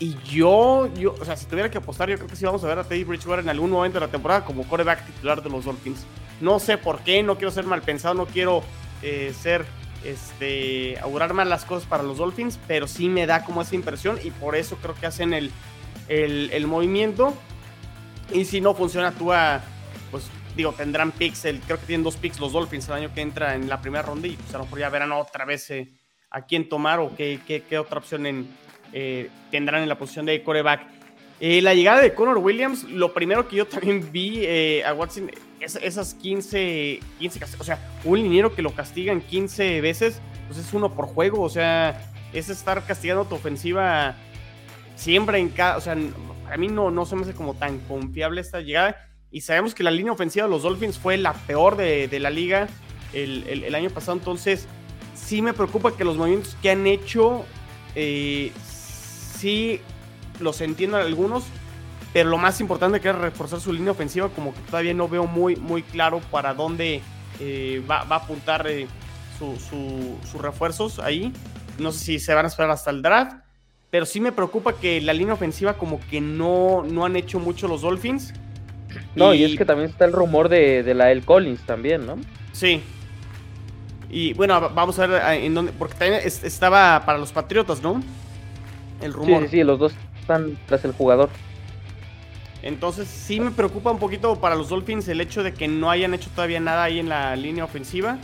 Y 0.00 0.16
yo, 0.24 0.88
yo, 0.94 1.14
o 1.20 1.24
sea, 1.26 1.36
si 1.36 1.44
tuviera 1.44 1.70
que 1.70 1.76
apostar, 1.76 2.08
yo 2.08 2.16
creo 2.16 2.26
que 2.26 2.34
sí 2.34 2.46
vamos 2.46 2.64
a 2.64 2.66
ver 2.66 2.78
a 2.78 2.84
Teddy 2.84 3.04
Bridgewater 3.04 3.44
en 3.44 3.50
algún 3.50 3.70
momento 3.70 4.00
de 4.00 4.06
la 4.06 4.10
temporada 4.10 4.46
como 4.46 4.66
coreback 4.66 5.04
titular 5.04 5.42
de 5.42 5.50
los 5.50 5.66
Dolphins. 5.66 6.06
No 6.40 6.58
sé 6.58 6.78
por 6.78 7.00
qué, 7.00 7.22
no 7.22 7.36
quiero 7.36 7.50
ser 7.50 7.64
mal 7.64 7.82
pensado, 7.82 8.14
no 8.14 8.24
quiero 8.24 8.62
eh, 9.02 9.34
ser, 9.38 9.66
este, 10.02 10.98
augurar 11.00 11.34
mal 11.34 11.50
las 11.50 11.66
cosas 11.66 11.86
para 11.86 12.02
los 12.02 12.16
Dolphins, 12.16 12.58
pero 12.66 12.88
sí 12.88 13.10
me 13.10 13.26
da 13.26 13.44
como 13.44 13.60
esa 13.60 13.74
impresión 13.74 14.18
y 14.24 14.30
por 14.30 14.56
eso 14.56 14.76
creo 14.76 14.94
que 14.94 15.04
hacen 15.04 15.34
el, 15.34 15.52
el, 16.08 16.66
movimiento. 16.66 17.34
Y 18.32 18.46
si 18.46 18.62
no 18.62 18.74
funciona, 18.74 19.12
tú 19.12 19.32
pues 20.10 20.24
digo, 20.56 20.72
tendrán 20.72 21.12
picks, 21.12 21.42
creo 21.42 21.78
que 21.78 21.86
tienen 21.86 22.04
dos 22.04 22.16
picks 22.16 22.40
los 22.40 22.52
Dolphins 22.52 22.88
el 22.88 22.94
año 22.94 23.12
que 23.12 23.20
entra 23.20 23.54
en 23.54 23.68
la 23.68 23.82
primera 23.82 24.02
ronda 24.02 24.28
y 24.28 24.32
pues 24.32 24.54
a 24.54 24.56
lo 24.56 24.64
mejor 24.64 24.78
ya 24.78 24.88
verán 24.88 25.12
otra 25.12 25.44
vez 25.44 25.70
eh, 25.70 25.92
a 26.30 26.46
quién 26.46 26.70
tomar 26.70 27.00
o 27.00 27.14
qué, 27.14 27.38
qué, 27.46 27.62
qué 27.68 27.78
otra 27.78 27.98
opción 27.98 28.24
en, 28.24 28.48
eh, 28.92 29.30
tendrán 29.50 29.82
en 29.82 29.88
la 29.88 29.98
posición 29.98 30.26
de 30.26 30.42
coreback. 30.42 30.82
Eh, 31.40 31.62
la 31.62 31.74
llegada 31.74 32.00
de 32.00 32.12
Connor 32.12 32.38
Williams, 32.38 32.84
lo 32.84 33.14
primero 33.14 33.48
que 33.48 33.56
yo 33.56 33.66
también 33.66 34.10
vi 34.12 34.40
eh, 34.42 34.84
a 34.84 34.92
Watson, 34.92 35.30
es, 35.58 35.76
esas 35.76 36.14
15, 36.14 37.00
15, 37.18 37.40
o 37.58 37.64
sea, 37.64 37.78
un 38.04 38.22
liniero 38.22 38.54
que 38.54 38.62
lo 38.62 38.72
castigan 38.72 39.20
15 39.20 39.80
veces, 39.80 40.20
pues 40.48 40.58
es 40.58 40.72
uno 40.74 40.94
por 40.94 41.06
juego, 41.06 41.40
o 41.40 41.48
sea, 41.48 42.12
es 42.32 42.50
estar 42.50 42.84
castigando 42.84 43.24
tu 43.24 43.36
ofensiva 43.36 44.16
siempre 44.96 45.38
en 45.38 45.48
cada, 45.48 45.78
o 45.78 45.80
sea, 45.80 45.96
a 46.50 46.56
mí 46.56 46.68
no, 46.68 46.90
no 46.90 47.06
se 47.06 47.16
me 47.16 47.22
hace 47.22 47.32
como 47.32 47.54
tan 47.54 47.78
confiable 47.80 48.40
esta 48.40 48.60
llegada. 48.60 48.96
Y 49.30 49.42
sabemos 49.42 49.74
que 49.74 49.84
la 49.84 49.92
línea 49.92 50.12
ofensiva 50.12 50.46
de 50.46 50.50
los 50.50 50.64
Dolphins 50.64 50.98
fue 50.98 51.16
la 51.16 51.32
peor 51.32 51.76
de, 51.76 52.08
la 52.18 52.30
liga 52.30 52.68
el, 53.12 53.44
el, 53.46 53.74
año 53.74 53.88
pasado, 53.90 54.18
entonces 54.18 54.66
sí 55.14 55.40
me 55.40 55.52
preocupa 55.52 55.96
que 55.96 56.04
los 56.04 56.16
movimientos 56.16 56.56
que 56.60 56.70
han 56.70 56.86
hecho 56.86 57.44
eh, 57.94 58.52
sí 59.40 59.80
los 60.38 60.60
entiendo 60.60 60.96
algunos, 60.96 61.44
pero 62.12 62.28
lo 62.28 62.38
más 62.38 62.60
importante 62.60 63.00
que 63.00 63.08
es 63.08 63.14
reforzar 63.14 63.60
su 63.60 63.72
línea 63.72 63.92
ofensiva, 63.92 64.28
como 64.28 64.54
que 64.54 64.60
todavía 64.62 64.94
no 64.94 65.08
veo 65.08 65.26
muy, 65.26 65.56
muy 65.56 65.82
claro 65.82 66.20
para 66.30 66.54
dónde 66.54 67.00
eh, 67.40 67.82
va, 67.88 68.00
a 68.00 68.14
apuntar 68.14 68.66
eh, 68.68 68.86
sus 69.38 70.40
refuerzos 70.40 70.98
ahí. 70.98 71.32
No 71.78 71.92
sé 71.92 71.98
si 72.04 72.18
se 72.18 72.34
van 72.34 72.44
a 72.44 72.48
esperar 72.48 72.70
hasta 72.70 72.90
el 72.90 73.02
draft. 73.02 73.36
pero 73.90 74.06
sí 74.06 74.20
me 74.20 74.32
preocupa 74.32 74.74
que 74.74 75.00
la 75.00 75.12
línea 75.12 75.34
ofensiva 75.34 75.74
como 75.74 76.00
que 76.10 76.20
no, 76.20 76.84
no 76.84 77.04
han 77.04 77.16
hecho 77.16 77.38
mucho 77.38 77.68
los 77.68 77.82
Dolphins. 77.82 78.34
No, 79.14 79.32
y, 79.34 79.44
es 79.44 79.56
que 79.56 79.64
también 79.64 79.90
está 79.90 80.04
el 80.04 80.12
rumor 80.12 80.48
de, 80.48 80.82
de 80.82 80.94
la 80.94 81.12
El 81.12 81.24
Collins 81.24 81.64
también, 81.64 82.06
¿no? 82.06 82.16
Sí. 82.52 82.82
Y 84.10 84.32
bueno, 84.34 84.70
vamos 84.70 84.98
a 84.98 85.06
ver 85.06 85.22
en 85.44 85.54
dónde, 85.54 85.72
porque 85.72 85.94
también 85.94 86.20
estaba 86.24 87.04
para 87.06 87.18
los 87.18 87.30
Patriotas, 87.30 87.80
¿no? 87.82 88.02
El 89.00 89.12
rumor. 89.12 89.42
Sí, 89.42 89.48
sí, 89.48 89.56
sí, 89.58 89.64
los 89.64 89.78
dos 89.78 89.92
están 90.20 90.58
tras 90.66 90.84
el 90.84 90.92
jugador. 90.92 91.30
Entonces 92.62 93.08
sí 93.08 93.40
me 93.40 93.50
preocupa 93.50 93.90
un 93.90 93.98
poquito 93.98 94.36
para 94.36 94.54
los 94.54 94.68
Dolphins 94.68 95.08
el 95.08 95.20
hecho 95.20 95.42
de 95.42 95.54
que 95.54 95.66
no 95.66 95.90
hayan 95.90 96.12
hecho 96.12 96.28
todavía 96.34 96.60
nada 96.60 96.84
ahí 96.84 96.98
en 96.98 97.08
la 97.08 97.34
línea 97.36 97.64
ofensiva. 97.64 98.18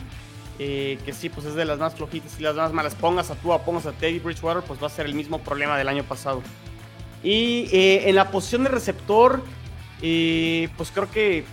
Eh, 0.59 0.97
que 1.05 1.13
sí, 1.13 1.29
pues 1.29 1.45
es 1.45 1.53
de 1.53 1.65
las 1.65 1.77
más 1.77 1.93
flojitas 1.93 2.39
y 2.39 2.43
las 2.43 2.55
más 2.55 2.73
malas. 2.73 2.95
Pongas 2.95 3.29
a 3.29 3.35
Tua, 3.35 3.63
pongas 3.63 3.85
a 3.85 3.91
Teddy 3.91 4.19
Bridgewater, 4.19 4.63
pues 4.63 4.81
va 4.81 4.87
a 4.87 4.89
ser 4.89 5.05
el 5.05 5.13
mismo 5.13 5.39
problema 5.39 5.77
del 5.77 5.87
año 5.87 6.03
pasado. 6.03 6.41
Y 7.23 7.69
eh, 7.71 8.09
en 8.09 8.15
la 8.15 8.31
posición 8.31 8.63
de 8.63 8.69
receptor, 8.69 9.41
eh, 10.01 10.69
pues 10.77 10.91
creo 10.91 11.09
que 11.11 11.45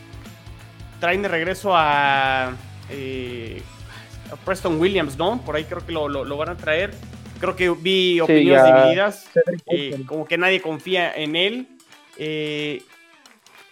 traen 1.00 1.22
de 1.22 1.28
regreso 1.28 1.72
a, 1.74 2.52
Preston 4.44 4.80
Williams, 4.80 5.16
¿no? 5.16 5.40
Por 5.42 5.56
ahí 5.56 5.64
creo 5.64 5.84
que 5.84 5.92
lo, 5.92 6.36
van 6.36 6.48
a 6.50 6.56
traer. 6.56 6.94
Creo 7.40 7.56
que 7.56 7.70
vi 7.70 8.20
opiniones 8.20 8.64
divididas. 8.64 9.30
como 10.06 10.26
que 10.26 10.38
nadie 10.38 10.60
confía 10.60 11.14
en 11.14 11.36
él. 11.36 11.68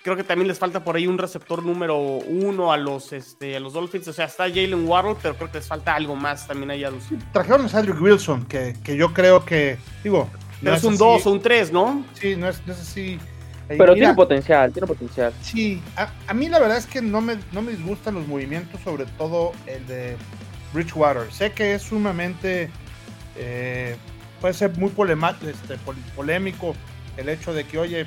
Creo 0.02 0.16
que 0.16 0.24
también 0.24 0.48
les 0.48 0.58
falta 0.58 0.82
por 0.82 0.96
ahí 0.96 1.06
un 1.06 1.16
receptor 1.16 1.64
número 1.64 1.96
uno 1.96 2.72
a 2.72 2.76
los, 2.76 3.12
este, 3.12 3.56
a 3.56 3.60
los 3.60 3.74
Dolphins. 3.74 4.08
O 4.08 4.12
sea, 4.12 4.24
está 4.24 4.48
Jalen 4.48 4.86
Waddle, 4.86 5.16
pero 5.22 5.36
creo 5.36 5.52
que 5.52 5.58
les 5.58 5.68
falta 5.68 5.94
algo 5.94 6.16
más 6.16 6.48
también 6.48 6.72
ahí 6.72 6.82
a 6.82 6.90
los. 6.90 7.04
trajeron 7.32 7.66
a 7.66 7.68
Cedric 7.68 8.00
Wilson, 8.02 8.44
que, 8.46 8.74
que, 8.82 8.96
yo 8.96 9.12
creo 9.12 9.44
que, 9.44 9.78
digo. 10.02 10.28
Pero 10.60 10.74
es 10.74 10.82
un 10.82 10.96
2 10.96 11.26
o 11.26 11.30
un 11.30 11.40
3, 11.40 11.72
¿no? 11.72 12.04
Sí, 12.14 12.34
no 12.34 12.48
es, 12.48 12.66
no 12.66 12.72
es 12.72 12.80
así. 12.80 13.18
Pero 13.68 13.94
tiene 13.94 14.14
potencial, 14.14 14.72
tiene 14.72 14.88
potencial. 14.88 15.32
Sí, 15.40 15.80
a, 15.96 16.34
mí 16.34 16.48
la 16.48 16.58
verdad 16.58 16.78
es 16.78 16.86
que 16.86 17.00
no 17.00 17.20
me, 17.20 17.38
no 17.52 17.62
me 17.62 17.70
disgustan 17.72 18.14
los 18.14 18.26
movimientos, 18.26 18.80
sobre 18.82 19.06
todo 19.06 19.52
el 19.66 19.86
de 19.86 20.16
Bridgewater. 20.72 21.32
Sé 21.32 21.52
que 21.52 21.74
es 21.74 21.82
sumamente. 21.82 22.70
Eh, 23.36 23.96
puede 24.40 24.54
ser 24.54 24.76
muy 24.76 24.90
este, 24.90 25.78
polémico 26.14 26.74
el 27.16 27.28
hecho 27.28 27.54
de 27.54 27.64
que, 27.64 27.78
oye, 27.78 28.06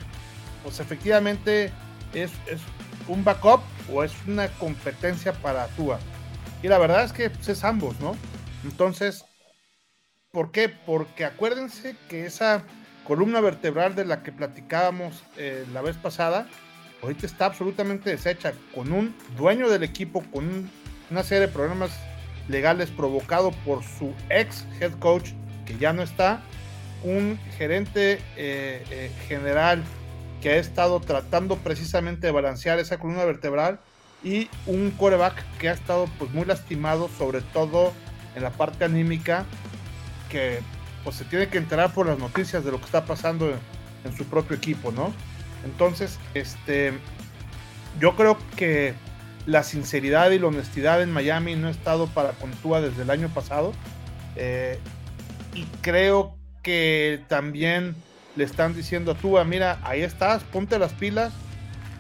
pues 0.64 0.80
efectivamente 0.80 1.72
es, 2.14 2.32
un 3.08 3.24
backup 3.24 3.62
o 3.92 4.04
es 4.04 4.14
una 4.28 4.48
competencia 4.50 5.34
para 5.34 5.68
Tua. 5.70 6.00
Y 6.64 6.68
la 6.68 6.78
verdad 6.78 7.04
es 7.04 7.14
que 7.14 7.30
pues, 7.30 7.48
es 7.50 7.64
ambos, 7.64 8.00
¿no? 8.00 8.16
Entonces, 8.64 9.26
¿por 10.32 10.52
qué? 10.52 10.70
Porque 10.70 11.24
acuérdense 11.24 11.96
que 12.10 12.26
esa 12.26 12.64
columna 13.06 13.42
vertebral 13.42 13.94
de 13.94 14.06
la 14.06 14.24
que 14.24 14.32
platicábamos 14.32 15.24
eh, 15.38 15.66
la 15.72 15.82
vez 15.82 15.96
pasada, 15.98 16.48
ahorita 17.04 17.28
está 17.28 17.46
absolutamente 17.46 18.10
deshecha, 18.10 18.54
con 18.74 18.92
un 18.92 19.16
dueño 19.38 19.70
del 19.70 19.84
equipo, 19.84 20.24
con 20.32 20.70
una 21.12 21.24
serie 21.24 21.48
de 21.48 21.54
problemas 21.54 21.92
legales 22.48 22.90
provocado 22.90 23.52
por 23.66 23.84
su 23.84 24.14
ex 24.30 24.66
head 24.80 24.94
coach, 25.00 25.32
que 25.66 25.78
ya 25.78 25.94
no 25.94 26.02
está, 26.02 26.42
un 27.04 27.40
gerente 27.58 28.20
eh, 28.36 28.84
eh, 28.90 29.12
general 29.28 29.84
que 30.42 30.52
ha 30.52 30.58
estado 30.58 31.00
tratando 31.00 31.58
precisamente 31.58 32.28
de 32.28 32.32
balancear 32.32 32.80
esa 32.80 33.00
columna 33.00 33.26
vertebral 33.26 33.80
y 34.24 34.50
un 34.66 34.92
coreback 34.92 35.44
que 35.60 35.70
ha 35.70 35.74
estado 35.74 36.08
pues 36.18 36.32
muy 36.32 36.46
lastimado, 36.46 37.10
sobre 37.18 37.42
todo 37.42 37.94
en 38.36 38.44
la 38.44 38.50
parte 38.52 38.86
anímica, 38.86 39.46
que 40.30 40.60
pues 41.04 41.16
se 41.16 41.26
tiene 41.26 41.48
que 41.48 41.60
enterar 41.60 41.94
por 41.94 42.08
las 42.08 42.18
noticias 42.18 42.66
de 42.66 42.72
lo 42.72 42.80
que 42.80 42.86
está 42.86 43.06
pasando 43.06 43.50
en, 43.50 44.18
su 44.18 44.26
propio 44.26 44.56
equipo, 44.56 44.92
¿no? 44.92 45.12
Entonces, 45.64 46.20
este, 46.36 46.94
yo 48.00 48.16
creo 48.16 48.38
que 48.56 48.94
la 49.46 49.64
sinceridad 49.64 50.32
y 50.32 50.40
la 50.40 50.48
honestidad 50.48 51.02
en 51.02 51.12
Miami 51.12 51.56
no 51.56 51.68
ha 51.68 51.72
estado 51.72 52.08
para 52.08 52.32
Contúa 52.32 52.82
desde 52.82 53.04
el 53.04 53.10
año 53.10 53.30
pasado. 53.30 53.74
Eh, 54.36 54.80
y 55.54 55.64
creo 55.82 56.38
que 56.64 57.22
también 57.28 57.96
le 58.36 58.44
están 58.44 58.76
diciendo 58.76 59.12
a 59.12 59.16
Tua, 59.16 59.44
mira, 59.44 59.80
ahí 59.84 60.02
estás, 60.02 60.44
ponte 60.44 60.80
las 60.80 60.94
pilas, 60.94 61.32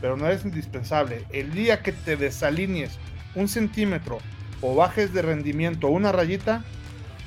pero 0.02 0.18
no 0.18 0.28
es 0.30 0.43
indispensable. 0.43 1.26
El 1.32 1.54
día 1.54 1.82
que 1.82 1.91
te 1.91 2.18
desalinees 2.18 2.98
un 3.36 3.48
centímetro 3.48 4.18
o 4.62 4.76
bajes 4.76 5.14
de 5.14 5.22
rendimiento 5.22 5.88
una 5.88 6.12
rayita, 6.12 6.64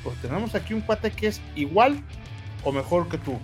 pues 0.03 0.21
tenemos 0.21 0.55
aquí 0.55 0.75
un 0.75 0.81
cuate 0.81 1.11
que 1.11 1.29
es 1.29 1.41
igual 1.55 2.03
o 2.65 2.73
mejor 2.73 3.09
que 3.09 3.19
tú. 3.19 3.39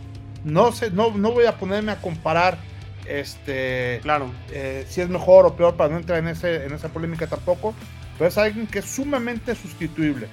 No 0.45 0.73
sé, 0.73 0.91
no, 0.91 1.11
no 1.17 1.33
voy 1.33 1.47
a 1.47 1.57
ponerme 1.57 1.93
a 1.93 2.01
comparar 2.01 2.59
este 3.07 4.01
claro 4.03 4.31
eh, 4.51 4.87
si 4.89 5.01
es 5.01 5.09
mejor 5.09 5.47
o 5.47 5.57
peor 5.57 5.77
para 5.77 5.91
no 5.91 5.99
entrar 5.99 6.19
en 6.19 6.29
ese 6.29 6.65
en 6.65 6.73
esa 6.73 6.89
polémica 6.89 7.27
tampoco 7.27 7.75
pero 8.19 8.29
es 8.29 8.39
alguien 8.39 8.67
que 8.67 8.81
es 8.81 8.87
sumamente 8.87 9.55
sustituible 9.55 10.29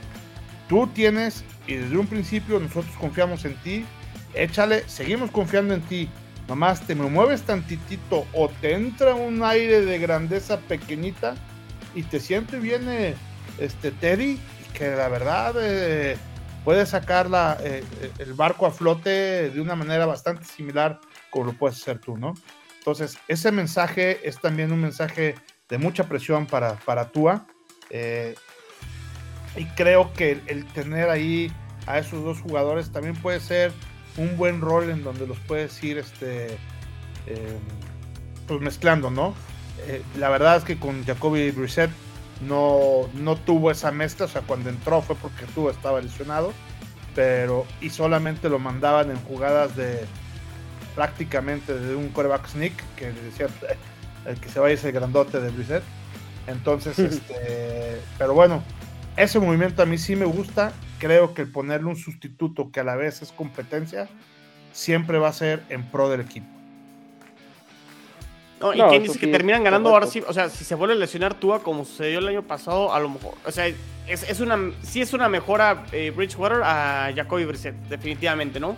tú 0.69 0.88
tienes 0.88 1.43
y 1.67 1.76
desde 1.76 1.97
un 1.97 2.07
principio 2.07 2.59
nosotros 2.59 2.95
confiamos 2.97 3.45
en 3.45 3.55
ti 3.57 3.86
échale, 4.34 4.84
seguimos 4.88 5.32
confiando 5.32 5.74
en 5.74 5.82
ti. 5.82 6.09
Nomás 6.47 6.82
te 6.86 6.95
me 6.95 7.07
mueves 7.07 7.43
tantitito 7.43 8.26
o 8.34 8.49
te 8.61 8.74
entra 8.74 9.15
un 9.15 9.43
aire 9.43 9.82
de 9.82 9.99
grandeza 9.99 10.59
pequeñita 10.59 11.36
y 11.95 12.03
te 12.03 12.19
siente 12.19 12.59
bien 12.59 12.89
eh, 12.89 13.15
este 13.57 13.91
Teddy, 13.91 14.39
que 14.74 14.89
la 14.89 15.07
verdad 15.07 15.53
eh, 15.61 16.17
puede 16.65 16.86
sacar 16.86 17.30
eh, 17.63 17.84
el 18.17 18.34
barco 18.34 18.65
a 18.65 18.72
flote 18.72 19.49
de 19.49 19.61
una 19.61 19.76
manera 19.76 20.05
bastante 20.05 20.45
similar 20.45 20.99
como 21.30 21.45
lo 21.45 21.53
puedes 21.53 21.78
hacer 21.78 21.99
tú, 21.99 22.17
¿no? 22.17 22.34
Entonces, 22.82 23.19
ese 23.27 23.51
mensaje 23.51 24.27
es 24.27 24.41
también 24.41 24.71
un 24.71 24.82
mensaje 24.82 25.36
de 25.69 25.77
mucha 25.77 26.05
presión 26.09 26.47
para, 26.47 26.77
para 26.77 27.11
Tua. 27.11 27.45
y 29.55 29.65
creo 29.75 30.11
que 30.13 30.41
el 30.47 30.65
tener 30.73 31.11
ahí 31.11 31.53
a 31.86 31.99
esos 31.99 32.23
dos 32.23 32.41
jugadores 32.41 32.91
también 32.91 33.15
puede 33.15 33.39
ser 33.39 33.71
un 34.17 34.36
buen 34.36 34.61
rol 34.61 34.89
en 34.89 35.03
donde 35.03 35.27
los 35.27 35.38
puedes 35.39 35.84
ir 35.84 35.99
este, 35.99 36.47
em, 37.27 37.59
pues 38.47 38.61
mezclando, 38.61 39.11
¿no? 39.11 39.36
Eh, 39.88 40.01
la 40.17 40.29
verdad 40.29 40.57
es 40.57 40.63
que 40.63 40.79
con 40.79 41.05
Jacoby 41.05 41.51
Brissett 41.51 41.91
no, 42.41 43.09
no 43.13 43.36
tuvo 43.36 43.69
esa 43.69 43.91
mezcla, 43.91 44.25
o 44.25 44.29
sea, 44.29 44.41
cuando 44.41 44.71
entró 44.71 45.03
fue 45.03 45.15
porque 45.15 45.45
tuvo, 45.53 45.69
estaba 45.69 46.01
lesionado, 46.01 46.51
pero 47.13 47.67
y 47.79 47.91
solamente 47.91 48.49
lo 48.49 48.57
mandaban 48.57 49.11
en 49.11 49.17
jugadas 49.17 49.75
de 49.75 50.05
prácticamente 50.96 51.78
de 51.78 51.96
un 51.96 52.10
coreback 52.10 52.48
sneak, 52.48 52.74
que 52.96 53.12
le 53.12 53.22
decían 53.22 53.50
el 54.26 54.39
que 54.39 54.50
se 54.50 54.60
vaya 54.60 54.76
ese 54.76 54.92
grandote 54.92 55.39
de 55.39 55.50
Brissett. 55.50 55.84
Entonces, 56.48 56.98
este, 57.00 58.02
pero 58.18 58.34
bueno, 58.34 58.64
ese 59.18 59.39
movimiento 59.39 59.82
a 59.82 59.86
mí 59.86 59.98
sí 59.98 60.16
me 60.16 60.26
gusta. 60.26 60.74
Creo 61.00 61.34
que 61.34 61.44
el 61.44 61.52
ponerle 61.52 61.88
un 61.88 61.96
sustituto 61.96 62.72
que 62.72 62.80
a 62.80 62.84
la 62.84 62.96
vez 62.96 63.22
es 63.22 63.32
competencia 63.32 64.08
siempre 64.72 65.18
va 65.18 65.30
a 65.30 65.34
ser 65.34 65.64
en 65.70 65.84
pro 65.84 66.10
del 66.10 66.22
equipo. 66.22 66.48
No, 68.60 68.74
y 68.74 68.89
quién 68.89 69.04
dice 69.04 69.18
que 69.18 69.28
terminan 69.28 69.64
ganando 69.64 69.89
ahora 69.89 70.06
sí, 70.06 70.24
o 70.28 70.34
sea, 70.34 70.48
si 70.48 70.64
se 70.64 70.76
vuelve 70.76 70.94
a 70.94 70.98
lesionar 70.98 71.34
Tua 71.34 71.64
como 71.64 71.84
sucedió 71.84 72.20
el 72.20 72.28
año 72.28 72.44
pasado, 72.44 72.94
a 72.94 73.00
lo 73.00 73.10
mejor, 73.10 73.34
o 73.44 73.52
sea, 73.52 73.66
es, 74.08 74.39
una, 74.39 74.72
sí 74.84 75.02
es 75.02 75.14
una 75.14 75.30
mejora 75.30 75.86
eh, 75.92 76.12
Bridgewater 76.16 76.62
a 76.64 77.12
Jacoby 77.16 77.46
Brissett, 77.46 77.76
definitivamente, 77.89 78.60
¿no? 78.60 78.78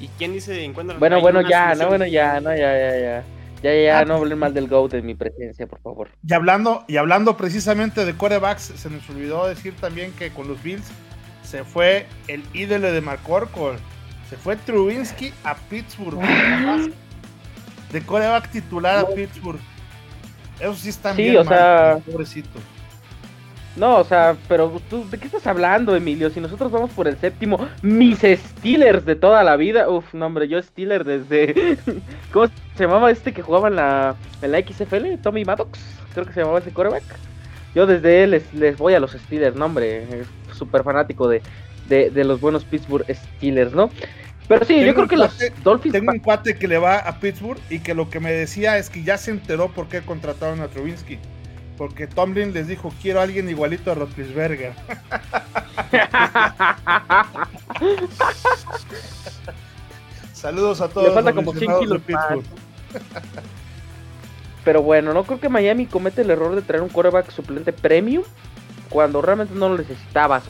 Y 0.00 0.08
quién 0.18 0.32
dice 0.32 0.64
encuentra. 0.64 0.98
Bueno, 0.98 1.20
bueno, 1.20 1.42
ya, 1.42 1.74
no, 1.74 1.88
bueno, 1.88 2.06
ya, 2.06 2.40
no, 2.40 2.50
ya, 2.56 2.72
ya, 2.78 2.98
ya. 2.98 3.24
Ya, 3.62 3.74
ya, 3.74 3.98
ah, 3.98 4.04
no 4.06 4.14
hablen 4.14 4.38
mal 4.38 4.54
del 4.54 4.68
GOAT 4.68 4.94
en 4.94 5.04
mi 5.04 5.14
presencia, 5.14 5.66
por 5.66 5.80
favor. 5.80 6.08
Y 6.26 6.32
hablando, 6.32 6.84
y 6.88 6.96
hablando 6.96 7.36
precisamente 7.36 8.06
de 8.06 8.14
quarterbacks, 8.14 8.62
se 8.62 8.88
nos 8.88 9.08
olvidó 9.10 9.46
decir 9.46 9.74
también 9.78 10.12
que 10.12 10.30
con 10.30 10.48
los 10.48 10.62
Bills 10.62 10.90
se 11.42 11.64
fue 11.64 12.06
el 12.26 12.42
ídolo 12.54 12.90
de 12.90 13.00
Mark 13.02 13.20
Se 14.30 14.36
fue 14.38 14.56
Trubinsky 14.56 15.34
a 15.44 15.56
Pittsburgh. 15.56 16.18
de 17.92 18.00
quarterback 18.02 18.50
titular 18.50 18.98
a 18.98 19.06
Pittsburgh. 19.06 19.60
Eso 20.58 20.74
sí 20.74 20.88
está 20.88 21.14
sí, 21.14 21.36
o 21.36 21.44
sea, 21.44 21.98
pobrecitos. 22.10 22.62
No, 23.76 23.98
o 23.98 24.04
sea, 24.04 24.36
pero 24.48 24.80
tú, 24.90 25.08
¿de 25.08 25.18
qué 25.18 25.26
estás 25.26 25.46
hablando, 25.46 25.94
Emilio? 25.94 26.28
Si 26.30 26.40
nosotros 26.40 26.72
vamos 26.72 26.90
por 26.90 27.06
el 27.06 27.16
séptimo, 27.18 27.68
mis 27.82 28.18
Steelers 28.18 29.04
de 29.04 29.14
toda 29.14 29.44
la 29.44 29.56
vida. 29.56 29.88
Uf, 29.88 30.12
no, 30.12 30.26
hombre, 30.26 30.48
yo 30.48 30.60
Steelers 30.60 31.06
desde. 31.06 31.78
¿Cómo 32.32 32.46
se 32.76 32.84
llamaba 32.84 33.10
este 33.10 33.32
que 33.32 33.42
jugaba 33.42 33.68
en 33.68 33.76
la, 33.76 34.16
en 34.42 34.52
la 34.52 34.60
XFL? 34.60 35.22
Tommy 35.22 35.44
Maddox, 35.44 35.78
creo 36.14 36.26
que 36.26 36.32
se 36.32 36.40
llamaba 36.40 36.58
ese 36.58 36.72
coreback. 36.72 37.04
Yo 37.74 37.86
desde 37.86 38.24
él 38.24 38.42
les, 38.52 38.76
voy 38.76 38.94
a 38.94 39.00
los 39.00 39.12
Steelers, 39.12 39.54
no, 39.54 39.66
hombre, 39.66 40.24
súper 40.52 40.82
fanático 40.82 41.28
de, 41.28 41.40
de, 41.88 42.24
los 42.24 42.40
buenos 42.40 42.64
Pittsburgh 42.64 43.06
Steelers, 43.08 43.72
¿no? 43.72 43.90
Pero 44.48 44.64
sí, 44.64 44.84
yo 44.84 44.92
creo 44.92 45.06
que 45.06 45.16
los 45.16 45.38
Dolphins. 45.62 45.92
Tengo 45.92 46.10
un 46.10 46.18
cuate 46.18 46.56
que 46.56 46.66
le 46.66 46.78
va 46.78 46.98
a 46.98 47.20
Pittsburgh 47.20 47.60
y 47.70 47.78
que 47.78 47.94
lo 47.94 48.10
que 48.10 48.18
me 48.18 48.32
decía 48.32 48.78
es 48.78 48.90
que 48.90 49.04
ya 49.04 49.16
se 49.16 49.30
enteró 49.30 49.68
por 49.68 49.86
qué 49.86 50.00
contrataron 50.00 50.60
a 50.60 50.66
Trubinsky 50.66 51.20
porque 51.80 52.06
Tomlin 52.06 52.52
les 52.52 52.68
dijo, 52.68 52.92
quiero 53.00 53.20
a 53.20 53.22
alguien 53.22 53.48
igualito 53.48 53.90
a 53.90 53.94
Roethlisberger. 53.94 54.74
Saludos 60.34 60.82
a 60.82 60.90
todos. 60.90 61.08
Le 61.08 61.14
falta 61.14 61.32
como 61.32 61.54
100 61.54 61.80
kilos 61.80 62.02
Pero 64.62 64.82
bueno, 64.82 65.14
no 65.14 65.24
creo 65.24 65.40
que 65.40 65.48
Miami 65.48 65.86
comete 65.86 66.20
el 66.20 66.28
error 66.28 66.54
de 66.54 66.60
traer 66.60 66.82
un 66.82 66.90
coreback 66.90 67.30
suplente 67.30 67.72
premium 67.72 68.24
cuando 68.90 69.22
realmente 69.22 69.54
no 69.54 69.70
lo 69.70 69.78
necesitabas. 69.78 70.44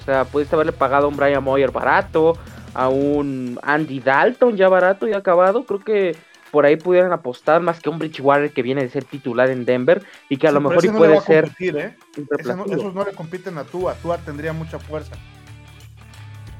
O 0.00 0.04
sea, 0.04 0.24
pudiste 0.24 0.54
haberle 0.54 0.70
pagado 0.70 1.06
a 1.06 1.08
un 1.08 1.16
Brian 1.16 1.42
Moyer 1.42 1.72
barato, 1.72 2.38
a 2.74 2.88
un 2.88 3.58
Andy 3.64 3.98
Dalton 3.98 4.56
ya 4.56 4.68
barato 4.68 5.08
y 5.08 5.14
acabado. 5.14 5.64
Creo 5.64 5.80
que 5.80 6.16
por 6.50 6.66
ahí 6.66 6.76
pudieran 6.76 7.12
apostar 7.12 7.60
más 7.60 7.80
que 7.80 7.88
un 7.88 7.98
Bridgewater 7.98 8.52
que 8.52 8.62
viene 8.62 8.82
de 8.82 8.90
ser 8.90 9.04
titular 9.04 9.50
en 9.50 9.64
Denver 9.64 10.02
y 10.28 10.36
que 10.36 10.48
a 10.48 10.52
lo 10.52 10.60
mejor 10.60 10.84
y 10.84 10.88
puede 10.88 11.20
ser. 11.20 11.50
¿eh? 11.60 11.96
esos 12.38 12.94
no 12.94 13.04
le 13.04 13.12
compiten 13.12 13.58
a 13.58 13.64
Tua, 13.64 13.94
Tua 13.94 14.18
tendría 14.18 14.52
mucha 14.52 14.78
fuerza. 14.78 15.16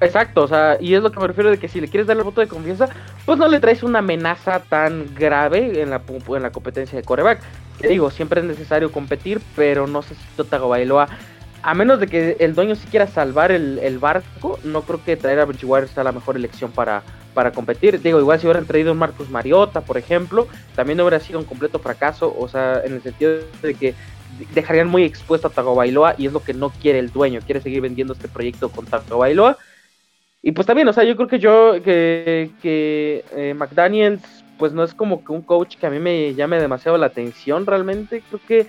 Exacto, 0.00 0.44
o 0.44 0.48
sea, 0.48 0.78
y 0.80 0.94
es 0.94 1.02
lo 1.02 1.12
que 1.12 1.20
me 1.20 1.26
refiero 1.26 1.50
de 1.50 1.58
que 1.58 1.68
si 1.68 1.80
le 1.80 1.88
quieres 1.88 2.06
dar 2.06 2.16
el 2.16 2.22
voto 2.22 2.40
de 2.40 2.48
confianza, 2.48 2.88
pues 3.26 3.38
no 3.38 3.48
le 3.48 3.60
traes 3.60 3.82
una 3.82 3.98
amenaza 3.98 4.60
tan 4.60 5.14
grave 5.14 5.82
en 5.82 5.90
la, 5.90 6.00
en 6.06 6.42
la 6.42 6.50
competencia 6.50 6.98
de 6.98 7.04
coreback. 7.04 7.40
digo, 7.86 8.10
siempre 8.10 8.40
es 8.40 8.46
necesario 8.46 8.90
competir, 8.90 9.42
pero 9.54 9.86
no 9.86 10.00
sé 10.00 10.14
si 10.14 10.22
Totago 10.36 10.70
Bailoa, 10.70 11.08
a 11.62 11.74
menos 11.74 12.00
de 12.00 12.06
que 12.06 12.36
el 12.40 12.54
dueño 12.54 12.76
si 12.76 12.86
quiera 12.86 13.06
salvar 13.06 13.52
el, 13.52 13.98
barco, 13.98 14.58
no 14.64 14.82
creo 14.82 15.04
que 15.04 15.16
traer 15.18 15.40
a 15.40 15.44
Bridgewater 15.44 15.88
sea 15.88 16.04
la 16.04 16.12
mejor 16.12 16.36
elección 16.36 16.72
para, 16.72 17.02
para 17.34 17.52
competir. 17.52 18.00
Digo, 18.00 18.18
igual 18.18 18.40
si 18.40 18.46
hubieran 18.46 18.66
traído 18.66 18.92
un 18.92 18.98
Marcus 18.98 19.30
Mariota, 19.30 19.80
por 19.80 19.98
ejemplo, 19.98 20.48
también 20.74 20.96
no 20.96 21.04
hubiera 21.04 21.20
sido 21.20 21.38
un 21.38 21.44
completo 21.44 21.78
fracaso, 21.78 22.34
o 22.38 22.48
sea, 22.48 22.82
en 22.84 22.94
el 22.94 23.02
sentido 23.02 23.38
de 23.62 23.74
que 23.74 23.94
dejarían 24.54 24.88
muy 24.88 25.04
expuesto 25.04 25.48
a 25.48 25.50
Tagovailoa 25.50 26.14
y 26.16 26.26
es 26.26 26.32
lo 26.32 26.42
que 26.42 26.54
no 26.54 26.70
quiere 26.70 26.98
el 26.98 27.10
dueño, 27.10 27.40
quiere 27.44 27.60
seguir 27.60 27.80
vendiendo 27.80 28.12
este 28.12 28.28
proyecto 28.28 28.68
con 28.68 28.86
Tagovailoa 28.86 29.58
y 30.42 30.52
pues 30.52 30.66
también, 30.66 30.88
o 30.88 30.92
sea, 30.92 31.04
yo 31.04 31.16
creo 31.16 31.28
que 31.28 31.38
yo, 31.38 31.74
que, 31.82 32.50
que 32.62 33.24
eh, 33.32 33.54
McDaniels, 33.54 34.22
pues 34.58 34.72
no 34.72 34.82
es 34.82 34.94
como 34.94 35.22
que 35.24 35.32
un 35.32 35.42
coach 35.42 35.76
que 35.76 35.86
a 35.86 35.90
mí 35.90 35.98
me 35.98 36.34
llame 36.34 36.60
demasiado 36.60 36.96
la 36.96 37.06
atención 37.06 37.66
realmente. 37.66 38.22
Creo 38.28 38.40
que, 38.46 38.66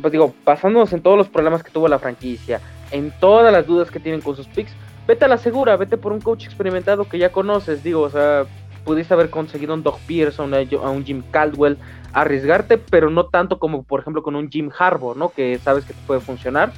pues 0.00 0.12
digo, 0.12 0.34
basándonos 0.44 0.92
en 0.92 1.00
todos 1.00 1.16
los 1.16 1.28
problemas 1.28 1.62
que 1.62 1.70
tuvo 1.70 1.88
la 1.88 1.98
franquicia, 1.98 2.60
en 2.90 3.12
todas 3.18 3.50
las 3.50 3.66
dudas 3.66 3.90
que 3.90 4.00
tienen 4.00 4.20
con 4.20 4.36
sus 4.36 4.46
picks, 4.48 4.72
vete 5.08 5.24
a 5.24 5.28
la 5.28 5.38
segura, 5.38 5.76
vete 5.76 5.96
por 5.96 6.12
un 6.12 6.20
coach 6.20 6.44
experimentado 6.44 7.08
que 7.08 7.18
ya 7.18 7.32
conoces. 7.32 7.82
Digo, 7.82 8.02
o 8.02 8.10
sea, 8.10 8.44
pudiste 8.84 9.14
haber 9.14 9.30
conseguido 9.30 9.72
un 9.72 9.82
Doug 9.82 9.98
Pearson, 10.06 10.52
a 10.54 10.90
un 10.90 11.04
Jim 11.04 11.22
Caldwell, 11.30 11.78
arriesgarte, 12.12 12.76
pero 12.76 13.10
no 13.10 13.24
tanto 13.26 13.58
como, 13.58 13.82
por 13.82 14.00
ejemplo, 14.00 14.22
con 14.22 14.36
un 14.36 14.50
Jim 14.50 14.70
Harbaugh, 14.78 15.16
¿no? 15.16 15.30
Que 15.30 15.58
sabes 15.58 15.86
que 15.86 15.94
te 15.94 16.00
puede 16.06 16.20
funcionar. 16.20 16.72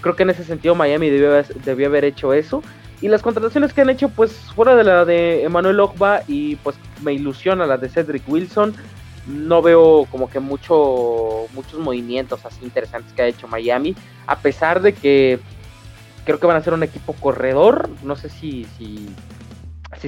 Creo 0.00 0.16
que 0.16 0.22
en 0.22 0.30
ese 0.30 0.44
sentido 0.44 0.74
Miami 0.74 1.10
debió, 1.10 1.86
haber 1.86 2.04
hecho 2.06 2.32
eso. 2.32 2.62
Y 3.02 3.08
las 3.08 3.20
contrataciones 3.20 3.74
que 3.74 3.82
han 3.82 3.90
hecho, 3.90 4.08
pues 4.08 4.32
fuera 4.32 4.74
de 4.76 4.84
la 4.84 5.04
de 5.04 5.44
Emmanuel 5.44 5.80
Ogba 5.80 6.22
y 6.26 6.56
pues 6.56 6.76
me 7.02 7.12
ilusiona 7.12 7.66
la 7.66 7.76
de 7.76 7.90
Cedric 7.90 8.26
Wilson, 8.26 8.74
no 9.26 9.60
veo 9.60 10.06
como 10.10 10.30
que 10.30 10.40
mucho, 10.40 11.46
muchos 11.52 11.78
movimientos 11.80 12.46
así 12.46 12.64
interesantes 12.64 13.12
que 13.12 13.22
ha 13.22 13.26
hecho 13.26 13.46
Miami, 13.48 13.94
a 14.26 14.38
pesar 14.38 14.80
de 14.80 14.94
que 14.94 15.38
creo 16.24 16.40
que 16.40 16.46
van 16.46 16.56
a 16.56 16.62
ser 16.62 16.72
un 16.72 16.82
equipo 16.82 17.12
corredor, 17.14 17.88
no 18.02 18.16
sé 18.16 18.28
si, 18.28 18.66
si, 18.78 19.08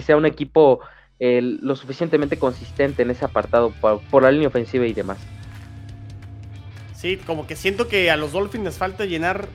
sea 0.00 0.16
un 0.16 0.26
equipo 0.26 0.80
lo 1.18 1.76
suficientemente 1.76 2.38
consistente 2.38 3.02
en 3.02 3.10
ese 3.10 3.24
apartado 3.24 3.70
por, 3.70 4.00
por 4.02 4.22
la 4.22 4.30
línea 4.30 4.48
ofensiva 4.48 4.86
y 4.86 4.92
demás. 4.92 5.18
Sí, 6.94 7.16
como 7.18 7.46
que 7.46 7.56
siento 7.56 7.88
que 7.88 8.10
a 8.10 8.16
los 8.16 8.32
Dolphins 8.32 8.64
les 8.64 8.78
falta 8.78 9.04
llenar 9.04 9.48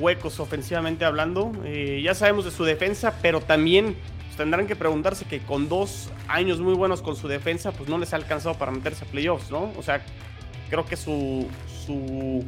huecos 0.00 0.40
ofensivamente 0.40 1.04
hablando. 1.04 1.52
Eh, 1.64 2.00
ya 2.02 2.14
sabemos 2.14 2.44
de 2.44 2.50
su 2.50 2.64
defensa, 2.64 3.14
pero 3.22 3.40
también 3.40 3.96
pues, 4.24 4.36
tendrán 4.36 4.66
que 4.66 4.76
preguntarse 4.76 5.24
que 5.24 5.40
con 5.40 5.68
dos 5.68 6.10
años 6.28 6.60
muy 6.60 6.74
buenos 6.74 7.02
con 7.02 7.16
su 7.16 7.28
defensa, 7.28 7.72
pues 7.72 7.88
no 7.88 7.98
les 7.98 8.12
ha 8.12 8.16
alcanzado 8.16 8.56
para 8.56 8.72
meterse 8.72 9.04
a 9.04 9.08
playoffs, 9.08 9.50
¿no? 9.50 9.72
O 9.76 9.82
sea, 9.82 10.02
creo 10.70 10.86
que 10.86 10.96
su, 10.96 11.46
su 11.84 12.44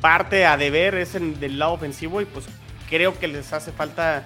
parte 0.00 0.46
a 0.46 0.56
deber 0.56 0.94
es 0.94 1.14
en, 1.14 1.40
del 1.40 1.58
lado 1.58 1.72
ofensivo 1.72 2.20
y 2.20 2.24
pues 2.24 2.46
creo 2.88 3.18
que 3.18 3.28
les 3.28 3.52
hace 3.52 3.72
falta 3.72 4.24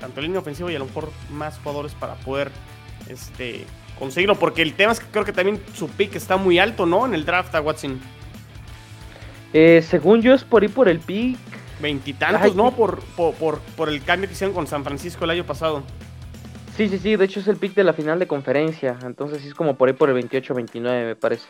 tanto 0.00 0.20
línea 0.20 0.40
ofensiva 0.40 0.70
y 0.70 0.76
a 0.76 0.78
lo 0.78 0.86
mejor 0.86 1.10
más 1.30 1.58
jugadores 1.58 1.92
para 1.94 2.14
poder 2.14 2.50
este, 3.08 3.64
conseguirlo. 3.98 4.36
Porque 4.36 4.62
el 4.62 4.74
tema 4.74 4.92
es 4.92 5.00
que 5.00 5.06
creo 5.10 5.24
que 5.24 5.32
también 5.32 5.60
su 5.74 5.88
pick 5.88 6.14
está 6.14 6.36
muy 6.36 6.58
alto, 6.58 6.86
¿no? 6.86 7.06
En 7.06 7.14
el 7.14 7.24
draft 7.24 7.54
a 7.54 7.60
Watson. 7.60 8.00
Eh, 9.52 9.82
según 9.88 10.22
yo 10.22 10.34
es 10.34 10.44
por 10.44 10.62
ir 10.62 10.72
por 10.72 10.88
el 10.88 11.00
pick 11.00 11.38
Veintitantos, 11.80 12.56
¿no? 12.56 12.72
Por, 12.72 13.00
por, 13.14 13.60
por, 13.60 13.88
el 13.88 14.02
cambio 14.02 14.28
que 14.28 14.34
hicieron 14.34 14.54
con 14.54 14.66
San 14.66 14.82
Francisco 14.82 15.24
el 15.24 15.30
año 15.30 15.44
pasado. 15.44 15.84
Sí, 16.76 16.88
sí, 16.88 16.98
sí. 16.98 17.16
De 17.16 17.24
hecho, 17.24 17.40
es 17.40 17.48
el 17.48 17.56
pick 17.56 17.74
de 17.74 17.84
la 17.84 17.92
final 17.92 18.18
de 18.18 18.26
conferencia. 18.26 18.98
Entonces, 19.04 19.42
sí 19.42 19.48
es 19.48 19.54
como 19.54 19.76
por 19.76 19.88
ahí 19.88 19.94
por 19.94 20.10
el 20.10 20.16
28-29, 20.28 21.06
me 21.06 21.16
parece. 21.16 21.46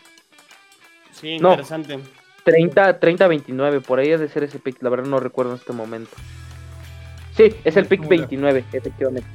Sí, 1.12 1.30
interesante. 1.30 1.98
30-29, 2.44 3.82
por 3.82 3.98
ahí 3.98 4.10
es 4.10 4.20
de 4.20 4.28
ser 4.28 4.44
ese 4.44 4.58
pick. 4.58 4.82
La 4.82 4.90
verdad, 4.90 5.06
no 5.06 5.18
recuerdo 5.18 5.52
en 5.52 5.58
este 5.58 5.72
momento. 5.72 6.10
Sí, 7.38 7.54
es 7.62 7.76
el 7.76 7.86
pick 7.86 8.04
29, 8.08 8.64
efectivamente. 8.72 9.28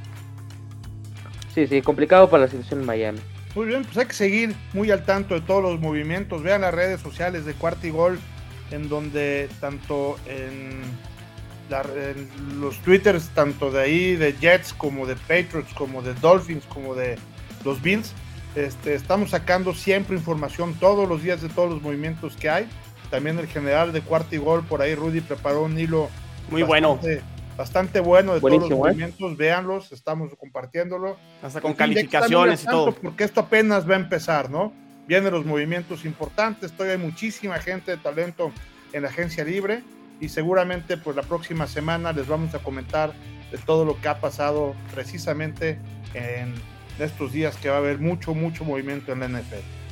Sí, 1.54 1.66
sí, 1.66 1.80
complicado 1.80 2.28
para 2.28 2.42
la 2.42 2.50
situación 2.50 2.80
en 2.80 2.86
Miami. 2.86 3.18
Muy 3.54 3.66
bien, 3.66 3.82
pues 3.82 3.96
hay 3.96 4.04
que 4.04 4.12
seguir 4.12 4.54
muy 4.74 4.90
al 4.90 5.06
tanto 5.06 5.32
de 5.32 5.40
todos 5.40 5.62
los 5.62 5.80
movimientos. 5.80 6.42
Vean 6.42 6.60
las 6.60 6.74
redes 6.74 7.00
sociales 7.00 7.46
de 7.46 7.54
Cuarta 7.54 7.86
y 7.86 7.90
Gol 7.90 8.18
en 8.72 8.90
donde 8.90 9.48
tanto 9.58 10.16
en, 10.26 10.82
los 12.60 12.76
twitters, 12.80 13.30
tanto 13.30 13.70
de 13.70 13.80
ahí, 13.80 14.16
de 14.16 14.34
Jets, 14.34 14.74
como 14.74 15.06
de 15.06 15.16
Patriots, 15.16 15.72
como 15.72 16.02
de 16.02 16.12
Dolphins, 16.12 16.66
como 16.66 16.94
de 16.94 17.16
los 17.64 17.80
Bills, 17.80 18.12
este, 18.54 18.94
estamos 18.94 19.30
sacando 19.30 19.72
siempre 19.72 20.14
información 20.14 20.74
todos 20.74 21.08
los 21.08 21.22
días 21.22 21.40
de 21.40 21.48
todos 21.48 21.70
los 21.70 21.80
movimientos 21.80 22.36
que 22.36 22.50
hay. 22.50 22.68
También 23.10 23.38
el 23.38 23.46
general 23.46 23.94
de 23.94 24.02
cuarto 24.02 24.34
y 24.34 24.38
gol, 24.38 24.62
por 24.66 24.82
ahí 24.82 24.94
Rudy 24.94 25.22
preparó 25.22 25.62
un 25.62 25.78
hilo 25.78 26.10
muy 26.50 26.62
bueno. 26.62 27.00
Bastante 27.56 28.00
bueno 28.00 28.34
de 28.34 28.40
todos 28.40 28.62
los 28.62 28.70
¿eh? 28.70 28.74
movimientos, 28.74 29.36
véanlos, 29.36 29.92
estamos 29.92 30.34
compartiéndolo. 30.36 31.16
Hasta 31.42 31.60
con 31.60 31.74
calificaciones 31.74 32.64
y 32.64 32.66
todo. 32.66 32.92
Porque 32.92 33.24
esto 33.24 33.40
apenas 33.40 33.88
va 33.88 33.94
a 33.94 33.98
empezar, 33.98 34.50
¿no? 34.50 34.72
vienen 35.06 35.32
los 35.32 35.44
movimientos 35.44 36.04
importantes, 36.04 36.72
todavía 36.72 36.94
hay 36.94 37.02
muchísima 37.02 37.58
gente 37.58 37.92
de 37.92 37.96
talento 37.98 38.52
en 38.92 39.02
la 39.02 39.08
agencia 39.08 39.44
libre 39.44 39.82
y 40.20 40.28
seguramente 40.28 40.96
pues 40.96 41.16
la 41.16 41.22
próxima 41.22 41.66
semana 41.66 42.12
les 42.12 42.26
vamos 42.26 42.54
a 42.54 42.58
comentar 42.60 43.12
de 43.50 43.58
todo 43.58 43.84
lo 43.84 44.00
que 44.00 44.08
ha 44.08 44.20
pasado 44.20 44.74
precisamente 44.94 45.78
en 46.14 46.54
estos 46.98 47.32
días 47.32 47.56
que 47.56 47.68
va 47.68 47.76
a 47.76 47.78
haber 47.78 47.98
mucho, 47.98 48.34
mucho 48.34 48.64
movimiento 48.64 49.12
en 49.12 49.20
la 49.20 49.28
NFL. 49.28 49.83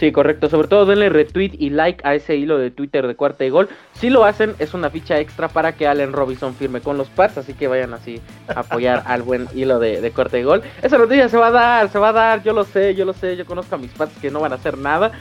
Sí, 0.00 0.12
correcto. 0.12 0.48
Sobre 0.48 0.66
todo 0.66 0.86
denle 0.86 1.10
retweet 1.10 1.50
y 1.58 1.68
like 1.68 2.00
a 2.08 2.14
ese 2.14 2.34
hilo 2.34 2.56
de 2.56 2.70
Twitter 2.70 3.06
de 3.06 3.16
cuarta 3.16 3.44
y 3.44 3.50
gol. 3.50 3.68
Si 3.92 4.08
lo 4.08 4.24
hacen, 4.24 4.54
es 4.58 4.72
una 4.72 4.88
ficha 4.88 5.20
extra 5.20 5.48
para 5.48 5.72
que 5.76 5.86
Allen 5.86 6.14
Robinson 6.14 6.54
firme 6.54 6.80
con 6.80 6.96
los 6.96 7.10
Pats. 7.10 7.36
Así 7.36 7.52
que 7.52 7.68
vayan 7.68 7.92
así 7.92 8.18
a 8.48 8.60
apoyar 8.60 9.02
al 9.06 9.20
buen 9.20 9.46
hilo 9.54 9.78
de, 9.78 10.00
de 10.00 10.10
cuarta 10.10 10.38
y 10.38 10.42
gol. 10.42 10.62
Esa 10.80 10.96
noticia 10.96 11.28
se 11.28 11.36
va 11.36 11.48
a 11.48 11.50
dar, 11.50 11.90
se 11.90 11.98
va 11.98 12.08
a 12.08 12.12
dar. 12.14 12.42
Yo 12.42 12.54
lo 12.54 12.64
sé, 12.64 12.94
yo 12.94 13.04
lo 13.04 13.12
sé. 13.12 13.36
Yo 13.36 13.44
conozco 13.44 13.74
a 13.74 13.78
mis 13.78 13.90
Pats 13.90 14.16
que 14.22 14.30
no 14.30 14.40
van 14.40 14.52
a 14.52 14.54
hacer 14.54 14.78
nada. 14.78 15.12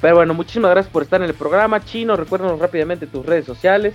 Pero 0.00 0.16
bueno, 0.16 0.32
muchísimas 0.32 0.70
gracias 0.70 0.90
por 0.90 1.02
estar 1.02 1.20
en 1.20 1.28
el 1.28 1.34
programa. 1.34 1.84
Chino, 1.84 2.16
recuérdanos 2.16 2.58
rápidamente 2.58 3.06
tus 3.06 3.26
redes 3.26 3.44
sociales. 3.44 3.92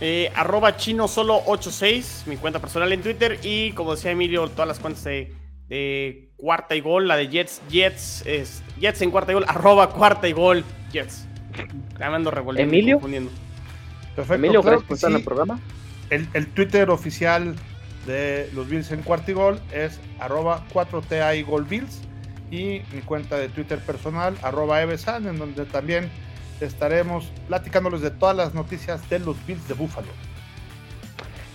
Eh, 0.00 0.30
arroba 0.36 0.76
chino 0.76 1.08
solo 1.08 1.40
86, 1.46 2.24
mi 2.26 2.36
cuenta 2.36 2.60
personal 2.60 2.92
en 2.92 3.02
Twitter. 3.02 3.40
Y 3.42 3.72
como 3.72 3.96
decía 3.96 4.12
Emilio, 4.12 4.48
todas 4.50 4.68
las 4.68 4.78
cuentas 4.78 5.02
de 5.02 5.34
de 5.68 6.30
cuarta 6.36 6.74
y 6.74 6.80
gol, 6.80 7.08
la 7.08 7.16
de 7.16 7.28
Jets, 7.28 7.62
Jets, 7.70 8.22
es, 8.26 8.62
Jets 8.80 9.02
en 9.02 9.10
cuarta 9.10 9.32
y 9.32 9.34
gol, 9.34 9.44
arroba 9.46 9.90
cuarta 9.90 10.28
y 10.28 10.32
gol, 10.32 10.64
Jets. 10.92 11.26
Llamando 11.98 12.30
revolviendo. 12.30 12.74
Emilio. 12.74 13.00
Perfecto. 14.16 14.34
Emilio, 14.34 14.62
claro 14.62 14.82
el 15.16 15.24
programa. 15.24 15.60
El, 16.10 16.28
el, 16.34 16.46
Twitter 16.48 16.90
oficial 16.90 17.54
de 18.06 18.50
los 18.54 18.68
Bills 18.68 18.90
en 18.92 19.02
cuarta 19.02 19.30
y 19.30 19.34
gol 19.34 19.60
es 19.72 20.00
arroba 20.18 20.64
4TA 20.72 21.38
y 21.38 21.42
gol 21.42 21.64
Bills. 21.64 22.00
Y 22.50 22.82
mi 22.92 23.00
cuenta 23.04 23.36
de 23.36 23.48
Twitter 23.48 23.78
personal, 23.78 24.36
arroba 24.42 24.82
Evesan, 24.82 25.26
en 25.26 25.38
donde 25.38 25.64
también 25.64 26.10
estaremos 26.60 27.32
platicándoles 27.48 28.00
de 28.00 28.10
todas 28.10 28.36
las 28.36 28.54
noticias 28.54 29.08
de 29.08 29.18
los 29.18 29.36
Bills 29.46 29.66
de 29.66 29.74
Buffalo. 29.74 30.08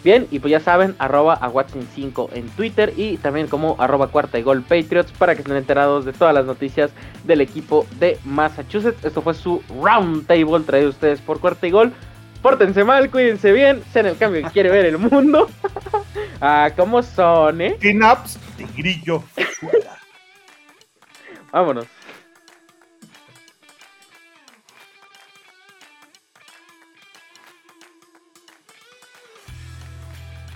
Bien, 0.04 0.28
y 0.32 0.40
pues 0.40 0.52
ya 0.52 0.62
saben, 0.62 0.96
arroba 0.98 1.34
a 1.34 1.52
Watson5 1.52 2.30
en 2.34 2.48
Twitter 2.52 2.94
y 2.96 3.18
también 3.18 3.48
como 3.48 3.76
arroba 3.80 4.08
cuarta 4.08 4.40
y 4.40 4.44
gol 4.44 4.62
Patriots 4.62 5.12
para 5.12 5.36
que 5.36 5.42
estén 5.42 5.58
enterados 5.58 6.06
de 6.06 6.14
todas 6.14 6.34
las 6.34 6.46
noticias 6.46 6.92
del 7.26 7.42
equipo 7.42 7.86
de 8.00 8.18
Massachusetts. 8.24 9.04
Esto 9.04 9.22
fue 9.22 9.34
su 9.34 9.62
Round 9.84 10.26
Table 10.26 10.64
traído 10.66 10.88
a 10.88 10.92
ustedes 10.92 11.20
por 11.20 11.42
cuarta 11.42 11.68
y 11.68 11.72
gol. 11.72 11.92
Pórtense 12.42 12.86
mal, 12.86 13.12
cuídense 13.12 13.52
bien, 13.52 13.84
sean 13.92 14.06
el 14.06 14.18
cambio 14.18 14.42
que 14.42 14.52
quiere 14.52 14.70
ver 14.70 14.86
el 14.86 14.98
mundo. 14.98 15.50
ah, 16.42 16.70
¿cómo 16.78 17.04
son, 17.04 17.60
eh? 17.60 17.76
Pin-ups 17.78 18.40
de 18.58 18.66
grillo. 18.78 19.22
Vámonos. 21.52 21.88